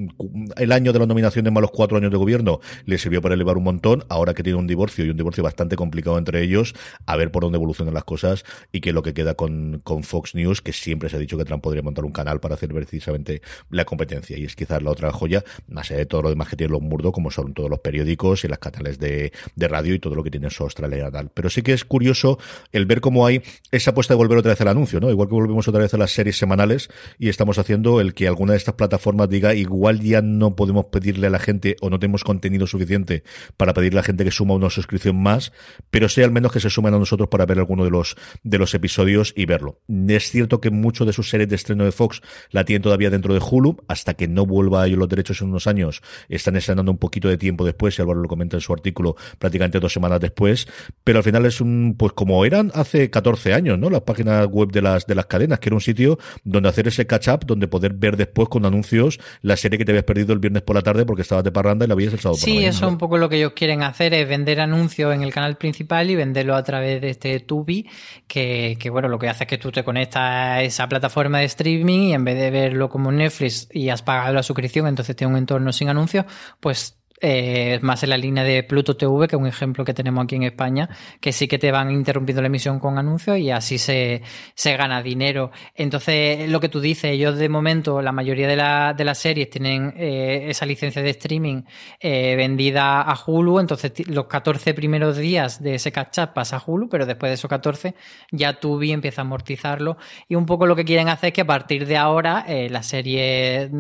el 0.57 0.73
año 0.73 0.93
de 0.93 0.99
la 0.99 1.07
nominación 1.07 1.45
de 1.45 1.51
malos 1.51 1.71
cuatro 1.73 1.97
años 1.97 2.11
de 2.11 2.17
gobierno 2.17 2.61
le 2.85 2.99
sirvió 2.99 3.21
para 3.21 3.35
elevar 3.35 3.57
un 3.57 3.65
montón, 3.65 4.05
ahora 4.09 4.35
que 4.35 4.43
tiene 4.43 4.59
un 4.59 4.67
divorcio 4.67 5.05
y 5.05 5.11
un 5.11 5.17
divorcio 5.17 5.43
bastante 5.43 5.77
complicado 5.77 6.19
entre 6.19 6.43
ellos, 6.43 6.75
a 7.07 7.17
ver 7.17 7.31
por 7.31 7.43
dónde 7.43 7.57
evolucionan 7.57 7.95
las 7.95 8.05
cosas 8.05 8.45
y 8.73 8.81
qué 8.81 8.91
es 8.91 8.95
lo 8.95 9.03
que 9.03 9.15
queda 9.15 9.35
con, 9.35 9.81
con 9.85 10.03
Fox 10.03 10.35
News, 10.35 10.61
que 10.61 10.73
siempre 10.73 11.09
se 11.09 11.17
ha 11.17 11.19
dicho 11.19 11.37
que 11.37 11.45
Trump 11.45 11.63
podría 11.63 11.83
montar 11.83 12.05
un 12.05 12.13
canal 12.13 12.41
para 12.41 12.55
hacer 12.55 12.71
precisamente 12.71 13.43
la 13.71 13.85
competencia. 13.85 14.39
Y 14.39 14.45
es 14.45 14.57
quizás 14.57 14.83
la 14.83 14.91
otra 14.91 15.13
joya, 15.13 15.45
más 15.69 15.91
allá 15.91 15.99
de 15.99 16.07
todo 16.07 16.23
lo 16.23 16.31
demás 16.31 16.49
que 16.49 16.57
tiene 16.57 16.73
los 16.73 16.83
Murdo, 16.83 17.13
como 17.13 17.31
son 17.31 17.55
todos 17.55 17.71
los 17.71 17.81
periódicos 17.81 18.45
y 18.45 18.49
las 18.49 18.59
canales 18.59 18.99
de, 18.99 19.33
de 19.55 19.69
radio 19.69 19.95
y 19.95 19.99
todo 19.99 20.15
lo 20.15 20.23
que 20.23 20.31
tiene 20.31 20.51
su 20.51 20.63
Australia 20.63 21.11
tal. 21.11 21.31
Pero 21.33 21.51
sí 21.51 21.63
que 21.63 21.73
es 21.73 21.85
curioso 21.85 22.39
el 22.73 22.87
ver 22.87 23.01
cómo 23.01 23.27
hay 23.27 23.43
esa 23.71 23.91
apuesta 23.91 24.15
de 24.15 24.19
volver 24.19 24.39
otra 24.39 24.53
vez 24.53 24.61
al 24.61 24.69
anuncio, 24.69 25.01
¿no? 25.01 25.11
Igual 25.11 25.29
que 25.29 25.35
volvemos 25.35 25.67
otra 25.69 25.81
vez 25.81 25.95
a 25.95 25.99
las 25.99 26.13
series 26.13 26.39
semanales 26.39 26.91
y 27.19 27.29
estamos 27.29 27.59
haciendo 27.59 28.01
el 28.01 28.15
que 28.15 28.27
alguna 28.27 28.53
de 28.53 28.59
estas 28.59 28.75
plataformas 28.75 29.29
diga 29.29 29.39
igual 29.55 30.00
ya 30.00 30.22
no 30.22 30.57
podemos 30.57 30.87
pedirle 30.87 31.26
a 31.26 31.31
la 31.31 31.38
gente 31.38 31.76
o 31.81 31.90
no 31.90 31.98
tenemos 31.98 32.24
contenido 32.24 32.66
suficiente 32.66 33.24
para 33.57 33.74
pedirle 33.74 33.98
a 33.98 34.03
la 34.03 34.07
gente 34.07 34.24
que 34.24 34.31
suma 34.31 34.55
una 34.55 34.70
suscripción 34.70 35.20
más, 35.20 35.53
pero 35.90 36.09
sea 36.09 36.24
al 36.24 36.33
menos 36.33 36.53
que 36.53 36.61
se 36.61 36.70
sumen 36.70 36.94
a 36.94 36.98
nosotros 36.98 37.29
para 37.29 37.46
ver 37.46 37.59
alguno 37.59 37.85
de 37.85 37.90
los, 37.90 38.16
de 38.42 38.59
los 38.59 38.74
episodios 38.74 39.33
y 39.37 39.46
verlo. 39.46 39.81
Es 40.09 40.31
cierto 40.31 40.61
que 40.61 40.70
muchos 40.70 41.07
de 41.07 41.12
sus 41.12 41.29
series 41.29 41.48
de 41.48 41.57
estreno 41.57 41.85
de 41.85 41.92
Fox 41.92 42.22
la 42.50 42.64
tienen 42.64 42.83
todavía 42.83 43.11
dentro 43.11 43.35
de 43.35 43.40
Hulu, 43.40 43.79
hasta 43.88 44.14
que 44.14 44.29
no 44.29 44.46
vuelva 44.46 44.83
a 44.83 44.87
ellos 44.87 44.98
los 44.98 45.09
derechos 45.09 45.40
en 45.42 45.48
unos 45.48 45.66
años, 45.66 46.03
están 46.29 46.57
estrenando 46.57 46.92
un 46.92 46.98
poquito 46.98 47.29
de 47.29 47.38
tiempo 47.38 47.64
después, 47.64 47.98
y 47.98 48.03
Álvaro 48.03 48.20
lo 48.20 48.29
comenta 48.29 48.57
en 48.57 48.61
su 48.61 48.72
artículo, 48.72 49.16
prácticamente 49.38 49.81
dos 49.81 49.92
semanas 49.92 50.20
después, 50.20 50.68
pero 51.05 51.18
al 51.18 51.24
final 51.24 51.46
es 51.46 51.61
un, 51.61 51.94
pues 51.98 52.12
como 52.12 52.44
eran 52.44 52.70
hace 52.74 53.11
14 53.11 53.55
años, 53.55 53.79
¿no? 53.79 53.90
Las 53.90 54.03
páginas 54.03 54.46
web 54.46 54.70
de 54.70 54.83
las, 54.83 55.07
de 55.07 55.14
las 55.14 55.26
cadenas, 55.26 55.59
que 55.61 55.68
era 55.68 55.76
un 55.76 55.81
sitio 55.81 56.18
donde 56.44 56.68
hacer 56.68 56.88
ese 56.88 57.07
catch 57.07 57.29
up, 57.29 57.46
donde 57.46 57.68
poder 57.68 57.94
ver 57.94 58.16
después 58.16 58.48
con 58.48 58.64
anuncios 58.64 59.18
la 59.43 59.57
serie 59.57 59.79
que 59.79 59.85
te 59.85 59.93
habías 59.93 60.05
perdido 60.05 60.33
el 60.33 60.38
viernes 60.38 60.62
por 60.62 60.77
la 60.77 60.83
tarde 60.83 61.05
porque 61.05 61.23
estabas 61.23 61.45
de 61.45 61.53
parranda 61.53 61.85
y 61.85 61.88
la 61.88 61.95
veías 61.95 62.12
el 62.12 62.21
sábado 62.21 62.38
sí, 62.38 62.55
por 62.55 62.62
la 62.62 62.69
eso 62.69 62.88
un 62.88 62.99
poco 62.99 63.19
lo 63.19 63.29
que 63.29 63.37
ellos 63.37 63.53
quieren 63.55 63.83
hacer 63.83 64.14
es 64.14 64.29
vender 64.29 64.61
anuncios 64.61 65.14
en 65.14 65.23
el 65.23 65.33
canal 65.33 65.57
principal 65.57 66.11
y 66.11 66.16
venderlo 66.16 66.55
a 66.55 66.62
través 66.62 67.01
de 67.01 67.11
este 67.11 67.40
Tubi, 67.40 67.88
que, 68.27 68.77
que 68.79 68.90
bueno, 68.90 69.09
lo 69.09 69.19
que 69.19 69.29
hace 69.29 69.45
es 69.45 69.49
que 69.49 69.59
tú 69.59 69.73
te 69.73 69.85
conectas 69.85 70.23
a 70.23 70.62
esa 70.62 70.88
plataforma 70.88 71.38
de 71.40 71.47
streaming 71.47 72.09
y 72.09 72.14
en 72.14 72.25
vez 72.25 72.38
de 72.38 72.51
verlo 72.51 72.88
como 72.88 73.11
Netflix 73.12 73.69
y 73.73 73.88
has 73.88 74.03
pagado 74.03 74.33
la 74.33 74.43
suscripción, 74.43 74.87
entonces 74.87 75.16
tiene 75.16 75.33
un 75.33 75.38
entorno 75.38 75.73
sin 75.73 75.88
anuncios, 75.88 76.27
pues 76.61 77.00
eh, 77.21 77.79
más 77.83 78.03
en 78.03 78.11
la 78.11 78.17
línea 78.17 78.45
de 78.45 78.63
Pluto 78.63 78.97
TV, 78.97 79.29
que 79.29 79.37
es 79.37 79.41
un 79.41 79.47
ejemplo 79.47 79.85
que 79.85 79.95
tenemos 79.95 80.25
aquí 80.25 80.37
en 80.37 80.45
España, 80.45 80.89
que 81.21 81.33
sí 81.33 81.49
que 81.49 81.59
te 81.59 81.71
van 81.71 81.91
interrumpiendo 81.91 82.43
la 82.43 82.49
emisión 82.49 82.79
con 82.79 82.99
anuncios 82.99 83.39
y 83.39 83.51
así 83.51 83.79
se, 83.79 84.23
se 84.55 84.77
gana 84.77 85.03
dinero. 85.03 85.51
Entonces, 85.75 86.49
lo 86.49 86.61
que 86.61 86.69
tú 86.69 86.81
dices, 86.81 87.13
ellos 87.13 87.37
de 87.37 87.49
momento, 87.49 88.01
la 88.03 88.13
mayoría 88.13 88.49
de, 88.49 88.95
de 88.97 89.05
las 89.05 89.19
series 89.19 89.51
tienen 89.51 89.95
eh, 89.97 90.47
esa 90.49 90.67
licencia 90.67 91.03
de 91.03 91.11
streaming 91.11 91.63
eh, 92.01 92.37
vendida 92.37 93.03
a 93.03 93.19
Hulu, 93.27 93.59
entonces 93.59 93.93
los 94.09 94.27
14 94.27 94.75
primeros 94.75 95.17
días 95.17 95.63
de 95.63 95.75
ese 95.75 95.93
catch-up 95.93 96.33
pasa 96.35 96.57
a 96.57 96.63
Hulu, 96.65 96.89
pero 96.89 97.07
después 97.07 97.31
de 97.31 97.35
esos 97.35 97.49
14 97.49 97.95
ya 98.31 98.59
Tubi 98.59 98.93
empieza 98.93 99.23
a 99.23 99.25
amortizarlo 99.25 99.97
y 100.29 100.35
un 100.35 100.47
poco 100.47 100.67
lo 100.67 100.77
que 100.77 100.85
quieren 100.85 101.09
hacer 101.09 101.29
es 101.29 101.33
que 101.35 101.41
a 101.43 101.47
partir 101.47 101.87
de 101.87 101.97
ahora 101.97 102.45
eh, 102.49 102.69
las 102.71 102.87
series 102.87 103.71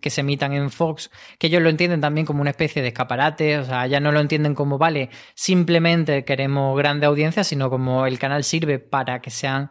que 0.00 0.10
se 0.10 0.20
emitan 0.20 0.52
en 0.52 0.70
Fox, 0.70 1.10
que 1.38 1.48
ellos 1.48 1.62
lo 1.62 1.68
entienden 1.68 2.00
también 2.00 2.26
como 2.26 2.40
una 2.40 2.50
especie 2.60 2.82
de 2.82 2.88
escaparate, 2.88 3.58
o 3.58 3.64
sea, 3.64 3.86
ya 3.86 4.00
no 4.00 4.12
lo 4.12 4.20
entienden 4.20 4.54
como, 4.54 4.76
vale, 4.76 5.08
simplemente 5.34 6.24
queremos 6.24 6.76
grande 6.76 7.06
audiencia, 7.06 7.42
sino 7.42 7.70
como 7.70 8.06
el 8.06 8.18
canal 8.18 8.44
sirve 8.44 8.78
para 8.78 9.20
que 9.20 9.30
sean 9.30 9.70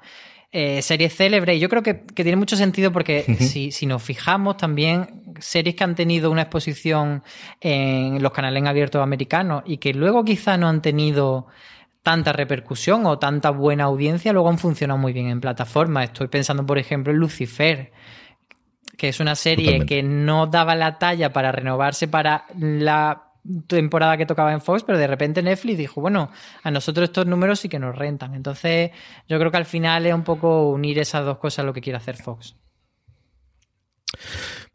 eh, 0.51 0.81
series 0.81 1.15
célebres. 1.15 1.57
Y 1.57 1.59
yo 1.59 1.69
creo 1.69 1.83
que, 1.83 2.01
que 2.01 2.23
tiene 2.23 2.35
mucho 2.35 2.55
sentido 2.55 2.91
porque 2.91 3.23
si, 3.39 3.71
si, 3.71 3.85
nos 3.85 4.01
fijamos 4.01 4.57
también, 4.57 5.35
series 5.39 5.75
que 5.75 5.83
han 5.83 5.93
tenido 5.93 6.31
una 6.31 6.43
exposición 6.43 7.23
en 7.61 8.23
los 8.23 8.31
canales 8.31 8.63
abiertos 8.65 9.03
americanos 9.03 9.61
y 9.65 9.77
que 9.77 9.93
luego 9.93 10.23
quizá 10.23 10.57
no 10.57 10.67
han 10.67 10.81
tenido 10.81 11.45
tanta 12.01 12.33
repercusión 12.33 13.05
o 13.05 13.19
tanta 13.19 13.51
buena 13.51 13.83
audiencia, 13.83 14.33
luego 14.33 14.49
han 14.49 14.57
funcionado 14.57 14.97
muy 14.97 15.13
bien 15.13 15.27
en 15.27 15.41
plataformas. 15.41 16.05
Estoy 16.05 16.27
pensando, 16.27 16.65
por 16.65 16.79
ejemplo, 16.79 17.13
en 17.13 17.19
Lucifer 17.19 17.91
que 18.99 19.07
es 19.07 19.19
una 19.21 19.35
serie 19.35 19.65
Totalmente. 19.65 19.95
que 19.95 20.03
no 20.03 20.47
daba 20.47 20.75
la 20.75 20.99
talla 20.99 21.31
para 21.31 21.53
renovarse 21.53 22.09
para 22.09 22.45
la 22.59 23.31
temporada 23.65 24.17
que 24.17 24.25
tocaba 24.25 24.51
en 24.51 24.59
Fox, 24.59 24.83
pero 24.83 24.97
de 24.97 25.07
repente 25.07 25.41
Netflix 25.41 25.77
dijo, 25.77 26.01
bueno, 26.01 26.29
a 26.61 26.69
nosotros 26.69 27.05
estos 27.05 27.25
números 27.25 27.61
sí 27.61 27.69
que 27.69 27.79
nos 27.79 27.95
rentan. 27.95 28.35
Entonces, 28.35 28.91
yo 29.27 29.39
creo 29.39 29.51
que 29.51 29.57
al 29.57 29.65
final 29.65 30.05
es 30.05 30.13
un 30.13 30.25
poco 30.25 30.69
unir 30.69 30.99
esas 30.99 31.25
dos 31.25 31.37
cosas 31.37 31.65
lo 31.65 31.73
que 31.73 31.79
quiere 31.79 31.95
hacer 31.95 32.17
Fox. 32.17 32.57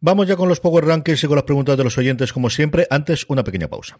Vamos 0.01 0.27
ya 0.27 0.35
con 0.35 0.49
los 0.49 0.59
Power 0.59 0.85
Rankings 0.85 1.23
y 1.23 1.27
con 1.27 1.35
las 1.35 1.45
preguntas 1.45 1.77
de 1.77 1.83
los 1.83 1.97
oyentes, 1.97 2.33
como 2.33 2.49
siempre. 2.49 2.87
Antes, 2.89 3.25
una 3.29 3.43
pequeña 3.43 3.67
pausa. 3.67 3.99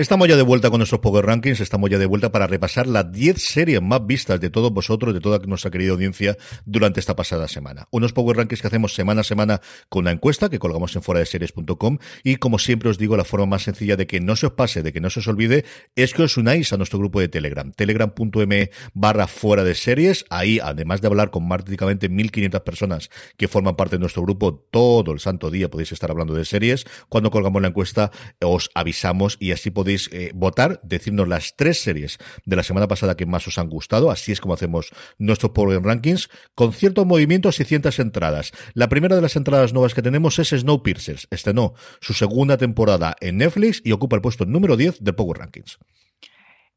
Estamos 0.00 0.28
ya 0.28 0.36
de 0.38 0.42
vuelta 0.42 0.70
con 0.70 0.78
nuestros 0.78 1.02
Power 1.02 1.26
Rankings, 1.26 1.60
estamos 1.60 1.90
ya 1.90 1.98
de 1.98 2.06
vuelta 2.06 2.32
para 2.32 2.46
repasar 2.46 2.86
las 2.86 3.12
10 3.12 3.36
series 3.36 3.82
más 3.82 4.06
vistas 4.06 4.40
de 4.40 4.48
todos 4.48 4.72
vosotros, 4.72 5.12
de 5.12 5.20
toda 5.20 5.38
nuestra 5.40 5.70
querida 5.70 5.92
audiencia 5.92 6.38
durante 6.64 7.00
esta 7.00 7.14
pasada 7.14 7.48
semana. 7.48 7.86
Unos 7.90 8.14
Power 8.14 8.38
Rankings 8.38 8.62
que 8.62 8.66
hacemos 8.66 8.94
semana 8.94 9.20
a 9.20 9.24
semana 9.24 9.60
con 9.90 10.04
una 10.04 10.12
encuesta 10.12 10.48
que 10.48 10.58
colgamos 10.58 10.96
en 10.96 11.02
fuera 11.02 11.18
de 11.18 11.26
series.com 11.26 11.98
y 12.24 12.36
como 12.36 12.58
siempre 12.58 12.88
os 12.88 12.96
digo, 12.96 13.14
la 13.14 13.26
forma 13.26 13.44
más 13.44 13.64
sencilla 13.64 13.94
de 13.96 14.06
que 14.06 14.20
no 14.20 14.36
se 14.36 14.46
os 14.46 14.52
pase, 14.54 14.82
de 14.82 14.90
que 14.90 15.02
no 15.02 15.10
se 15.10 15.20
os 15.20 15.28
olvide, 15.28 15.66
es 15.96 16.14
que 16.14 16.22
os 16.22 16.38
unáis 16.38 16.72
a 16.72 16.78
nuestro 16.78 16.98
grupo 16.98 17.20
de 17.20 17.28
Telegram, 17.28 17.70
telegram.me 17.70 18.70
barra 18.94 19.26
fuera 19.26 19.64
de 19.64 19.74
series. 19.74 20.24
Ahí, 20.30 20.60
además 20.62 21.02
de 21.02 21.08
hablar 21.08 21.30
con 21.30 21.46
prácticamente 21.46 22.08
1500 22.08 22.62
personas 22.62 23.10
que 23.36 23.48
forman 23.48 23.76
parte 23.76 23.96
de 23.96 24.00
nuestro 24.00 24.22
grupo, 24.22 24.66
todo 24.70 25.12
el 25.12 25.20
santo 25.20 25.50
día 25.50 25.68
podéis 25.68 25.92
estar 25.92 26.10
hablando 26.10 26.32
de 26.32 26.46
series. 26.46 26.86
Cuando 27.10 27.30
colgamos 27.30 27.60
la 27.60 27.68
encuesta, 27.68 28.10
os 28.40 28.70
avisamos 28.74 29.36
y 29.38 29.52
así 29.52 29.70
podéis 29.70 29.89
eh, 30.12 30.30
votar, 30.34 30.80
decirnos 30.82 31.28
las 31.28 31.56
tres 31.56 31.80
series 31.80 32.18
de 32.44 32.56
la 32.56 32.62
semana 32.62 32.88
pasada 32.88 33.16
que 33.16 33.26
más 33.26 33.46
os 33.46 33.58
han 33.58 33.68
gustado. 33.68 34.10
Así 34.10 34.32
es 34.32 34.40
como 34.40 34.54
hacemos 34.54 34.90
nuestros 35.18 35.52
Power 35.52 35.82
Rankings, 35.82 36.28
con 36.54 36.72
ciertos 36.72 37.06
movimientos 37.06 37.60
y 37.60 37.64
ciertas 37.64 37.98
entradas. 37.98 38.52
La 38.74 38.88
primera 38.88 39.16
de 39.16 39.22
las 39.22 39.36
entradas 39.36 39.72
nuevas 39.72 39.94
que 39.94 40.02
tenemos 40.02 40.38
es 40.38 40.50
Snowpiercer. 40.50 41.20
Estrenó 41.30 41.74
su 42.00 42.14
segunda 42.14 42.56
temporada 42.56 43.16
en 43.20 43.38
Netflix 43.38 43.82
y 43.84 43.92
ocupa 43.92 44.16
el 44.16 44.22
puesto 44.22 44.46
número 44.46 44.76
10 44.76 45.02
del 45.02 45.14
Power 45.14 45.38
Rankings. 45.38 45.78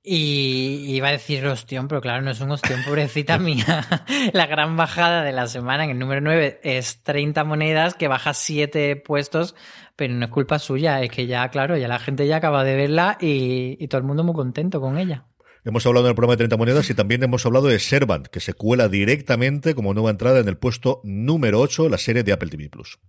Y 0.06 0.94
iba 0.96 1.08
a 1.08 1.12
decir 1.14 1.46
ostión, 1.48 1.88
pero 1.88 2.02
claro, 2.02 2.22
no 2.22 2.32
es 2.32 2.42
un 2.42 2.52
ostión, 2.52 2.84
pobrecita 2.84 3.38
mía. 3.40 3.86
La 4.34 4.48
gran 4.48 4.76
bajada 4.76 5.24
de 5.24 5.32
la 5.32 5.48
semana 5.48 5.86
en 5.86 5.92
el 5.92 6.00
número 6.00 6.20
9 6.20 6.60
es 6.62 7.02
30 7.04 7.46
monedas, 7.46 7.94
que 7.94 8.10
baja 8.10 8.34
7 8.34 8.98
puestos, 8.98 9.56
pero 9.96 10.14
no 10.14 10.26
es 10.26 10.32
culpa 10.32 10.60
suya, 10.60 11.02
es 11.02 11.12
que 11.12 11.28
ya, 11.28 11.48
claro, 11.50 11.78
ya 11.78 11.88
la 11.88 12.00
gente 12.00 12.28
ya 12.28 12.38
acaba 12.38 12.64
de 12.64 12.76
verla 12.76 13.18
y, 13.20 13.78
y 13.80 13.88
todo 13.88 14.00
el 14.00 14.08
mundo 14.08 14.24
muy 14.24 14.34
contento 14.34 14.82
con 14.82 14.98
ella. 14.98 15.26
Hemos 15.66 15.86
hablado 15.86 16.08
en 16.08 16.10
el 16.10 16.16
programa 16.16 16.34
de 16.34 16.40
30 16.40 16.58
monedas 16.58 16.90
y 16.90 16.94
también 16.94 17.24
hemos 17.24 17.46
hablado 17.46 17.68
de 17.68 17.80
Servant, 17.80 18.28
que 18.28 18.42
se 18.42 18.54
cuela 18.54 18.90
directamente 18.90 19.74
como 19.76 19.94
nueva 19.94 20.10
entrada 20.10 20.40
en 20.40 20.50
el 20.50 20.58
puesto 20.58 21.00
número 21.06 21.62
8, 21.62 21.88
la 21.88 21.98
serie 21.98 22.24
de 22.24 22.34
Apple 22.34 22.50
TV 22.50 22.70
Plus. 22.70 23.00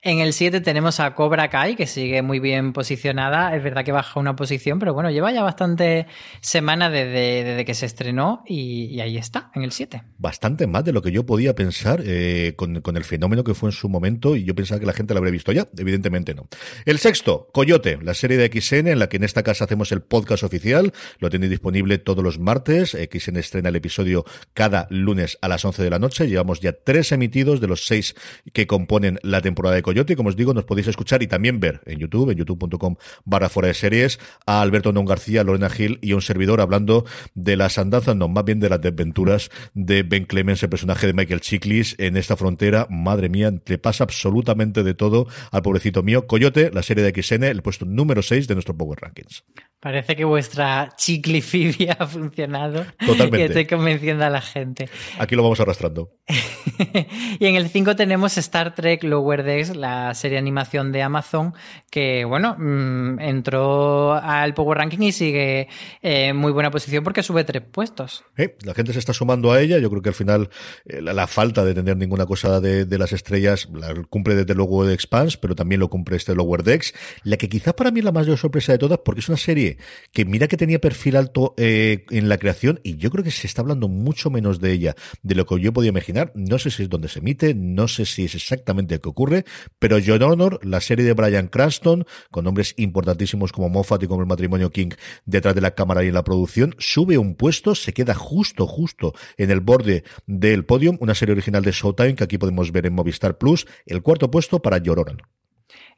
En 0.00 0.20
el 0.20 0.32
7 0.32 0.60
tenemos 0.60 1.00
a 1.00 1.16
Cobra 1.16 1.50
Kai, 1.50 1.74
que 1.74 1.88
sigue 1.88 2.22
muy 2.22 2.38
bien 2.38 2.72
posicionada. 2.72 3.56
Es 3.56 3.64
verdad 3.64 3.84
que 3.84 3.90
baja 3.90 4.20
una 4.20 4.36
posición, 4.36 4.78
pero 4.78 4.94
bueno, 4.94 5.10
lleva 5.10 5.32
ya 5.32 5.42
bastante 5.42 6.06
semana 6.40 6.88
desde, 6.88 7.64
que 7.64 7.74
se 7.74 7.86
estrenó 7.86 8.44
y, 8.46 9.00
ahí 9.00 9.16
está, 9.16 9.50
en 9.56 9.64
el 9.64 9.72
7. 9.72 10.04
Bastante 10.16 10.68
más 10.68 10.84
de 10.84 10.92
lo 10.92 11.02
que 11.02 11.10
yo 11.10 11.26
podía 11.26 11.56
pensar 11.56 12.00
eh, 12.04 12.54
con, 12.56 12.80
el 12.96 13.04
fenómeno 13.04 13.42
que 13.42 13.54
fue 13.54 13.70
en 13.70 13.72
su 13.72 13.88
momento 13.88 14.36
y 14.36 14.44
yo 14.44 14.54
pensaba 14.54 14.78
que 14.78 14.86
la 14.86 14.92
gente 14.92 15.14
lo 15.14 15.18
habría 15.18 15.32
visto 15.32 15.50
ya. 15.50 15.66
Evidentemente 15.76 16.32
no. 16.32 16.46
El 16.84 17.00
sexto, 17.00 17.48
Coyote, 17.52 17.98
la 18.00 18.14
serie 18.14 18.36
de 18.36 18.46
XN 18.46 18.86
en 18.86 19.00
la 19.00 19.08
que 19.08 19.16
en 19.16 19.24
esta 19.24 19.42
casa 19.42 19.64
hacemos 19.64 19.90
el 19.90 20.02
podcast 20.02 20.44
oficial. 20.44 20.92
Lo 21.18 21.28
tenéis 21.28 21.50
disponible 21.50 21.98
todos 21.98 22.22
los 22.22 22.38
martes. 22.38 22.90
XN 22.90 23.38
estrena 23.38 23.70
el 23.70 23.76
episodio 23.76 24.24
cada 24.54 24.86
lunes 24.90 25.38
a 25.42 25.48
las 25.48 25.64
11 25.64 25.82
de 25.82 25.90
la 25.90 25.98
noche. 25.98 26.28
Llevamos 26.28 26.60
ya 26.60 26.72
tres 26.72 27.10
emitidos 27.10 27.60
de 27.60 27.66
los 27.66 27.84
seis 27.84 28.14
que 28.52 28.68
componen 28.68 29.18
la 29.24 29.42
temporada 29.42 29.74
de 29.74 29.87
Coyote. 29.88 30.16
Como 30.16 30.28
os 30.28 30.36
digo, 30.36 30.52
nos 30.52 30.64
podéis 30.64 30.88
escuchar 30.88 31.22
y 31.22 31.26
también 31.26 31.60
ver 31.60 31.80
en 31.86 31.98
YouTube, 31.98 32.30
en 32.30 32.36
youtube.com 32.36 32.96
barra 33.24 33.48
fuera 33.48 33.68
de 33.68 33.74
series, 33.74 34.20
a 34.44 34.60
Alberto 34.60 34.92
Don 34.92 35.06
García, 35.06 35.42
Lorena 35.44 35.70
Gil 35.70 35.98
y 36.02 36.12
un 36.12 36.20
servidor 36.20 36.60
hablando 36.60 37.06
de 37.34 37.56
las 37.56 37.78
andanzas, 37.78 38.14
no, 38.14 38.28
más 38.28 38.44
bien 38.44 38.60
de 38.60 38.68
las 38.68 38.82
desventuras 38.82 39.50
de 39.72 40.02
Ben 40.02 40.26
Clemens, 40.26 40.62
el 40.62 40.68
personaje 40.68 41.06
de 41.06 41.14
Michael 41.14 41.40
Chiklis 41.40 41.94
en 41.98 42.18
esta 42.18 42.36
frontera. 42.36 42.86
Madre 42.90 43.30
mía, 43.30 43.50
le 43.64 43.78
pasa 43.78 44.04
absolutamente 44.04 44.82
de 44.82 44.92
todo 44.92 45.26
al 45.52 45.62
pobrecito 45.62 46.02
mío. 46.02 46.26
Coyote, 46.26 46.70
la 46.70 46.82
serie 46.82 47.02
de 47.02 47.22
XN, 47.22 47.44
el 47.44 47.62
puesto 47.62 47.86
número 47.86 48.20
6 48.20 48.46
de 48.46 48.54
nuestro 48.54 48.76
Power 48.76 48.98
Rankings. 49.00 49.42
Parece 49.80 50.16
que 50.16 50.24
vuestra 50.24 50.88
chiclifibia 50.96 51.92
ha 52.00 52.06
funcionado. 52.06 52.84
Totalmente. 52.98 53.36
Que 53.36 53.44
estoy 53.44 53.66
convenciendo 53.66 54.24
a 54.24 54.30
la 54.30 54.40
gente. 54.40 54.88
Aquí 55.18 55.36
lo 55.36 55.44
vamos 55.44 55.60
arrastrando. 55.60 56.10
y 57.38 57.46
en 57.46 57.54
el 57.54 57.68
5 57.68 57.94
tenemos 57.94 58.36
Star 58.38 58.74
Trek 58.74 59.04
Lower 59.04 59.44
Decks, 59.44 59.76
la 59.78 60.14
serie 60.14 60.34
de 60.34 60.40
animación 60.40 60.92
de 60.92 61.02
Amazon, 61.02 61.54
que, 61.90 62.24
bueno, 62.24 62.56
mm, 62.58 63.20
entró 63.20 64.14
al 64.14 64.54
Power 64.54 64.78
Ranking 64.78 64.98
y 65.00 65.12
sigue 65.12 65.68
en 66.02 66.36
muy 66.36 66.52
buena 66.52 66.70
posición 66.70 67.04
porque 67.04 67.22
sube 67.22 67.44
tres 67.44 67.62
puestos. 67.62 68.24
la 68.36 68.74
gente 68.74 68.92
se 68.92 68.98
está 68.98 69.12
sumando 69.12 69.52
a 69.52 69.60
ella. 69.60 69.78
Yo 69.78 69.90
creo 69.90 70.02
que 70.02 70.08
al 70.10 70.14
final 70.14 70.50
eh, 70.84 71.00
la, 71.00 71.26
falta 71.26 71.64
de 71.64 71.74
tener 71.74 71.96
ninguna 71.96 72.26
cosa 72.26 72.60
de, 72.60 72.98
las 72.98 73.12
estrellas 73.12 73.68
la 73.72 73.94
cumple 74.08 74.34
desde 74.34 74.54
luego 74.54 74.84
de 74.84 74.94
Expanse, 74.94 75.38
pero 75.40 75.54
también 75.54 75.80
lo 75.80 75.88
cumple 75.88 76.16
este 76.16 76.34
Lower 76.34 76.62
Decks. 76.62 76.94
La 77.22 77.36
que 77.36 77.48
quizás 77.48 77.74
para 77.74 77.90
mí 77.90 78.00
es 78.00 78.04
la 78.04 78.12
mayor 78.12 78.38
sorpresa 78.38 78.72
de 78.72 78.78
todas 78.78 79.00
porque 79.04 79.20
es 79.20 79.28
una 79.28 79.38
serie 79.38 79.78
que 80.12 80.24
mira 80.24 80.48
que 80.48 80.56
tenía 80.56 80.80
perfil 80.80 81.16
alto 81.16 81.54
eh, 81.56 82.04
en 82.10 82.28
la 82.28 82.38
creación 82.38 82.80
y 82.82 82.96
yo 82.96 83.10
creo 83.10 83.24
que 83.24 83.30
se 83.30 83.46
está 83.46 83.62
hablando 83.62 83.88
mucho 83.88 84.30
menos 84.30 84.60
de 84.60 84.72
ella 84.72 84.94
de 85.22 85.34
lo 85.34 85.46
que 85.46 85.60
yo 85.60 85.72
podía 85.72 85.90
imaginar. 85.90 86.32
No 86.34 86.58
sé 86.58 86.70
si 86.70 86.82
es 86.82 86.88
donde 86.88 87.08
se 87.08 87.20
emite, 87.20 87.54
no 87.54 87.88
sé 87.88 88.06
si 88.06 88.24
es 88.24 88.34
exactamente 88.34 89.00
qué 89.00 89.08
ocurre, 89.08 89.44
pero 89.78 89.98
John 90.04 90.22
Honor, 90.22 90.60
la 90.62 90.80
serie 90.80 91.04
de 91.04 91.14
Brian 91.14 91.48
Cranston, 91.48 92.06
con 92.30 92.44
nombres 92.44 92.74
importantísimos 92.76 93.52
como 93.52 93.68
Moffat 93.68 94.02
y 94.02 94.06
como 94.06 94.20
el 94.20 94.26
matrimonio 94.26 94.70
King 94.70 94.90
detrás 95.26 95.54
de 95.54 95.60
la 95.60 95.74
cámara 95.74 96.04
y 96.04 96.08
en 96.08 96.14
la 96.14 96.24
producción, 96.24 96.74
sube 96.78 97.18
un 97.18 97.34
puesto, 97.34 97.74
se 97.74 97.92
queda 97.92 98.14
justo, 98.14 98.66
justo 98.66 99.14
en 99.36 99.50
el 99.50 99.60
borde 99.60 100.04
del 100.26 100.64
podium, 100.64 100.96
una 101.00 101.14
serie 101.14 101.32
original 101.32 101.62
de 101.62 101.72
Showtime 101.72 102.14
que 102.14 102.24
aquí 102.24 102.38
podemos 102.38 102.72
ver 102.72 102.86
en 102.86 102.94
Movistar 102.94 103.38
Plus, 103.38 103.66
el 103.86 104.02
cuarto 104.02 104.30
puesto 104.30 104.60
para 104.60 104.78
Llororan. 104.78 105.18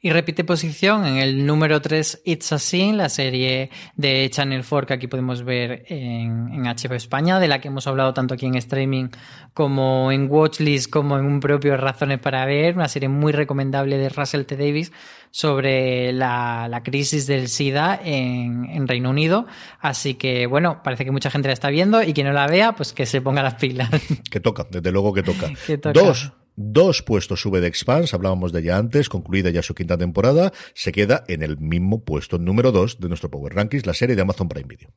Y 0.03 0.09
repite 0.09 0.43
posición 0.43 1.05
en 1.05 1.17
el 1.17 1.45
número 1.45 1.79
3 1.79 2.23
It's 2.25 2.51
a 2.51 2.57
Sin, 2.59 2.97
la 2.97 3.07
serie 3.07 3.69
de 3.95 4.27
Channel 4.31 4.65
4 4.67 4.87
que 4.87 4.93
aquí 4.95 5.07
podemos 5.07 5.43
ver 5.43 5.85
en, 5.89 6.51
en 6.53 6.63
HBO 6.63 6.95
España, 6.95 7.39
de 7.39 7.47
la 7.47 7.61
que 7.61 7.67
hemos 7.67 7.85
hablado 7.85 8.11
tanto 8.13 8.33
aquí 8.33 8.47
en 8.47 8.55
streaming 8.55 9.09
como 9.53 10.11
en 10.11 10.27
Watchlist, 10.29 10.89
como 10.89 11.19
en 11.19 11.25
un 11.25 11.39
propio 11.39 11.77
Razones 11.77 12.19
para 12.19 12.45
Ver, 12.45 12.75
una 12.75 12.87
serie 12.87 13.09
muy 13.09 13.31
recomendable 13.31 13.97
de 13.97 14.09
Russell 14.09 14.45
T. 14.45 14.57
Davis 14.57 14.91
sobre 15.29 16.11
la, 16.13 16.67
la 16.67 16.83
crisis 16.83 17.27
del 17.27 17.47
SIDA 17.47 17.99
en, 18.03 18.65
en, 18.65 18.87
Reino 18.87 19.11
Unido. 19.11 19.45
Así 19.79 20.15
que, 20.15 20.47
bueno, 20.47 20.81
parece 20.83 21.05
que 21.05 21.11
mucha 21.11 21.29
gente 21.29 21.47
la 21.47 21.53
está 21.53 21.69
viendo 21.69 22.01
y 22.01 22.13
quien 22.13 22.27
no 22.27 22.33
la 22.33 22.47
vea, 22.47 22.73
pues 22.73 22.91
que 22.91 23.05
se 23.05 23.21
ponga 23.21 23.43
las 23.43 23.55
pilas. 23.55 23.89
Que 24.29 24.39
toca, 24.39 24.65
desde 24.69 24.91
luego 24.91 25.13
que 25.13 25.23
toca. 25.23 25.47
que 25.67 25.77
toca. 25.77 25.99
Dos 25.99 26.33
Dos 26.63 27.01
puestos 27.01 27.41
sube 27.41 27.59
de 27.59 27.67
Expanse, 27.67 28.15
hablábamos 28.15 28.51
de 28.51 28.59
ella 28.59 28.77
antes, 28.77 29.09
concluida 29.09 29.49
ya 29.49 29.63
su 29.63 29.73
quinta 29.73 29.97
temporada, 29.97 30.53
se 30.75 30.91
queda 30.91 31.23
en 31.27 31.41
el 31.41 31.57
mismo 31.57 32.03
puesto 32.03 32.37
número 32.37 32.71
dos 32.71 32.99
de 32.99 33.07
nuestro 33.07 33.31
Power 33.31 33.55
Rankings, 33.55 33.87
la 33.87 33.95
serie 33.95 34.15
de 34.15 34.21
Amazon 34.21 34.47
Prime 34.47 34.67
Video. 34.67 34.91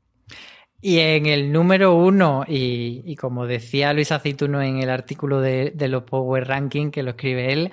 Y 0.82 0.98
en 0.98 1.24
el 1.24 1.50
número 1.50 1.94
uno, 1.94 2.44
y, 2.46 3.16
como 3.16 3.46
decía 3.46 3.94
Luis 3.94 4.12
Aceituno 4.12 4.60
en 4.60 4.82
el 4.82 4.90
artículo 4.90 5.40
de, 5.40 5.72
los 5.88 6.02
Power 6.02 6.46
Ranking 6.46 6.90
que 6.90 7.02
lo 7.02 7.12
escribe 7.12 7.54
él, 7.54 7.70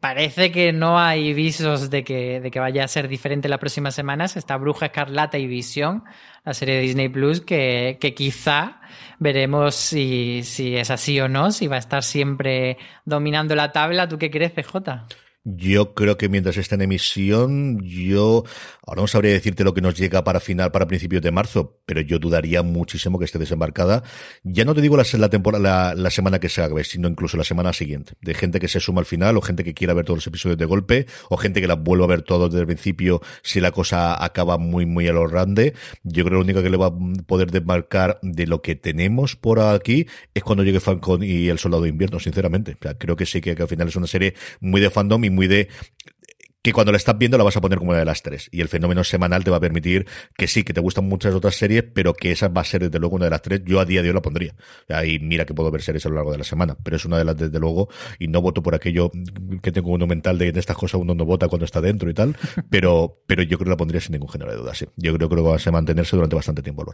parece 0.00 0.50
que 0.50 0.72
no 0.72 0.98
hay 0.98 1.32
visos 1.34 1.88
de 1.88 2.02
que, 2.02 2.40
de 2.40 2.50
que 2.50 2.58
vaya 2.58 2.82
a 2.82 2.88
ser 2.88 3.06
diferente 3.06 3.48
las 3.48 3.60
próximas 3.60 3.94
semanas. 3.94 4.36
Está 4.36 4.56
Bruja 4.56 4.86
Escarlata 4.86 5.38
y 5.38 5.46
Visión, 5.46 6.02
la 6.44 6.52
serie 6.52 6.74
de 6.74 6.80
Disney 6.80 7.08
Plus, 7.08 7.40
que, 7.40 7.98
que 8.00 8.12
quizá 8.12 8.80
veremos 9.18 9.74
si, 9.74 10.42
si 10.44 10.76
es 10.76 10.90
así 10.90 11.20
o 11.20 11.28
no, 11.28 11.50
si 11.52 11.66
va 11.66 11.76
a 11.76 11.80
estar 11.80 12.02
siempre 12.02 12.78
dominando 13.04 13.54
la 13.54 13.72
tabla. 13.72 14.08
¿Tú 14.08 14.18
qué 14.18 14.30
crees, 14.30 14.52
CJ? 14.52 15.06
Yo 15.44 15.94
creo 15.94 16.18
que 16.18 16.28
mientras 16.28 16.56
esté 16.56 16.74
en 16.74 16.82
emisión, 16.82 17.80
yo 17.80 18.44
ahora 18.84 19.02
no 19.02 19.06
sabría 19.06 19.32
decirte 19.32 19.64
lo 19.64 19.72
que 19.72 19.80
nos 19.80 19.96
llega 19.96 20.22
para 20.24 20.40
final, 20.40 20.72
para 20.72 20.86
principios 20.86 21.22
de 21.22 21.30
marzo, 21.30 21.80
pero 21.86 22.00
yo 22.02 22.18
dudaría 22.18 22.62
muchísimo 22.62 23.18
que 23.18 23.24
esté 23.24 23.38
desembarcada. 23.38 24.02
Ya 24.42 24.64
no 24.64 24.74
te 24.74 24.82
digo 24.82 24.96
la, 24.96 25.04
la 25.16 25.30
temporada, 25.30 25.94
la, 25.94 26.10
semana 26.10 26.38
que 26.38 26.48
se 26.48 26.60
haga, 26.60 26.82
sino 26.84 27.08
incluso 27.08 27.36
la 27.36 27.44
semana 27.44 27.72
siguiente. 27.72 28.12
De 28.20 28.34
gente 28.34 28.60
que 28.60 28.68
se 28.68 28.80
suma 28.80 29.00
al 29.00 29.06
final, 29.06 29.36
o 29.36 29.40
gente 29.40 29.64
que 29.64 29.74
quiera 29.74 29.94
ver 29.94 30.04
todos 30.04 30.18
los 30.18 30.26
episodios 30.26 30.58
de 30.58 30.66
golpe, 30.66 31.06
o 31.30 31.36
gente 31.36 31.60
que 31.60 31.68
la 31.68 31.76
vuelva 31.76 32.04
a 32.04 32.08
ver 32.08 32.22
todos 32.22 32.50
desde 32.50 32.62
el 32.62 32.66
principio 32.66 33.22
si 33.42 33.60
la 33.60 33.70
cosa 33.70 34.22
acaba 34.22 34.58
muy, 34.58 34.84
muy 34.84 35.08
a 35.08 35.12
lo 35.12 35.26
grande. 35.28 35.72
Yo 36.02 36.24
creo 36.24 36.26
que 36.26 36.34
lo 36.34 36.40
único 36.40 36.62
que 36.62 36.70
le 36.70 36.76
va 36.76 36.86
a 36.86 36.94
poder 37.26 37.50
desmarcar 37.50 38.18
de 38.22 38.46
lo 38.46 38.60
que 38.60 38.74
tenemos 38.74 39.36
por 39.36 39.60
aquí 39.60 40.06
es 40.34 40.42
cuando 40.42 40.64
llegue 40.64 40.80
Falcon 40.80 41.22
y 41.22 41.48
el 41.48 41.58
Soldado 41.58 41.84
de 41.84 41.90
Invierno, 41.90 42.20
sinceramente. 42.20 42.76
creo 42.98 43.16
que 43.16 43.24
sí 43.24 43.40
que, 43.40 43.54
que 43.54 43.62
al 43.62 43.68
final 43.68 43.88
es 43.88 43.96
una 43.96 44.06
serie 44.06 44.34
muy 44.60 44.80
de 44.80 44.90
fandom 44.90 45.24
y 45.24 45.30
muy 45.30 45.37
de 45.46 45.68
que 46.62 46.72
cuando 46.72 46.92
la 46.92 46.98
estás 46.98 47.16
viendo 47.16 47.38
la 47.38 47.44
vas 47.44 47.56
a 47.56 47.60
poner 47.60 47.78
como 47.78 47.90
una 47.90 48.00
de 48.00 48.04
las 48.04 48.22
tres. 48.22 48.48
Y 48.52 48.60
el 48.60 48.68
fenómeno 48.68 49.04
semanal 49.04 49.44
te 49.44 49.50
va 49.50 49.58
a 49.58 49.60
permitir 49.60 50.06
que 50.36 50.48
sí, 50.48 50.64
que 50.64 50.72
te 50.72 50.80
gustan 50.80 51.04
muchas 51.04 51.34
otras 51.34 51.54
series, 51.54 51.84
pero 51.94 52.14
que 52.14 52.32
esa 52.32 52.48
va 52.48 52.62
a 52.62 52.64
ser 52.64 52.82
desde 52.82 52.98
luego 52.98 53.16
una 53.16 53.26
de 53.26 53.30
las 53.30 53.42
tres. 53.42 53.62
Yo 53.64 53.80
a 53.80 53.84
día 53.84 54.02
de 54.02 54.08
hoy 54.08 54.14
la 54.14 54.22
pondría. 54.22 54.54
Y 55.06 55.18
mira 55.20 55.46
que 55.46 55.54
puedo 55.54 55.70
ver 55.70 55.82
series 55.82 56.04
a 56.06 56.08
lo 56.08 56.16
largo 56.16 56.32
de 56.32 56.38
la 56.38 56.44
semana, 56.44 56.76
pero 56.82 56.96
es 56.96 57.04
una 57.04 57.16
de 57.18 57.24
las 57.24 57.36
desde 57.36 57.58
luego. 57.58 57.88
Y 58.18 58.28
no 58.28 58.42
voto 58.42 58.62
por 58.62 58.74
aquello 58.74 59.10
que 59.62 59.72
tengo 59.72 59.90
uno 59.92 60.06
mental 60.06 60.38
de 60.38 60.46
que 60.46 60.50
en 60.50 60.58
estas 60.58 60.76
cosas 60.76 61.00
uno 61.00 61.14
no 61.14 61.24
vota 61.24 61.48
cuando 61.48 61.64
está 61.64 61.80
dentro 61.80 62.10
y 62.10 62.14
tal. 62.14 62.36
Pero, 62.70 63.22
pero 63.26 63.42
yo 63.42 63.56
creo 63.56 63.66
que 63.66 63.70
la 63.70 63.76
pondría 63.76 64.00
sin 64.00 64.12
ningún 64.12 64.28
género 64.28 64.50
de 64.50 64.58
duda. 64.58 64.74
Sí. 64.74 64.86
Yo 64.96 65.14
creo, 65.14 65.28
creo 65.28 65.42
que 65.42 65.50
va 65.50 65.56
a 65.56 65.70
mantenerse 65.70 66.16
durante 66.16 66.36
bastante 66.36 66.62
tiempo 66.62 66.82
el 66.82 66.88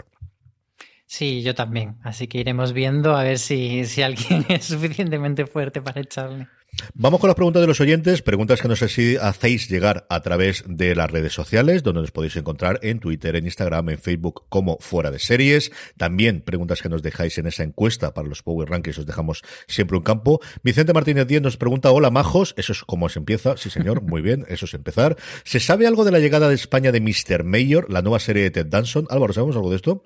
Sí, 1.06 1.42
yo 1.42 1.54
también. 1.54 1.96
Así 2.02 2.26
que 2.26 2.38
iremos 2.38 2.72
viendo 2.72 3.16
a 3.16 3.22
ver 3.22 3.38
si, 3.38 3.84
si 3.84 4.02
alguien 4.02 4.44
es 4.48 4.64
suficientemente 4.64 5.46
fuerte 5.46 5.80
para 5.80 6.00
echarle. 6.00 6.48
Vamos 6.94 7.20
con 7.20 7.28
las 7.28 7.36
preguntas 7.36 7.60
de 7.60 7.66
los 7.66 7.80
oyentes, 7.80 8.22
preguntas 8.22 8.60
que 8.60 8.68
no 8.68 8.76
sé 8.76 8.88
si 8.88 9.16
hacéis 9.16 9.68
llegar 9.68 10.06
a 10.10 10.20
través 10.22 10.64
de 10.66 10.94
las 10.94 11.10
redes 11.10 11.32
sociales, 11.32 11.82
donde 11.82 12.00
nos 12.00 12.10
podéis 12.10 12.36
encontrar 12.36 12.80
en 12.82 12.98
Twitter, 12.98 13.36
en 13.36 13.44
Instagram, 13.44 13.90
en 13.90 13.98
Facebook 13.98 14.46
como 14.48 14.78
fuera 14.80 15.10
de 15.10 15.18
series. 15.18 15.70
También 15.96 16.40
preguntas 16.40 16.82
que 16.82 16.88
nos 16.88 17.02
dejáis 17.02 17.38
en 17.38 17.46
esa 17.46 17.62
encuesta 17.62 18.12
para 18.12 18.28
los 18.28 18.42
Power 18.42 18.68
Rankings, 18.68 18.98
os 18.98 19.06
dejamos 19.06 19.42
siempre 19.66 19.96
un 19.96 20.02
campo. 20.02 20.40
Vicente 20.62 20.92
Martínez 20.92 21.26
Díez 21.26 21.42
nos 21.42 21.56
pregunta, 21.56 21.90
hola 21.90 22.10
majos, 22.10 22.54
eso 22.56 22.72
es 22.72 22.82
como 22.82 23.08
se 23.08 23.18
empieza, 23.18 23.56
sí 23.56 23.70
señor, 23.70 24.02
muy 24.02 24.22
bien, 24.22 24.44
eso 24.48 24.66
es 24.66 24.74
empezar. 24.74 25.16
¿Se 25.44 25.60
sabe 25.60 25.86
algo 25.86 26.04
de 26.04 26.12
la 26.12 26.18
llegada 26.18 26.48
de 26.48 26.54
España 26.54 26.92
de 26.92 27.00
Mr. 27.00 27.44
Mayor, 27.44 27.90
la 27.90 28.02
nueva 28.02 28.18
serie 28.18 28.42
de 28.42 28.50
Ted 28.50 28.66
Danson? 28.66 29.06
Álvaro, 29.10 29.32
¿sabemos 29.32 29.56
algo 29.56 29.70
de 29.70 29.76
esto? 29.76 30.04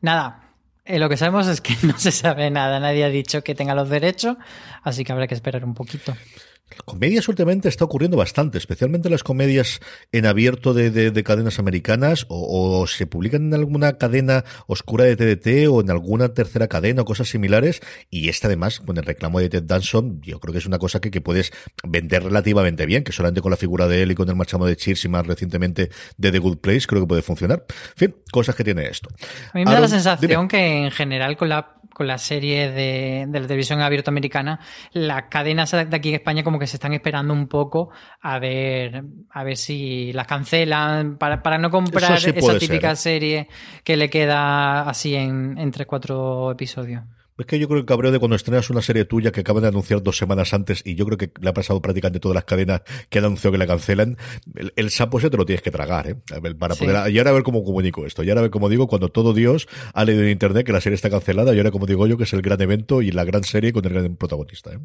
Nada, 0.00 0.48
eh, 0.84 0.98
lo 0.98 1.08
que 1.08 1.16
sabemos 1.16 1.46
es 1.48 1.60
que 1.60 1.76
no 1.86 1.98
se 1.98 2.10
sabe 2.10 2.50
nada, 2.50 2.80
nadie 2.80 3.04
ha 3.04 3.10
dicho 3.10 3.42
que 3.42 3.54
tenga 3.54 3.74
los 3.74 3.88
derechos, 3.88 4.36
así 4.82 5.04
que 5.04 5.12
habrá 5.12 5.26
que 5.26 5.34
esperar 5.34 5.64
un 5.64 5.74
poquito. 5.74 6.16
Comedias 6.84 7.28
últimamente 7.28 7.68
está 7.68 7.84
ocurriendo 7.84 8.16
bastante, 8.16 8.58
especialmente 8.58 9.10
las 9.10 9.22
comedias 9.22 9.80
en 10.12 10.26
abierto 10.26 10.74
de, 10.74 11.22
cadenas 11.24 11.58
americanas 11.58 12.26
o, 12.28 12.86
se 12.86 13.06
publican 13.06 13.48
en 13.48 13.54
alguna 13.54 13.98
cadena 13.98 14.44
oscura 14.66 15.04
de 15.04 15.16
TDT 15.16 15.68
o 15.68 15.80
en 15.80 15.90
alguna 15.90 16.34
tercera 16.34 16.68
cadena 16.68 17.02
o 17.02 17.04
cosas 17.04 17.28
similares. 17.28 17.80
Y 18.10 18.28
esta 18.28 18.48
además, 18.48 18.80
con 18.80 18.96
el 18.96 19.04
reclamo 19.04 19.40
de 19.40 19.48
Ted 19.48 19.64
Danson, 19.64 20.20
yo 20.22 20.40
creo 20.40 20.52
que 20.52 20.58
es 20.58 20.66
una 20.66 20.78
cosa 20.78 21.00
que, 21.00 21.10
que 21.10 21.20
puedes 21.20 21.52
vender 21.84 22.24
relativamente 22.24 22.86
bien, 22.86 23.04
que 23.04 23.12
solamente 23.12 23.40
con 23.40 23.50
la 23.50 23.56
figura 23.56 23.86
de 23.86 24.02
él 24.02 24.12
y 24.12 24.14
con 24.14 24.28
el 24.28 24.36
marchamo 24.36 24.66
de 24.66 24.76
Cheers 24.76 25.04
y 25.04 25.08
más 25.08 25.26
recientemente 25.26 25.90
de 26.16 26.32
The 26.32 26.38
Good 26.38 26.58
Place 26.58 26.86
creo 26.86 27.02
que 27.02 27.08
puede 27.08 27.22
funcionar. 27.22 27.64
En 27.68 27.96
fin, 27.96 28.16
cosas 28.30 28.54
que 28.54 28.64
tiene 28.64 28.86
esto. 28.86 29.10
A 29.52 29.58
mí 29.58 29.64
me 29.64 29.72
da 29.72 29.80
la 29.80 29.88
sensación 29.88 30.48
que 30.48 30.84
en 30.84 30.90
general 30.90 31.36
con 31.36 31.48
la 31.48 31.77
con 31.98 32.06
la 32.06 32.16
serie 32.16 32.70
de, 32.70 33.26
de 33.28 33.40
la 33.40 33.46
televisión 33.48 33.80
abierta 33.80 34.12
americana, 34.12 34.60
las 34.92 35.24
cadenas 35.24 35.72
de 35.72 35.88
aquí 35.90 36.10
en 36.10 36.14
España 36.14 36.44
como 36.44 36.60
que 36.60 36.68
se 36.68 36.76
están 36.76 36.94
esperando 36.94 37.34
un 37.34 37.48
poco 37.48 37.90
a 38.20 38.38
ver, 38.38 39.02
a 39.30 39.42
ver 39.42 39.56
si 39.56 40.12
las 40.12 40.28
cancelan 40.28 41.18
para, 41.18 41.42
para 41.42 41.58
no 41.58 41.70
comprar 41.72 42.20
sí 42.20 42.30
esa 42.30 42.56
típica 42.56 42.94
ser, 42.94 43.14
serie 43.14 43.48
que 43.82 43.96
le 43.96 44.08
queda 44.08 44.88
así 44.88 45.16
en, 45.16 45.58
en 45.58 45.72
3-4 45.72 46.52
episodios. 46.52 47.02
Es 47.38 47.46
que 47.46 47.58
yo 47.60 47.68
creo 47.68 47.76
que 47.76 47.82
el 47.82 47.86
cabreo 47.86 48.10
de 48.10 48.18
cuando 48.18 48.34
estrenas 48.34 48.68
una 48.68 48.82
serie 48.82 49.04
tuya 49.04 49.30
que 49.30 49.40
acaban 49.40 49.62
de 49.62 49.68
anunciar 49.68 50.02
dos 50.02 50.18
semanas 50.18 50.52
antes, 50.52 50.82
y 50.84 50.96
yo 50.96 51.06
creo 51.06 51.16
que 51.18 51.30
le 51.40 51.48
ha 51.48 51.54
pasado 51.54 51.80
prácticamente 51.80 52.18
todas 52.18 52.34
las 52.34 52.44
cadenas 52.44 52.82
que 53.08 53.20
han 53.20 53.26
anunciado 53.26 53.52
que 53.52 53.58
la 53.58 53.66
cancelan, 53.68 54.16
el, 54.56 54.72
el 54.74 54.90
sapo 54.90 55.18
ese 55.20 55.30
te 55.30 55.36
lo 55.36 55.46
tienes 55.46 55.62
que 55.62 55.70
tragar, 55.70 56.08
¿eh? 56.08 56.16
Para 56.58 56.74
Sí. 56.74 56.84
poder, 56.84 57.12
y 57.12 57.18
ahora 57.18 57.30
a 57.30 57.34
ver 57.34 57.44
cómo 57.44 57.62
comunico 57.62 58.04
esto, 58.06 58.24
y 58.24 58.28
ahora 58.30 58.40
a 58.40 58.42
ver 58.42 58.50
cómo 58.50 58.68
digo, 58.68 58.88
cuando 58.88 59.08
todo 59.08 59.34
Dios 59.34 59.68
ha 59.94 60.04
leído 60.04 60.22
en 60.24 60.30
internet 60.30 60.66
que 60.66 60.72
la 60.72 60.80
serie 60.80 60.96
está 60.96 61.10
cancelada, 61.10 61.54
y 61.54 61.58
ahora 61.58 61.70
como 61.70 61.86
digo 61.86 62.08
yo 62.08 62.16
que 62.16 62.24
es 62.24 62.32
el 62.32 62.42
gran 62.42 62.60
evento 62.60 63.02
y 63.02 63.12
la 63.12 63.22
gran 63.24 63.44
serie 63.44 63.72
con 63.72 63.84
el 63.84 63.92
gran 63.92 64.16
protagonista, 64.16 64.72
¿eh? 64.72 64.78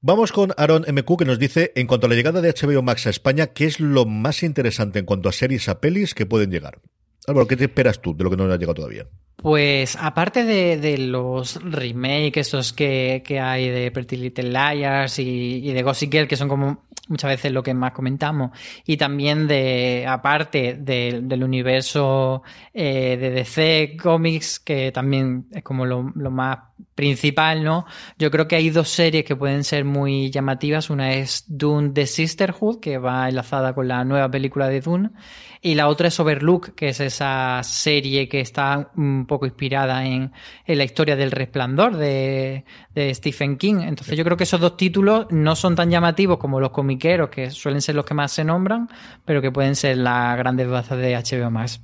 Vamos 0.00 0.30
con 0.32 0.52
Aaron 0.56 0.84
MQ 0.88 1.16
que 1.18 1.24
nos 1.24 1.38
dice, 1.38 1.72
en 1.74 1.86
cuanto 1.86 2.06
a 2.06 2.10
la 2.10 2.16
llegada 2.16 2.40
de 2.40 2.52
HBO 2.52 2.82
Max 2.82 3.06
a 3.06 3.10
España, 3.10 3.48
¿qué 3.48 3.66
es 3.66 3.80
lo 3.80 4.04
más 4.04 4.42
interesante 4.44 4.98
en 5.00 5.04
cuanto 5.04 5.28
a 5.28 5.32
series 5.32 5.68
a 5.68 5.80
pelis 5.80 6.14
que 6.14 6.26
pueden 6.26 6.50
llegar? 6.50 6.80
Álvaro, 7.26 7.46
¿qué 7.48 7.56
te 7.56 7.64
esperas 7.64 8.00
tú 8.00 8.16
de 8.16 8.24
lo 8.24 8.30
que 8.30 8.36
no 8.36 8.44
ha 8.44 8.56
llegado 8.56 8.74
todavía? 8.74 9.06
Pues 9.40 9.96
aparte 10.00 10.42
de, 10.42 10.78
de 10.78 10.98
los 10.98 11.62
remakes 11.62 12.38
estos 12.48 12.72
que, 12.72 13.22
que 13.24 13.38
hay 13.38 13.68
de 13.68 13.92
Pretty 13.92 14.16
Little 14.16 14.50
Liars 14.50 15.20
y, 15.20 15.60
y 15.64 15.72
de 15.72 15.82
Gossip 15.84 16.10
Girl, 16.12 16.26
que 16.26 16.34
son 16.36 16.48
como 16.48 16.88
muchas 17.06 17.30
veces 17.30 17.52
lo 17.52 17.62
que 17.62 17.72
más 17.72 17.92
comentamos, 17.92 18.50
y 18.84 18.96
también 18.96 19.46
de, 19.46 20.04
aparte 20.08 20.74
de- 20.74 21.20
del 21.22 21.44
universo 21.44 22.42
eh, 22.74 23.16
de 23.18 23.30
DC 23.30 23.96
Comics, 24.02 24.58
que 24.58 24.90
también 24.90 25.46
es 25.52 25.62
como 25.62 25.86
lo, 25.86 26.12
lo 26.16 26.30
más 26.32 26.58
principal, 26.96 27.62
¿no? 27.62 27.86
Yo 28.18 28.30
creo 28.32 28.48
que 28.48 28.56
hay 28.56 28.70
dos 28.70 28.88
series 28.88 29.24
que 29.24 29.36
pueden 29.36 29.62
ser 29.64 29.84
muy 29.84 30.30
llamativas. 30.30 30.90
Una 30.90 31.12
es 31.14 31.44
Dune 31.46 31.90
The 31.90 32.06
Sisterhood, 32.06 32.80
que 32.80 32.98
va 32.98 33.28
enlazada 33.28 33.72
con 33.72 33.86
la 33.88 34.04
nueva 34.04 34.28
película 34.30 34.68
de 34.68 34.80
Dune, 34.80 35.10
y 35.62 35.74
la 35.74 35.88
otra 35.88 36.08
es 36.08 36.20
Overlook, 36.20 36.74
que 36.74 36.88
es 36.90 37.00
esa 37.00 37.60
serie 37.64 38.28
que 38.28 38.40
está 38.40 38.90
un 38.96 39.26
poco 39.28 39.46
inspirada 39.46 40.04
en, 40.04 40.32
la 40.66 40.82
historia 40.82 41.14
del 41.14 41.30
resplandor 41.30 41.96
de, 41.96 42.64
de 42.96 43.14
Stephen 43.14 43.56
King. 43.56 43.76
Entonces 43.82 44.18
yo 44.18 44.24
creo 44.24 44.36
que 44.36 44.42
esos 44.42 44.60
dos 44.60 44.76
títulos 44.76 45.28
no 45.30 45.54
son 45.54 45.76
tan 45.76 45.88
llamativos 45.88 46.38
como 46.38 46.58
los 46.58 46.70
comiqueros, 46.70 47.28
que 47.28 47.52
suelen 47.52 47.80
ser 47.80 47.94
los 47.94 48.04
que 48.04 48.14
más 48.14 48.32
se 48.32 48.42
nombran, 48.42 48.88
pero 49.24 49.40
que 49.40 49.52
pueden 49.52 49.76
ser 49.76 49.98
las 49.98 50.36
grandes 50.36 50.68
bazas 50.68 50.98
de 50.98 51.14
HBO 51.14 51.52
Max. 51.52 51.80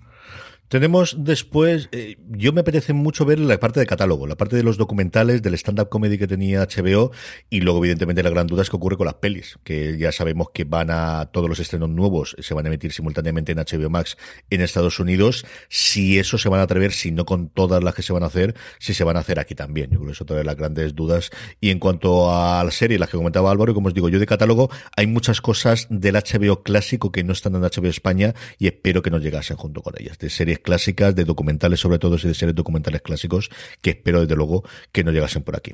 Tenemos 0.68 1.16
después, 1.18 1.88
eh, 1.92 2.16
yo 2.30 2.52
me 2.52 2.62
apetece 2.62 2.92
mucho 2.92 3.24
ver 3.24 3.38
la 3.38 3.60
parte 3.60 3.80
de 3.80 3.86
catálogo, 3.86 4.26
la 4.26 4.36
parte 4.36 4.56
de 4.56 4.62
los 4.62 4.76
documentales, 4.76 5.42
del 5.42 5.54
stand-up 5.54 5.88
comedy 5.88 6.18
que 6.18 6.26
tenía 6.26 6.66
HBO 6.66 7.12
y 7.50 7.60
luego 7.60 7.78
evidentemente 7.78 8.22
la 8.22 8.30
gran 8.30 8.46
duda 8.46 8.62
es 8.62 8.70
qué 8.70 8.76
ocurre 8.76 8.96
con 8.96 9.06
las 9.06 9.14
pelis, 9.14 9.58
que 9.62 9.98
ya 9.98 10.10
sabemos 10.10 10.48
que 10.52 10.64
van 10.64 10.90
a, 10.90 11.26
todos 11.32 11.48
los 11.48 11.60
estrenos 11.60 11.90
nuevos 11.90 12.34
se 12.38 12.54
van 12.54 12.64
a 12.66 12.68
emitir 12.68 12.92
simultáneamente 12.92 13.52
en 13.52 13.58
HBO 13.58 13.90
Max 13.90 14.16
en 14.50 14.60
Estados 14.60 14.98
Unidos, 14.98 15.46
si 15.68 16.18
eso 16.18 16.38
se 16.38 16.48
van 16.48 16.60
a 16.60 16.64
atrever, 16.64 16.92
si 16.92 17.10
no 17.10 17.24
con 17.24 17.48
todas 17.48 17.82
las 17.82 17.94
que 17.94 18.02
se 18.02 18.12
van 18.12 18.22
a 18.22 18.26
hacer, 18.26 18.54
si 18.78 18.94
se 18.94 19.04
van 19.04 19.16
a 19.16 19.20
hacer 19.20 19.38
aquí 19.38 19.54
también, 19.54 19.90
yo 19.90 19.98
creo 19.98 20.06
que 20.06 20.12
eso 20.12 20.24
otra 20.24 20.36
de 20.36 20.44
las 20.44 20.56
grandes 20.56 20.94
dudas. 20.94 21.30
Y 21.60 21.70
en 21.70 21.78
cuanto 21.78 22.34
a 22.34 22.64
la 22.64 22.70
serie, 22.70 22.98
las 22.98 23.10
que 23.10 23.16
comentaba 23.16 23.50
Álvaro, 23.50 23.74
como 23.74 23.88
os 23.88 23.94
digo 23.94 24.08
yo 24.08 24.18
de 24.18 24.26
catálogo, 24.26 24.70
hay 24.96 25.06
muchas 25.06 25.40
cosas 25.40 25.86
del 25.90 26.14
HBO 26.14 26.62
clásico 26.62 27.12
que 27.12 27.24
no 27.24 27.32
están 27.32 27.54
en 27.54 27.62
HBO 27.62 27.88
España 27.88 28.34
y 28.58 28.66
espero 28.66 29.02
que 29.02 29.10
nos 29.10 29.22
llegasen 29.22 29.56
junto 29.56 29.82
con 29.82 29.94
ellas, 29.98 30.18
de 30.18 30.30
series 30.30 30.53
clásicas, 30.60 31.14
de 31.14 31.24
documentales 31.24 31.80
sobre 31.80 31.98
todo 31.98 32.16
de 32.16 32.34
series 32.34 32.54
documentales 32.54 33.02
clásicos 33.02 33.50
que 33.80 33.90
espero 33.90 34.20
desde 34.20 34.36
luego 34.36 34.64
que 34.92 35.04
no 35.04 35.12
llegasen 35.12 35.42
por 35.42 35.56
aquí. 35.56 35.72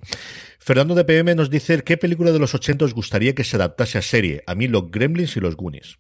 Fernando 0.59 0.95
de 0.95 1.05
PM 1.05 1.35
nos 1.35 1.51
dice 1.51 1.83
¿qué 1.83 1.97
película 1.97 2.33
de 2.33 2.39
los 2.39 2.55
80 2.55 2.85
os 2.85 2.95
gustaría 2.95 3.35
que 3.35 3.45
se 3.45 3.57
adaptase 3.57 3.99
a 3.99 4.03
serie? 4.03 4.43
A 4.47 4.55
mí 4.55 4.69
los 4.69 4.91
Gremlins 4.91 5.37
y 5.37 5.41
los 5.41 5.57
Goonies. 5.57 5.99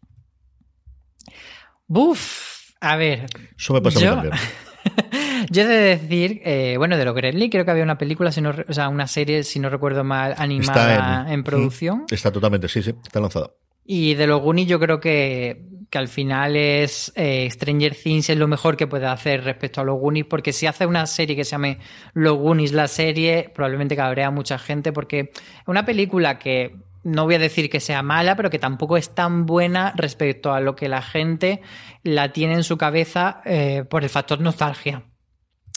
Buf, 1.87 2.70
a 2.81 2.97
ver, 2.97 3.26
Eso 3.59 3.74
me 3.74 3.81
pasa 3.83 4.01
Yo- 4.01 4.14
también. 4.14 4.35
Yo 5.51 5.62
he 5.62 5.66
de 5.66 5.97
decir, 5.97 6.41
eh, 6.45 6.74
bueno, 6.78 6.97
de 6.97 7.05
los 7.05 7.14
Gremlins 7.14 7.51
creo 7.51 7.64
que 7.64 7.70
había 7.70 7.83
una 7.83 7.99
película, 7.99 8.31
si 8.31 8.41
no, 8.41 8.55
o 8.68 8.72
sea, 8.72 8.89
una 8.89 9.07
serie, 9.07 9.43
si 9.43 9.59
no 9.59 9.68
recuerdo 9.70 10.05
mal, 10.05 10.35
animada 10.37 11.22
Está 11.22 11.33
en, 11.33 11.43
producción. 11.45 12.05
Está 12.11 12.31
totalmente, 12.31 12.68
sí, 12.68 12.83
sí, 12.83 12.95
está 13.03 13.20
lanzada. 13.20 13.51
Y 13.85 14.14
de 14.14 14.26
los 14.26 14.41
Goonies 14.41 14.68
yo 14.68 14.78
creo 14.78 15.01
que, 15.01 15.64
que 15.91 15.99
al 15.99 16.09
final 16.09 16.57
es 16.57 17.12
eh, 17.16 17.49
Stranger 17.51 17.97
Things 17.97 18.30
es 18.30 18.38
lo 18.38 18.47
mejor 18.47 18.76
que 18.76 18.86
puede 18.86 19.07
hacer 19.07 19.43
respecto 19.43 19.80
a 19.80 19.84
los 19.84 19.99
Goonies, 19.99 20.24
porque 20.26 20.53
si 20.53 20.66
hace 20.66 20.86
una 20.86 21.07
serie 21.07 21.34
que 21.34 21.45
se 21.45 21.51
llame 21.51 21.78
Los 22.14 22.38
Goonies 22.38 22.72
la 22.72 22.86
serie, 22.86 23.51
probablemente 23.53 23.97
cabrea 23.97 24.28
a 24.28 24.30
mucha 24.30 24.57
gente, 24.59 24.93
porque 24.93 25.32
es 25.32 25.66
una 25.66 25.84
película 25.84 26.38
que 26.38 26.76
no 27.03 27.24
voy 27.24 27.34
a 27.34 27.38
decir 27.41 27.68
que 27.68 27.80
sea 27.80 28.03
mala, 28.03 28.36
pero 28.36 28.51
que 28.51 28.59
tampoco 28.59 28.97
es 28.97 29.14
tan 29.14 29.47
buena 29.47 29.93
respecto 29.97 30.53
a 30.53 30.61
lo 30.61 30.76
que 30.76 30.88
la 30.88 31.03
gente 31.03 31.61
la 32.05 32.32
tiene 32.32 32.55
en 32.55 32.64
su 32.64 32.78
cabeza 32.78 33.41
eh, 33.45 33.84
por 33.88 34.05
el 34.05 34.11
factor 34.11 34.41
nostalgia. 34.41 35.03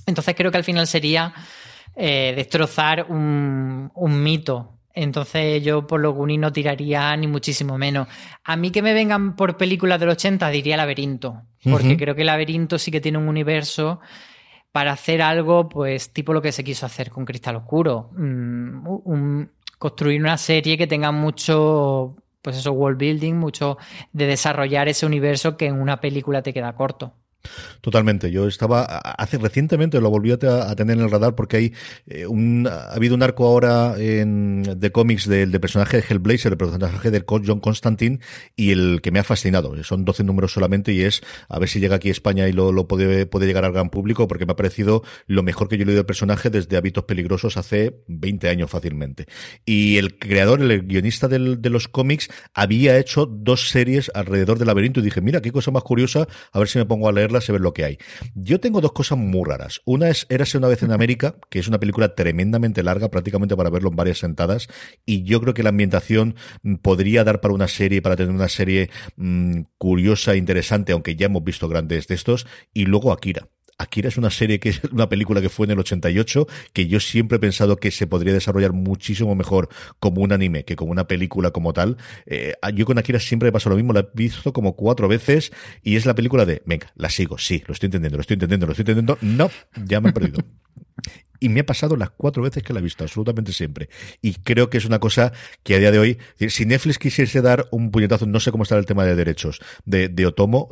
Entonces 0.05 0.35
creo 0.35 0.51
que 0.51 0.57
al 0.57 0.63
final 0.63 0.85
sería 0.85 1.33
eh, 1.95 2.33
destrozar 2.35 3.07
un, 3.09 3.91
un 3.95 4.23
mito. 4.23 4.72
Entonces 4.93 5.63
yo 5.63 5.87
por 5.87 5.99
los 6.01 6.13
Goonies 6.13 6.39
no 6.39 6.53
tiraría 6.53 7.15
ni 7.17 7.27
muchísimo 7.27 7.77
menos. 7.77 8.07
A 8.43 8.55
mí 8.55 8.69
que 8.71 8.81
me 8.81 8.93
vengan 8.93 9.35
por 9.35 9.57
películas 9.57 9.99
del 9.99 10.09
80 10.09 10.49
diría 10.49 10.77
Laberinto, 10.77 11.41
porque 11.71 11.97
creo 11.97 12.15
que 12.15 12.23
Laberinto 12.23 12.77
sí 12.77 12.91
que 12.91 13.01
tiene 13.01 13.17
un 13.17 13.27
universo 13.27 13.99
para 14.71 14.91
hacer 14.91 15.21
algo 15.21 15.69
pues 15.69 16.11
tipo 16.13 16.33
lo 16.33 16.41
que 16.41 16.51
se 16.51 16.63
quiso 16.63 16.85
hacer 16.85 17.09
con 17.09 17.25
Cristal 17.25 17.55
Oscuro. 17.55 18.11
Mm, 18.15 18.87
un- 19.05 19.51
construir 19.79 20.21
una 20.21 20.37
serie 20.37 20.77
que 20.77 20.87
tenga 20.87 21.11
mucho 21.11 22.15
pues 22.41 22.57
eso, 22.57 22.73
world 22.73 22.97
building, 22.99 23.35
mucho 23.35 23.77
de 24.11 24.27
desarrollar 24.27 24.89
ese 24.89 25.05
universo 25.05 25.55
que 25.55 25.67
en 25.67 25.79
una 25.79 26.01
película 26.01 26.41
te 26.41 26.53
queda 26.53 26.73
corto. 26.75 27.13
Totalmente. 27.81 28.31
Yo 28.31 28.47
estaba 28.47 28.83
hace 28.83 29.37
recientemente 29.37 29.99
lo 29.99 30.09
volví 30.09 30.31
a, 30.31 30.37
te- 30.37 30.47
a 30.47 30.73
tener 30.75 30.97
en 30.97 31.03
el 31.03 31.11
radar 31.11 31.35
porque 31.35 31.57
hay 31.57 31.73
eh, 32.07 32.25
un 32.25 32.67
ha 32.67 32.93
habido 32.93 33.15
un 33.15 33.23
arco 33.23 33.45
ahora 33.45 33.95
en 33.97 34.63
de 34.77 34.91
cómics 34.91 35.27
del 35.27 35.51
de 35.51 35.59
personaje 35.59 35.97
de 35.97 36.03
Hellblazer, 36.07 36.53
el 36.53 36.57
personaje 36.57 37.11
de 37.11 37.23
John 37.27 37.59
Constantine 37.59 38.19
y 38.55 38.71
el 38.71 39.01
que 39.01 39.11
me 39.11 39.19
ha 39.19 39.23
fascinado. 39.23 39.81
Son 39.83 40.05
12 40.05 40.23
números 40.23 40.53
solamente 40.53 40.93
y 40.93 41.01
es 41.01 41.21
a 41.49 41.59
ver 41.59 41.67
si 41.69 41.79
llega 41.79 41.95
aquí 41.97 42.09
a 42.09 42.11
España 42.11 42.47
y 42.47 42.53
lo, 42.53 42.87
puede, 42.87 43.25
puede 43.25 43.45
llegar 43.47 43.65
al 43.65 43.73
gran 43.73 43.89
público 43.89 44.27
porque 44.27 44.45
me 44.45 44.53
ha 44.53 44.55
parecido 44.55 45.03
lo 45.27 45.43
mejor 45.43 45.67
que 45.67 45.77
yo 45.77 45.83
he 45.83 45.85
leído 45.85 45.99
del 45.99 46.05
personaje 46.05 46.49
desde 46.49 46.77
Hábitos 46.77 47.03
Peligrosos 47.05 47.57
hace 47.57 48.03
20 48.07 48.49
años 48.49 48.69
fácilmente. 48.69 49.25
Y 49.65 49.97
el 49.97 50.17
creador, 50.17 50.61
el 50.61 50.83
guionista 50.83 51.27
del- 51.27 51.61
de 51.61 51.69
los 51.69 51.87
cómics, 51.87 52.29
había 52.53 52.97
hecho 52.97 53.25
dos 53.25 53.69
series 53.69 54.11
alrededor 54.13 54.57
del 54.59 54.67
laberinto 54.67 54.99
y 54.99 55.03
dije, 55.03 55.21
mira, 55.21 55.41
qué 55.41 55.51
cosa 55.51 55.71
más 55.71 55.83
curiosa, 55.83 56.27
a 56.51 56.59
ver 56.59 56.67
si 56.67 56.77
me 56.79 56.85
pongo 56.85 57.09
a 57.09 57.11
leerlas 57.33 57.49
y 57.49 57.51
ver 57.51 57.61
lo 57.61 57.73
que 57.73 57.85
hay. 57.85 57.97
Yo 58.35 58.59
tengo 58.59 58.81
dos 58.81 58.93
cosas 58.93 59.17
muy 59.17 59.43
raras. 59.45 59.81
Una 59.85 60.09
es 60.09 60.25
Érase 60.29 60.57
una 60.57 60.67
vez 60.67 60.83
en 60.83 60.91
América, 60.91 61.35
que 61.49 61.59
es 61.59 61.67
una 61.67 61.79
película 61.79 62.15
tremendamente 62.15 62.83
larga, 62.83 63.09
prácticamente 63.09 63.55
para 63.55 63.69
verlo 63.69 63.89
en 63.89 63.95
varias 63.95 64.19
sentadas, 64.19 64.67
y 65.05 65.23
yo 65.23 65.41
creo 65.41 65.53
que 65.53 65.63
la 65.63 65.69
ambientación 65.69 66.35
podría 66.81 67.23
dar 67.23 67.41
para 67.41 67.53
una 67.53 67.67
serie, 67.67 68.01
para 68.01 68.15
tener 68.15 68.33
una 68.33 68.49
serie 68.49 68.89
mm, 69.15 69.61
curiosa, 69.77 70.35
interesante, 70.35 70.93
aunque 70.93 71.15
ya 71.15 71.25
hemos 71.25 71.43
visto 71.43 71.67
grandes 71.67 72.07
de 72.07 72.15
estos, 72.15 72.47
y 72.73 72.85
luego 72.85 73.11
Akira. 73.11 73.47
Akira 73.77 74.09
es 74.09 74.17
una 74.17 74.29
serie 74.29 74.59
que 74.59 74.69
es 74.69 74.81
una 74.91 75.09
película 75.09 75.41
que 75.41 75.49
fue 75.49 75.65
en 75.65 75.71
el 75.71 75.79
88, 75.79 76.47
que 76.73 76.87
yo 76.87 76.99
siempre 76.99 77.37
he 77.37 77.39
pensado 77.39 77.77
que 77.77 77.91
se 77.91 78.07
podría 78.07 78.33
desarrollar 78.33 78.73
muchísimo 78.73 79.35
mejor 79.35 79.69
como 79.99 80.21
un 80.21 80.31
anime 80.31 80.65
que 80.65 80.75
como 80.75 80.91
una 80.91 81.07
película 81.07 81.51
como 81.51 81.73
tal. 81.73 81.97
Eh, 82.25 82.53
yo 82.73 82.85
con 82.85 82.97
Akira 82.97 83.19
siempre 83.19 83.47
me 83.47 83.51
pasa 83.51 83.69
lo 83.69 83.75
mismo, 83.75 83.93
la 83.93 84.01
he 84.01 84.07
visto 84.13 84.53
como 84.53 84.75
cuatro 84.75 85.07
veces 85.07 85.51
y 85.83 85.95
es 85.95 86.05
la 86.05 86.15
película 86.15 86.45
de, 86.45 86.61
venga, 86.65 86.91
la 86.95 87.09
sigo, 87.09 87.37
sí, 87.37 87.63
lo 87.67 87.73
estoy 87.73 87.87
entendiendo, 87.87 88.17
lo 88.17 88.21
estoy 88.21 88.35
entendiendo, 88.35 88.65
lo 88.65 88.71
estoy 88.73 88.83
entendiendo. 88.83 89.17
No, 89.21 89.49
ya 89.85 90.01
me 90.01 90.09
he 90.09 90.13
perdido. 90.13 90.43
Y 91.39 91.49
me 91.49 91.59
ha 91.59 91.65
pasado 91.65 91.97
las 91.97 92.09
cuatro 92.09 92.41
veces 92.41 92.63
que 92.63 92.71
la 92.71 92.79
he 92.79 92.81
visto, 92.81 93.03
absolutamente 93.03 93.51
siempre. 93.51 93.89
Y 94.21 94.35
creo 94.35 94.69
que 94.69 94.77
es 94.77 94.85
una 94.85 94.99
cosa 94.99 95.33
que 95.63 95.75
a 95.75 95.79
día 95.79 95.91
de 95.91 95.99
hoy, 95.99 96.17
si 96.47 96.65
Netflix 96.65 96.97
quisiese 96.97 97.41
dar 97.41 97.67
un 97.69 97.91
puñetazo, 97.91 98.25
no 98.25 98.39
sé 98.39 98.49
cómo 98.51 98.63
está 98.63 98.77
el 98.77 98.85
tema 98.85 99.03
de 99.03 99.13
derechos 99.13 99.59
de, 99.83 100.25
Otomo, 100.25 100.69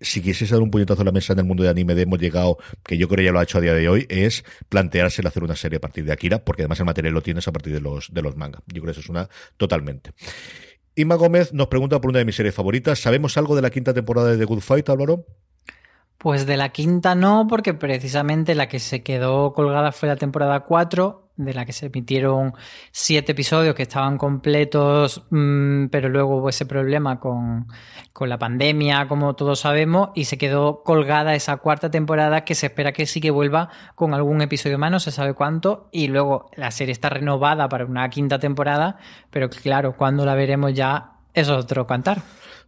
si 0.00 0.20
quisiese 0.20 0.54
dar 0.54 0.62
un 0.62 0.72
puñetazo 0.72 1.02
a 1.02 1.04
la 1.04 1.12
mesa 1.12 1.34
en 1.34 1.38
el 1.38 1.44
mundo 1.44 1.62
de 1.62 1.68
anime 1.68 1.94
de 1.94 2.02
hemos 2.02 2.18
llegado, 2.18 2.58
que 2.82 2.98
yo 2.98 3.06
creo 3.06 3.18
que 3.18 3.24
ya 3.26 3.32
lo 3.32 3.38
ha 3.38 3.44
hecho 3.44 3.58
a 3.58 3.60
día 3.60 3.74
de 3.74 3.88
hoy, 3.88 4.06
es 4.08 4.44
plantearse 4.68 5.22
hacer 5.24 5.44
una 5.44 5.54
serie 5.54 5.76
a 5.76 5.80
partir 5.80 6.04
de 6.04 6.10
Akira, 6.10 6.44
porque 6.44 6.62
además 6.62 6.80
el 6.80 6.86
material 6.86 7.14
lo 7.14 7.22
tienes 7.22 7.46
a 7.46 7.52
partir 7.52 7.72
de 7.72 7.80
los, 7.80 8.12
de 8.12 8.22
los 8.22 8.36
manga. 8.36 8.58
Yo 8.66 8.82
creo 8.82 8.86
que 8.86 8.90
eso 8.90 9.00
es 9.00 9.08
una 9.08 9.28
totalmente. 9.56 10.10
Ima 10.96 11.14
Gómez 11.14 11.52
nos 11.52 11.68
pregunta 11.68 12.00
por 12.00 12.10
una 12.10 12.18
de 12.18 12.24
mis 12.24 12.34
series 12.34 12.54
favoritas. 12.54 12.98
¿Sabemos 12.98 13.36
algo 13.38 13.54
de 13.54 13.62
la 13.62 13.70
quinta 13.70 13.94
temporada 13.94 14.32
de 14.32 14.36
The 14.38 14.44
Good 14.44 14.60
Fight, 14.60 14.88
Álvaro? 14.88 15.26
Pues 16.22 16.46
de 16.46 16.56
la 16.56 16.68
quinta 16.68 17.16
no, 17.16 17.48
porque 17.48 17.74
precisamente 17.74 18.54
la 18.54 18.68
que 18.68 18.78
se 18.78 19.02
quedó 19.02 19.52
colgada 19.52 19.90
fue 19.90 20.08
la 20.08 20.14
temporada 20.14 20.60
4, 20.60 21.30
de 21.34 21.52
la 21.52 21.64
que 21.64 21.72
se 21.72 21.86
emitieron 21.86 22.54
siete 22.92 23.32
episodios 23.32 23.74
que 23.74 23.82
estaban 23.82 24.18
completos, 24.18 25.24
mmm, 25.30 25.86
pero 25.86 26.08
luego 26.08 26.36
hubo 26.36 26.48
ese 26.48 26.64
problema 26.64 27.18
con, 27.18 27.66
con, 28.12 28.28
la 28.28 28.38
pandemia, 28.38 29.08
como 29.08 29.34
todos 29.34 29.58
sabemos, 29.58 30.10
y 30.14 30.26
se 30.26 30.38
quedó 30.38 30.84
colgada 30.84 31.34
esa 31.34 31.56
cuarta 31.56 31.90
temporada 31.90 32.44
que 32.44 32.54
se 32.54 32.66
espera 32.66 32.92
que 32.92 33.06
sí 33.06 33.20
que 33.20 33.32
vuelva 33.32 33.70
con 33.96 34.14
algún 34.14 34.42
episodio 34.42 34.78
más, 34.78 34.92
no 34.92 35.00
se 35.00 35.10
sabe 35.10 35.34
cuánto, 35.34 35.88
y 35.90 36.06
luego 36.06 36.52
la 36.54 36.70
serie 36.70 36.92
está 36.92 37.08
renovada 37.08 37.68
para 37.68 37.84
una 37.84 38.08
quinta 38.10 38.38
temporada, 38.38 38.96
pero 39.32 39.50
claro, 39.50 39.96
cuando 39.96 40.24
la 40.24 40.36
veremos 40.36 40.72
ya 40.72 41.14
es 41.34 41.48
otro 41.48 41.84
cantar. 41.84 42.22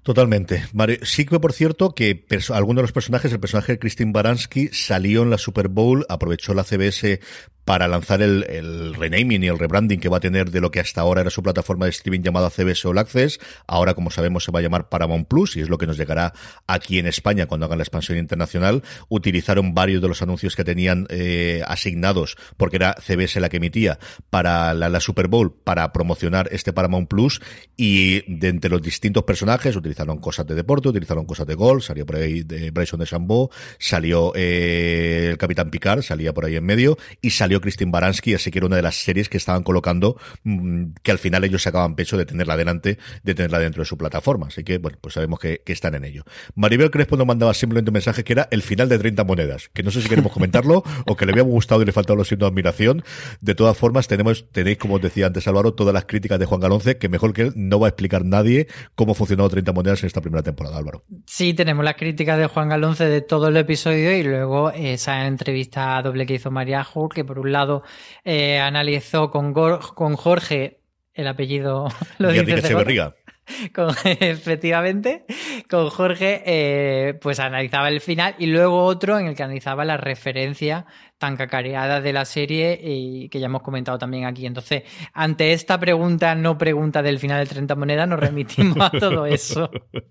Totalmente. 0.05 0.63
Sí 1.03 1.25
que, 1.25 1.41
por 1.41 1.55
cierto, 1.55 1.95
que 1.95 2.27
alguno 2.51 2.79
de 2.79 2.83
los 2.83 2.93
personajes, 2.93 3.33
el 3.33 3.41
personaje 3.41 3.73
de 3.73 3.79
Christine 3.79 4.13
Baranski, 4.13 4.69
salió 4.71 5.23
en 5.23 5.31
la 5.31 5.39
Super 5.39 5.69
Bowl, 5.69 6.05
aprovechó 6.11 6.53
la 6.53 6.63
CBS 6.63 7.21
para 7.65 7.89
lanzar 7.89 8.21
el, 8.21 8.45
el, 8.49 8.95
renaming 8.95 9.43
y 9.43 9.49
el 9.49 9.59
rebranding 9.59 9.99
que 9.99 10.09
va 10.09 10.19
a 10.19 10.21
tener 10.21 10.51
de 10.51 10.61
lo 10.61 10.71
que 10.71 10.81
hasta 10.81 11.01
ahora 11.01 11.23
era 11.23 11.31
su 11.31 11.43
plataforma 11.43 11.87
de 11.87 11.93
streaming 11.93 12.21
llamada 12.21 12.51
CBS 12.51 12.87
All 12.87 12.99
Access. 12.99 13.41
Ahora, 13.67 13.95
como 13.95 14.11
sabemos, 14.11 14.45
se 14.45 14.53
va 14.53 14.59
a 14.59 14.63
llamar 14.63 14.91
Paramount 14.91 15.27
Plus 15.27 15.57
y 15.57 15.61
es 15.61 15.71
lo 15.71 15.79
que 15.79 15.87
nos 15.87 15.97
llegará 15.97 16.35
aquí 16.67 16.99
en 16.99 17.07
España 17.07 17.47
cuando 17.47 17.67
hagan 17.67 17.79
la 17.79 17.85
expansión 17.85 18.19
internacional. 18.19 18.83
Utilizaron 19.09 19.73
varios 19.73 20.03
de 20.03 20.09
los 20.09 20.21
anuncios 20.21 20.57
que 20.57 20.65
tenían 20.65 21.07
eh, 21.09 21.63
asignados, 21.67 22.37
porque 22.59 22.77
era 22.77 22.97
CBS 23.01 23.41
la 23.41 23.49
que 23.49 23.57
emitía, 23.57 23.99
para 24.29 24.75
la, 24.75 24.91
la, 24.91 25.01
Super 25.01 25.29
Bowl, 25.29 25.55
para 25.55 25.91
promocionar 25.93 26.49
este 26.53 26.73
Paramount 26.73 27.09
Plus 27.09 27.41
y 27.77 28.23
de 28.31 28.49
entre 28.49 28.71
los 28.71 28.83
distintos 28.83 29.25
personajes 29.25 29.75
utilizaron 29.75 29.94
cosas 30.21 30.47
de 30.47 30.55
deporte, 30.55 30.89
utilizaron 30.89 31.25
cosas 31.25 31.47
de 31.47 31.55
golf, 31.55 31.85
salió 31.85 32.07
por 32.07 32.17
ahí 32.17 32.43
de 32.43 32.71
Bryson 32.71 33.01
de 33.01 33.07
Chambó, 33.07 33.51
salió 33.79 34.33
eh, 34.35 35.29
el 35.31 35.39
Capitán 35.39 35.71
Picard, 35.71 36.03
salía 36.03 36.33
por 36.33 36.45
ahí 36.45 36.57
en 36.57 36.65
medio 36.65 36.99
y 37.21 37.31
salió 37.31 37.61
Christine 37.61 37.91
Baranski, 37.91 38.35
así 38.35 38.51
que 38.51 38.59
era 38.59 38.67
una 38.67 38.77
de 38.77 38.83
las 38.83 38.97
series 38.97 39.29
que 39.29 39.37
estaban 39.37 39.63
colocando, 39.63 40.17
mmm, 40.45 40.87
que 41.03 41.11
al 41.11 41.19
final 41.19 41.45
ellos 41.45 41.63
sacaban 41.63 41.95
pecho 41.95 42.17
de 42.17 42.27
tenerla 42.27 42.57
delante, 42.57 42.99
de 43.23 43.35
tenerla 43.35 43.59
dentro 43.59 43.83
de 43.83 43.87
su 43.87 43.97
plataforma. 43.97 44.49
Así 44.49 44.65
que, 44.65 44.79
bueno, 44.79 44.99
pues 45.01 45.15
sabemos 45.15 45.39
que, 45.39 45.63
están 45.75 45.97
en 45.97 46.05
ello. 46.05 46.23
Maribel 46.55 46.93
Crespo 46.93 47.17
nos 47.17 47.27
mandaba 47.27 47.53
simplemente 47.53 47.91
un 47.91 47.95
mensaje 47.95 48.23
que 48.23 48.33
era 48.33 48.47
el 48.53 48.63
final 48.63 48.89
de 48.89 48.97
30 48.97 49.25
monedas, 49.25 49.71
que 49.75 49.83
no 49.83 49.91
sé 49.91 50.01
si 50.03 50.09
queremos 50.09 50.31
comentarlo 50.31 50.85
o 51.07 51.17
que 51.17 51.27
le 51.27 51.33
había 51.33 51.43
gustado 51.43 51.83
y 51.83 51.85
le 51.85 51.91
faltaba 51.91 52.25
signos 52.25 52.47
de 52.47 52.53
admiración. 52.53 53.03
De 53.41 53.57
todas 53.57 53.77
formas, 53.77 54.07
tenemos, 54.07 54.47
tenéis, 54.53 54.79
como 54.79 54.95
os 54.95 55.03
decía 55.03 55.27
antes 55.27 55.49
Álvaro, 55.49 55.75
todas 55.75 55.93
las 55.93 56.05
críticas 56.05 56.39
de 56.39 56.47
Juan 56.47 56.61
Galonce, 56.61 56.97
que 56.97 57.09
mejor 57.09 57.33
que 57.33 57.43
él 57.43 57.53
no 57.57 57.81
va 57.81 57.89
a 57.89 57.91
explicar 57.91 58.25
nadie 58.25 58.69
cómo 58.95 59.13
ha 59.13 59.15
funcionado 59.15 59.49
30 59.49 59.73
monedas 59.73 59.84
en 59.91 60.07
esta 60.07 60.21
primera 60.21 60.43
temporada, 60.43 60.79
Álvaro. 60.79 61.05
Sí, 61.27 61.55
tenemos 61.55 61.85
las 61.85 61.95
críticas 61.95 62.39
de 62.39 62.47
Juan 62.47 62.69
Galonce 62.69 63.05
de 63.07 63.21
todo 63.21 63.49
el 63.49 63.57
episodio 63.57 64.17
y 64.17 64.23
luego 64.23 64.71
esa 64.71 65.27
entrevista 65.27 66.01
doble 66.03 66.27
que 66.27 66.35
hizo 66.35 66.51
María 66.51 66.83
Ju, 66.85 67.09
que 67.09 67.25
por 67.25 67.39
un 67.39 67.53
lado 67.53 67.83
eh, 68.25 68.59
analizó 68.59 69.31
con, 69.31 69.53
con 69.53 70.17
Jorge 70.17 70.81
el 71.15 71.29
apellido 71.29 71.89
lo 72.19 72.31
dice 72.31 72.55
Echeverría. 72.55 73.15
Con, 73.75 73.95
efectivamente, 74.05 75.27
con 75.69 75.91
Jorge, 75.91 76.43
eh, 76.47 77.13
pues 77.21 77.41
analizaba 77.41 77.91
el 77.91 78.01
final 78.01 78.35
y 78.39 78.47
luego 78.47 78.85
otro 78.85 79.19
en 79.19 79.27
el 79.27 79.37
que 79.37 79.43
analizaba 79.43 79.85
la 79.85 79.99
referencia 79.99 80.87
tan 81.19 81.37
cacareada 81.37 82.01
de 82.01 82.13
la 82.13 82.25
serie 82.25 82.79
y 82.83 83.29
que 83.29 83.41
ya 83.41 83.47
hemos 83.47 83.63
comentado 83.63 83.99
también 83.99 84.27
aquí. 84.27 84.47
Entonces, 84.47 84.83
ante 85.13 85.53
esta 85.53 85.79
pregunta, 85.79 86.35
no 86.35 86.59
pregunta 86.59 87.03
del 87.03 87.19
final 87.19 87.45
de 87.45 87.51
30 87.51 87.75
monedas, 87.77 88.09
nos 88.09 88.21
remitimos 88.21 88.77
a 88.81 88.91
todo 88.91 89.27
eso. 89.27 89.71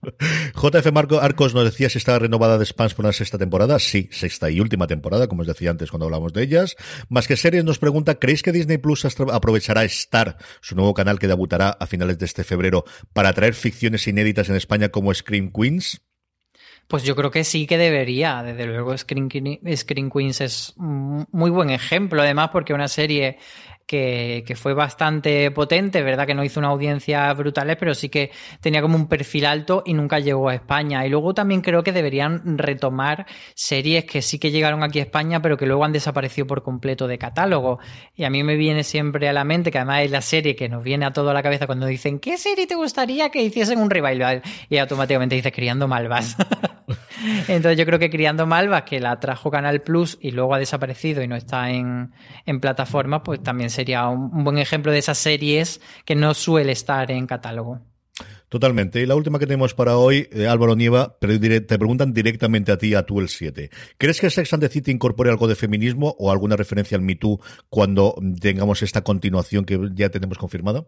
JF 0.56 0.92
Marco 0.92 1.20
Arcos 1.20 1.54
nos 1.54 1.66
decía 1.66 1.90
si 1.90 1.98
estaba 1.98 2.20
renovada 2.20 2.58
de 2.58 2.66
Spans 2.66 2.94
por 2.94 3.06
la 3.06 3.14
sexta 3.14 3.38
temporada. 3.38 3.80
Sí, 3.80 4.10
sexta 4.12 4.50
y 4.50 4.60
última 4.60 4.88
temporada, 4.88 5.28
como 5.28 5.42
os 5.42 5.48
decía 5.48 5.72
antes 5.72 5.92
cuando 5.92 6.06
hablamos 6.06 6.34
de 6.34 6.44
ellas. 6.44 6.76
Más 7.10 7.28
que 7.28 7.38
series 7.38 7.64
nos 7.64 7.80
pregunta, 7.80 8.16
¿creéis 8.16 8.42
que 8.42 8.52
Disney 8.52 8.78
Plus 8.78 9.06
aprovechará 9.06 9.84
Star, 9.84 10.38
su 10.62 10.76
nuevo 10.76 10.94
canal 10.94 11.20
que 11.20 11.28
debutará 11.28 11.70
a 11.70 11.86
finales 11.86 12.18
de 12.18 12.26
este 12.26 12.44
febrero, 12.44 12.86
para 13.14 13.34
traer 13.34 13.54
ficciones 13.54 14.08
inéditas 14.08 14.50
en 14.50 14.56
España 14.56 14.90
como 14.90 15.14
Scream 15.14 15.52
Queens? 15.52 16.02
Pues 16.88 17.04
yo 17.04 17.16
creo 17.16 17.32
que 17.32 17.44
sí 17.44 17.66
que 17.66 17.78
debería. 17.78 18.44
Desde 18.44 18.66
luego, 18.66 18.98
Screen, 18.98 19.30
Screen 19.76 20.10
Queens 20.12 20.42
es 20.42 20.74
un 20.78 21.26
muy 21.32 21.50
buen 21.50 21.70
ejemplo, 21.70 22.22
además, 22.22 22.50
porque 22.52 22.74
una 22.74 22.88
serie 22.88 23.38
que, 23.94 24.56
fue 24.56 24.74
bastante 24.74 25.52
potente, 25.52 26.02
verdad 26.02 26.26
que 26.26 26.34
no 26.34 26.44
hizo 26.44 26.60
una 26.60 26.70
audiencia 26.70 27.32
brutales, 27.34 27.78
pero 27.78 27.94
sí 27.94 28.10
que 28.10 28.32
tenía 28.60 28.82
como 28.82 28.96
un 28.96 29.08
perfil 29.08 29.46
alto 29.46 29.84
y 29.86 29.94
nunca 29.94 30.20
llegó 30.20 30.50
a 30.50 30.56
España. 30.56 31.06
Y 31.06 31.10
luego 31.10 31.34
también 31.34 31.62
creo 31.62 31.84
que 31.84 31.92
deberían 31.92 32.58
retomar 32.58 33.28
series 33.54 34.06
que 34.06 34.22
sí 34.22 34.40
que 34.40 34.50
llegaron 34.50 34.84
aquí 34.84 35.00
a 35.00 35.04
España, 35.04 35.42
pero 35.42 35.58
que 35.58 35.68
luego 35.68 35.86
han 35.86 35.92
desaparecido 35.92 36.48
por 36.48 36.64
completo 36.64 37.08
de 37.08 37.20
catálogo. 37.20 37.80
Y 38.16 38.24
a 38.24 38.30
mí 38.30 38.44
me 38.44 38.56
viene 38.56 38.84
siempre 38.84 39.30
a 39.30 39.34
la 39.34 39.44
mente, 39.44 39.70
que 39.70 39.78
además 39.78 40.04
es 40.04 40.12
la 40.12 40.22
serie 40.22 40.56
que 40.56 40.70
nos 40.70 40.84
viene 40.84 41.06
a 41.06 41.14
todo 41.14 41.30
a 41.30 41.34
la 41.34 41.44
cabeza 41.44 41.68
cuando 41.68 41.86
dicen, 41.86 42.20
¿qué 42.20 42.38
serie 42.38 42.66
te 42.66 42.76
gustaría 42.76 43.30
que 43.30 43.44
hiciesen 43.44 43.80
un 43.80 43.90
revival? 43.90 44.42
Y 44.70 44.78
automáticamente 44.78 45.36
dices, 45.36 45.52
Criando 45.52 45.88
Malvas. 45.88 46.36
Entonces 47.48 47.78
yo 47.78 47.86
creo 47.86 48.00
que 48.00 48.10
Criando 48.10 48.46
Malvas, 48.46 48.84
que 48.84 49.00
la 49.00 49.20
trajo 49.20 49.52
Canal 49.52 49.82
Plus 49.82 50.18
y 50.22 50.32
luego 50.32 50.54
ha 50.56 50.60
desaparecido 50.60 51.22
y 51.22 51.28
no 51.28 51.36
está 51.36 51.70
en, 51.70 52.12
en 52.46 52.60
plataforma, 52.60 53.24
pues 53.24 53.42
también 53.42 53.70
sería 53.70 54.08
un, 54.08 54.44
buen 54.44 54.58
ejemplo 54.58 54.92
de 54.92 55.00
esas 55.00 55.18
series 55.18 55.82
que 56.06 56.16
no 56.16 56.34
suele 56.34 56.72
estar 56.72 57.12
en 57.12 57.28
catálogo. 57.28 57.82
Totalmente. 58.50 59.02
Y 59.02 59.08
la 59.08 59.16
última 59.16 59.40
que 59.40 59.48
tenemos 59.48 59.74
para 59.74 59.98
hoy, 59.98 60.30
eh, 60.32 60.48
Álvaro 60.48 60.76
Nieva, 60.76 61.18
te 61.20 61.80
preguntan 61.80 62.14
directamente 62.14 62.72
a 62.72 62.78
ti, 62.78 62.94
a 62.94 63.04
tú 63.04 63.20
el 63.20 63.30
7. 63.30 63.72
¿Crees 63.98 64.22
que 64.22 64.30
Sex 64.30 64.54
and 64.54 64.62
the 64.62 64.70
City 64.70 64.92
incorpore 64.92 65.32
algo 65.32 65.48
de 65.48 65.56
feminismo 65.56 66.16
o 66.20 66.32
alguna 66.32 66.56
referencia 66.56 66.96
al 66.96 67.02
Me 67.02 67.16
Too 67.16 67.40
cuando 67.70 68.16
tengamos 68.40 68.84
esta 68.84 69.04
continuación 69.04 69.66
que 69.66 69.80
ya 69.96 70.10
tenemos 70.10 70.38
confirmada? 70.38 70.86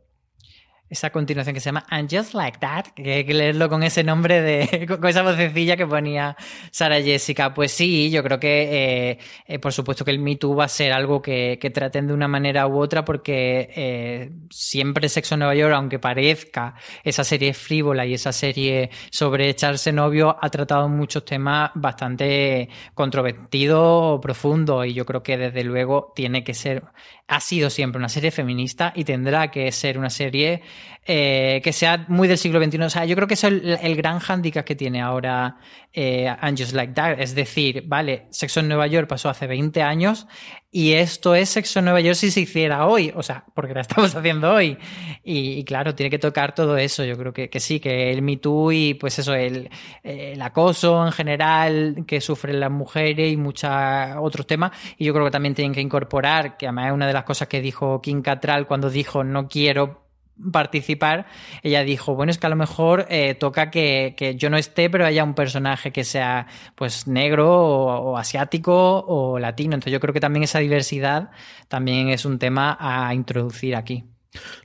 Esa 0.90 1.10
continuación 1.10 1.54
que 1.54 1.60
se 1.60 1.66
llama 1.66 1.86
And 1.90 2.10
Just 2.12 2.34
Like 2.34 2.60
That, 2.60 2.86
que 2.96 3.14
hay 3.14 3.26
que 3.26 3.34
leerlo 3.34 3.70
con 3.70 3.84
ese 3.84 4.04
nombre 4.04 4.42
de, 4.42 4.86
con 5.00 5.06
esa 5.08 5.24
vocecilla 5.24 5.76
que 5.76 5.88
ponía 5.88 6.36
Sara 6.72 7.02
Jessica. 7.02 7.54
Pues 7.54 7.72
sí, 7.72 8.12
yo 8.12 8.24
creo 8.24 8.40
que 8.40 9.12
eh, 9.12 9.20
eh, 9.48 9.60
por 9.60 9.74
supuesto 9.74 10.06
que 10.06 10.12
el 10.12 10.20
Me 10.20 10.36
Too 10.36 10.56
va 10.56 10.66
a 10.66 10.68
ser 10.70 10.92
algo 10.92 11.22
que, 11.22 11.58
que 11.60 11.70
traten 11.72 12.08
de 12.08 12.14
una 12.14 12.28
manera 12.28 12.68
u 12.68 12.78
otra 12.78 13.04
porque 13.04 13.70
eh, 13.76 14.32
siempre 14.52 15.10
Sexo 15.10 15.36
en 15.36 15.40
Nueva 15.40 15.56
York, 15.56 15.74
aunque 15.74 16.00
parezca 16.00 16.76
esa 17.04 17.24
serie 17.24 17.54
frívola 17.54 18.06
y 18.06 18.14
esa 18.14 18.32
serie 18.32 18.90
sobre 19.10 19.50
echarse 19.50 19.92
novio, 19.92 20.38
ha 20.40 20.50
tratado 20.50 20.88
muchos 20.88 21.26
temas 21.26 21.72
bastante 21.74 22.70
controvertidos 22.94 23.80
o 23.82 24.22
profundos 24.22 24.86
y 24.86 24.94
yo 24.94 25.06
creo 25.06 25.24
que 25.24 25.38
desde 25.38 25.64
luego 25.64 26.14
tiene 26.16 26.44
que 26.44 26.54
ser, 26.54 26.84
ha 27.28 27.40
sido 27.40 27.70
siempre 27.70 27.98
una 27.98 28.10
serie 28.10 28.30
feminista 28.30 28.94
y 28.96 29.04
tendrá 29.04 29.50
que 29.50 29.72
ser 29.72 29.98
una 29.98 30.10
serie 30.12 30.62
eh, 31.06 31.60
que 31.64 31.74
sea 31.74 32.06
muy 32.08 32.28
del 32.28 32.38
siglo 32.38 32.64
XXI. 32.64 32.82
O 32.82 32.90
sea, 32.90 33.06
yo 33.06 33.16
creo 33.16 33.28
que 33.28 33.34
eso 33.34 33.48
es 33.48 33.80
el, 33.82 33.96
gran 33.96 34.20
hándicap 34.20 34.64
que 34.64 34.76
tiene 34.76 35.02
ahora 35.02 35.58
eh, 35.92 36.28
And 36.28 36.58
Just 36.58 36.74
Like 36.74 36.94
That. 36.94 37.20
Es 37.20 37.34
decir, 37.34 37.84
vale, 37.88 38.28
Sexo 38.30 38.60
en 38.60 38.68
Nueva 38.68 38.88
York 38.88 39.08
pasó 39.08 39.30
hace 39.30 39.48
20 39.48 39.82
años 39.82 40.28
y 40.76 40.92
esto 40.92 41.36
es 41.36 41.52
Sexo 41.52 41.80
en 41.80 41.86
Nueva 41.86 42.02
York 42.02 42.18
si 42.18 42.30
se 42.32 42.42
hiciera 42.42 42.86
hoy. 42.86 43.10
O 43.16 43.24
sea, 43.24 43.46
porque 43.54 43.74
la 43.74 43.80
estamos 43.80 44.14
haciendo 44.16 44.52
hoy. 44.52 44.78
Y, 45.24 45.60
y 45.60 45.64
claro, 45.64 45.96
tiene 45.96 46.10
que 46.10 46.20
tocar 46.20 46.54
todo 46.54 46.76
eso. 46.76 47.06
Yo 47.06 47.18
creo 47.18 47.32
que, 47.32 47.50
sí, 47.62 47.80
que 47.80 48.12
el 48.12 48.22
Me 48.22 48.36
Too 48.36 48.74
y 48.74 48.94
pues 48.96 49.18
eso, 49.18 49.34
el, 49.34 49.70
el 50.04 50.42
acoso 50.42 51.06
en 51.06 51.14
general 51.14 52.04
que 52.06 52.20
sufren 52.20 52.60
las 52.60 52.72
mujeres 52.72 53.32
y 53.32 53.38
muchos 53.38 53.72
otros 54.20 54.46
temas. 54.46 54.74
Y 54.98 55.06
yo 55.06 55.14
creo 55.14 55.24
que 55.24 55.32
también 55.32 55.56
tienen 55.56 55.74
que 55.74 55.80
incorporar, 55.80 56.58
que 56.58 56.68
además 56.68 56.88
es 56.88 56.92
una 56.92 57.08
de 57.08 57.14
las 57.14 57.24
cosas 57.24 57.48
que 57.48 57.62
dijo 57.62 58.02
Kim 58.02 58.22
Catral 58.22 58.68
cuando 58.68 58.90
dijo 58.90 59.24
no 59.24 59.48
quiero 59.48 60.05
participar, 60.52 61.28
ella 61.64 61.84
dijo, 61.84 62.16
bueno, 62.16 62.32
es 62.32 62.38
que 62.38 62.48
a 62.48 62.50
lo 62.50 62.56
mejor 62.56 63.06
eh, 63.10 63.36
toca 63.36 63.72
que, 63.72 64.16
que, 64.18 64.36
yo 64.36 64.50
no 64.50 64.58
esté, 64.58 64.90
pero 64.90 65.06
haya 65.06 65.24
un 65.24 65.34
personaje 65.34 65.92
que 65.92 66.04
sea 66.04 66.48
pues 66.76 67.08
negro 67.08 67.50
o, 67.52 68.12
o, 68.12 68.18
asiático 68.18 69.06
o 69.08 69.40
latino. 69.40 69.76
Entonces 69.76 69.94
yo 69.94 70.00
creo 70.00 70.14
que 70.14 70.20
también 70.20 70.44
esa 70.44 70.60
diversidad 70.60 71.32
también 71.68 72.10
es 72.10 72.26
un 72.26 72.40
tema 72.40 72.78
a 72.80 73.14
introducir 73.14 73.76
aquí. 73.76 74.15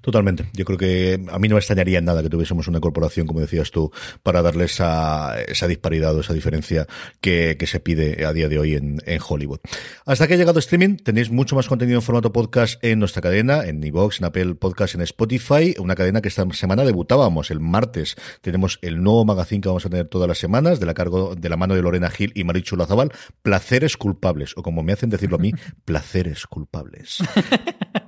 Totalmente. 0.01 0.47
Yo 0.53 0.65
creo 0.65 0.79
que 0.79 1.21
a 1.31 1.39
mí 1.39 1.49
no 1.49 1.55
me 1.55 1.61
extrañaría 1.61 1.99
en 1.99 2.05
nada 2.05 2.23
que 2.23 2.29
tuviésemos 2.29 2.69
una 2.69 2.81
corporación, 2.81 3.27
como 3.27 3.41
decías 3.41 3.71
tú, 3.71 3.91
para 4.23 4.43
darle 4.43 4.65
esa, 4.65 5.41
esa 5.43 5.67
disparidad 5.67 6.15
o 6.15 6.21
esa 6.21 6.35
diferencia 6.35 6.87
que, 7.21 7.57
se 7.71 7.79
pide 7.79 8.25
a 8.25 8.33
día 8.33 8.49
de 8.49 8.59
hoy 8.59 8.75
en, 8.75 9.01
Hollywood. 9.27 9.61
Hasta 10.07 10.27
que 10.27 10.35
ha 10.35 10.37
llegado 10.37 10.59
streaming, 10.59 10.97
tenéis 10.97 11.31
mucho 11.31 11.55
más 11.55 11.69
contenido 11.69 11.99
en 11.99 12.03
formato 12.03 12.33
podcast 12.33 12.83
en 12.83 12.99
nuestra 12.99 13.23
cadena, 13.23 13.65
en 13.65 13.83
iVoox, 13.85 14.19
en 14.19 14.25
Apple 14.25 14.55
Podcast, 14.57 14.95
en 14.95 15.03
Spotify, 15.03 15.75
una 15.79 15.95
cadena 15.95 16.21
que 16.21 16.29
esta 16.29 16.45
semana 16.53 16.85
debutábamos 16.85 17.51
el 17.51 17.61
martes. 17.61 18.17
Tenemos 18.41 18.79
el 18.83 19.03
nuevo 19.03 19.25
magazine 19.25 19.61
que 19.61 19.69
vamos 19.69 19.87
a 19.87 19.91
tener 19.91 20.09
todas 20.09 20.27
las 20.27 20.39
semanas, 20.39 20.81
de 20.81 20.87
la 20.87 20.95
de 20.95 21.49
la 21.49 21.57
mano 21.57 21.75
de 21.75 21.83
Lorena 21.83 22.11
Gil 22.11 22.33
y 22.35 22.45
Marichu 22.45 22.77
Lazabal, 22.77 23.13
Placeres 23.43 23.97
culpables, 23.97 24.55
o 24.57 24.63
como 24.63 24.83
me 24.83 24.93
hacen 24.93 25.11
decirlo 25.11 25.37
a 25.37 25.41
mí, 25.41 25.53
placeres 25.85 26.47
culpables. 26.47 27.19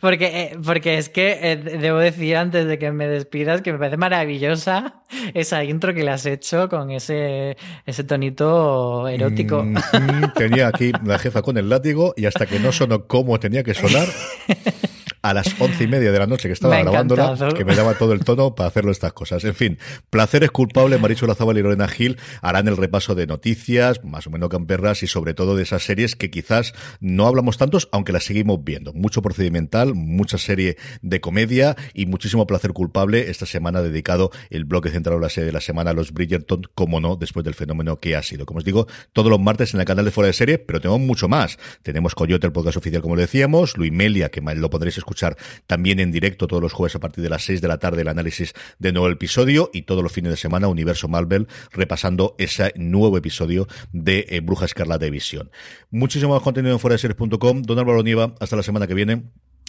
Porque, 0.00 0.26
eh, 0.26 0.56
porque 0.64 0.98
es 0.98 1.08
que 1.08 1.38
eh, 1.42 1.56
debo 1.56 1.98
decir 1.98 2.36
antes 2.36 2.66
de 2.66 2.78
que 2.78 2.92
me 2.92 3.06
despidas 3.08 3.62
que 3.62 3.72
me 3.72 3.78
parece 3.78 3.96
maravillosa 3.96 5.02
esa 5.34 5.64
intro 5.64 5.94
que 5.94 6.04
le 6.04 6.10
has 6.10 6.26
hecho 6.26 6.68
con 6.68 6.90
ese, 6.90 7.56
ese 7.86 8.04
tonito 8.04 9.08
erótico. 9.08 9.62
Mm, 9.62 9.76
mm, 9.76 10.32
tenía 10.34 10.68
aquí 10.68 10.92
la 11.04 11.18
jefa 11.18 11.42
con 11.42 11.56
el 11.58 11.68
látigo 11.68 12.14
y 12.16 12.26
hasta 12.26 12.46
que 12.46 12.58
no 12.58 12.72
sonó 12.72 13.06
como 13.06 13.38
tenía 13.40 13.62
que 13.62 13.74
sonar. 13.74 14.08
a 15.28 15.34
las 15.34 15.54
once 15.60 15.84
y 15.84 15.86
media 15.86 16.10
de 16.10 16.18
la 16.18 16.26
noche 16.26 16.48
que 16.48 16.54
estaba 16.54 16.78
grabándola, 16.80 17.36
que 17.54 17.64
me 17.64 17.76
daba 17.76 17.94
todo 17.94 18.14
el 18.14 18.24
tono 18.24 18.54
para 18.54 18.68
hacerlo 18.68 18.90
estas 18.90 19.12
cosas. 19.12 19.44
En 19.44 19.54
fin, 19.54 19.78
placeres 20.08 20.50
culpables, 20.50 20.98
Marichu 21.00 21.26
Lazabal 21.26 21.58
y 21.58 21.62
Lorena 21.62 21.86
Gil 21.86 22.18
harán 22.40 22.66
el 22.66 22.76
repaso 22.76 23.14
de 23.14 23.26
noticias, 23.26 24.02
más 24.04 24.26
o 24.26 24.30
menos 24.30 24.48
camperras 24.48 25.02
y 25.02 25.06
sobre 25.06 25.34
todo 25.34 25.54
de 25.54 25.64
esas 25.64 25.82
series 25.82 26.16
que 26.16 26.30
quizás 26.30 26.72
no 27.00 27.26
hablamos 27.26 27.58
tantos, 27.58 27.88
aunque 27.92 28.12
las 28.12 28.24
seguimos 28.24 28.64
viendo. 28.64 28.94
Mucho 28.94 29.20
procedimental, 29.20 29.94
mucha 29.94 30.38
serie 30.38 30.78
de 31.02 31.20
comedia 31.20 31.76
y 31.92 32.06
muchísimo 32.06 32.46
placer 32.46 32.72
culpable 32.72 33.28
esta 33.28 33.44
semana 33.44 33.82
dedicado 33.82 34.30
el 34.48 34.64
bloque 34.64 34.88
central 34.90 35.16
de 35.16 35.22
la 35.22 35.28
serie 35.28 35.46
de 35.46 35.52
la 35.52 35.60
semana 35.60 35.90
a 35.90 35.94
los 35.94 36.12
Bridgerton, 36.12 36.62
como 36.74 37.00
no, 37.00 37.16
después 37.16 37.44
del 37.44 37.54
fenómeno 37.54 38.00
que 38.00 38.16
ha 38.16 38.22
sido. 38.22 38.46
Como 38.46 38.58
os 38.58 38.64
digo, 38.64 38.86
todos 39.12 39.30
los 39.30 39.40
martes 39.40 39.74
en 39.74 39.80
el 39.80 39.86
canal 39.86 40.06
de 40.06 40.10
Fuera 40.10 40.28
de 40.28 40.32
Serie, 40.32 40.58
pero 40.58 40.80
tenemos 40.80 41.00
mucho 41.00 41.28
más. 41.28 41.58
Tenemos 41.82 42.14
Coyote, 42.14 42.46
el 42.46 42.52
podcast 42.52 42.78
oficial, 42.78 43.02
como 43.02 43.14
decíamos, 43.14 43.76
Luis 43.76 43.92
Melia, 43.92 44.30
que 44.30 44.40
lo 44.40 44.70
podréis 44.70 44.96
escuchar 44.96 45.17
escuchar 45.18 45.36
también 45.66 45.98
en 46.00 46.12
directo 46.12 46.46
todos 46.46 46.62
los 46.62 46.72
jueves 46.72 46.94
a 46.94 47.00
partir 47.00 47.22
de 47.24 47.30
las 47.30 47.42
6 47.44 47.60
de 47.60 47.68
la 47.68 47.78
tarde 47.78 48.02
el 48.02 48.08
análisis 48.08 48.54
de 48.78 48.92
nuevo 48.92 49.08
episodio 49.08 49.70
y 49.72 49.82
todos 49.82 50.02
los 50.02 50.12
fines 50.12 50.30
de 50.30 50.36
semana 50.36 50.68
Universo 50.68 51.08
Marvel 51.08 51.48
repasando 51.72 52.34
ese 52.38 52.72
nuevo 52.76 53.16
episodio 53.16 53.66
de 53.92 54.26
eh, 54.28 54.40
Bruja 54.40 54.66
Escarlata 54.66 55.04
de 55.04 55.10
Visión. 55.10 55.50
Muchísimo 55.90 56.34
más 56.34 56.42
contenido 56.42 56.72
en 56.74 56.80
fueradeseries.com. 56.80 57.62
Don 57.62 57.78
Álvaro 57.78 58.02
Nieva, 58.02 58.34
hasta 58.40 58.56
la 58.56 58.62
semana 58.62 58.86
que 58.86 58.94
viene. 58.94 59.24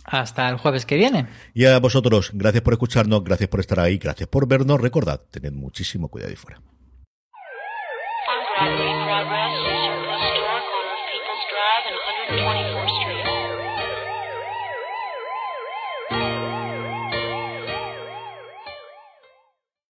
Hasta 0.05 0.49
el 0.49 0.57
jueves 0.57 0.85
que 0.85 0.95
viene. 0.95 1.27
Y 1.53 1.65
a 1.65 1.79
vosotros, 1.79 2.31
gracias 2.33 2.63
por 2.63 2.73
escucharnos, 2.73 3.23
gracias 3.23 3.49
por 3.49 3.59
estar 3.59 3.79
ahí, 3.79 3.97
gracias 3.97 4.29
por 4.29 4.47
vernos. 4.47 4.79
Recordad, 4.79 5.21
tened 5.31 5.53
muchísimo 5.53 6.09
cuidado 6.09 6.29
ahí 6.31 6.35
fuera. 6.35 6.61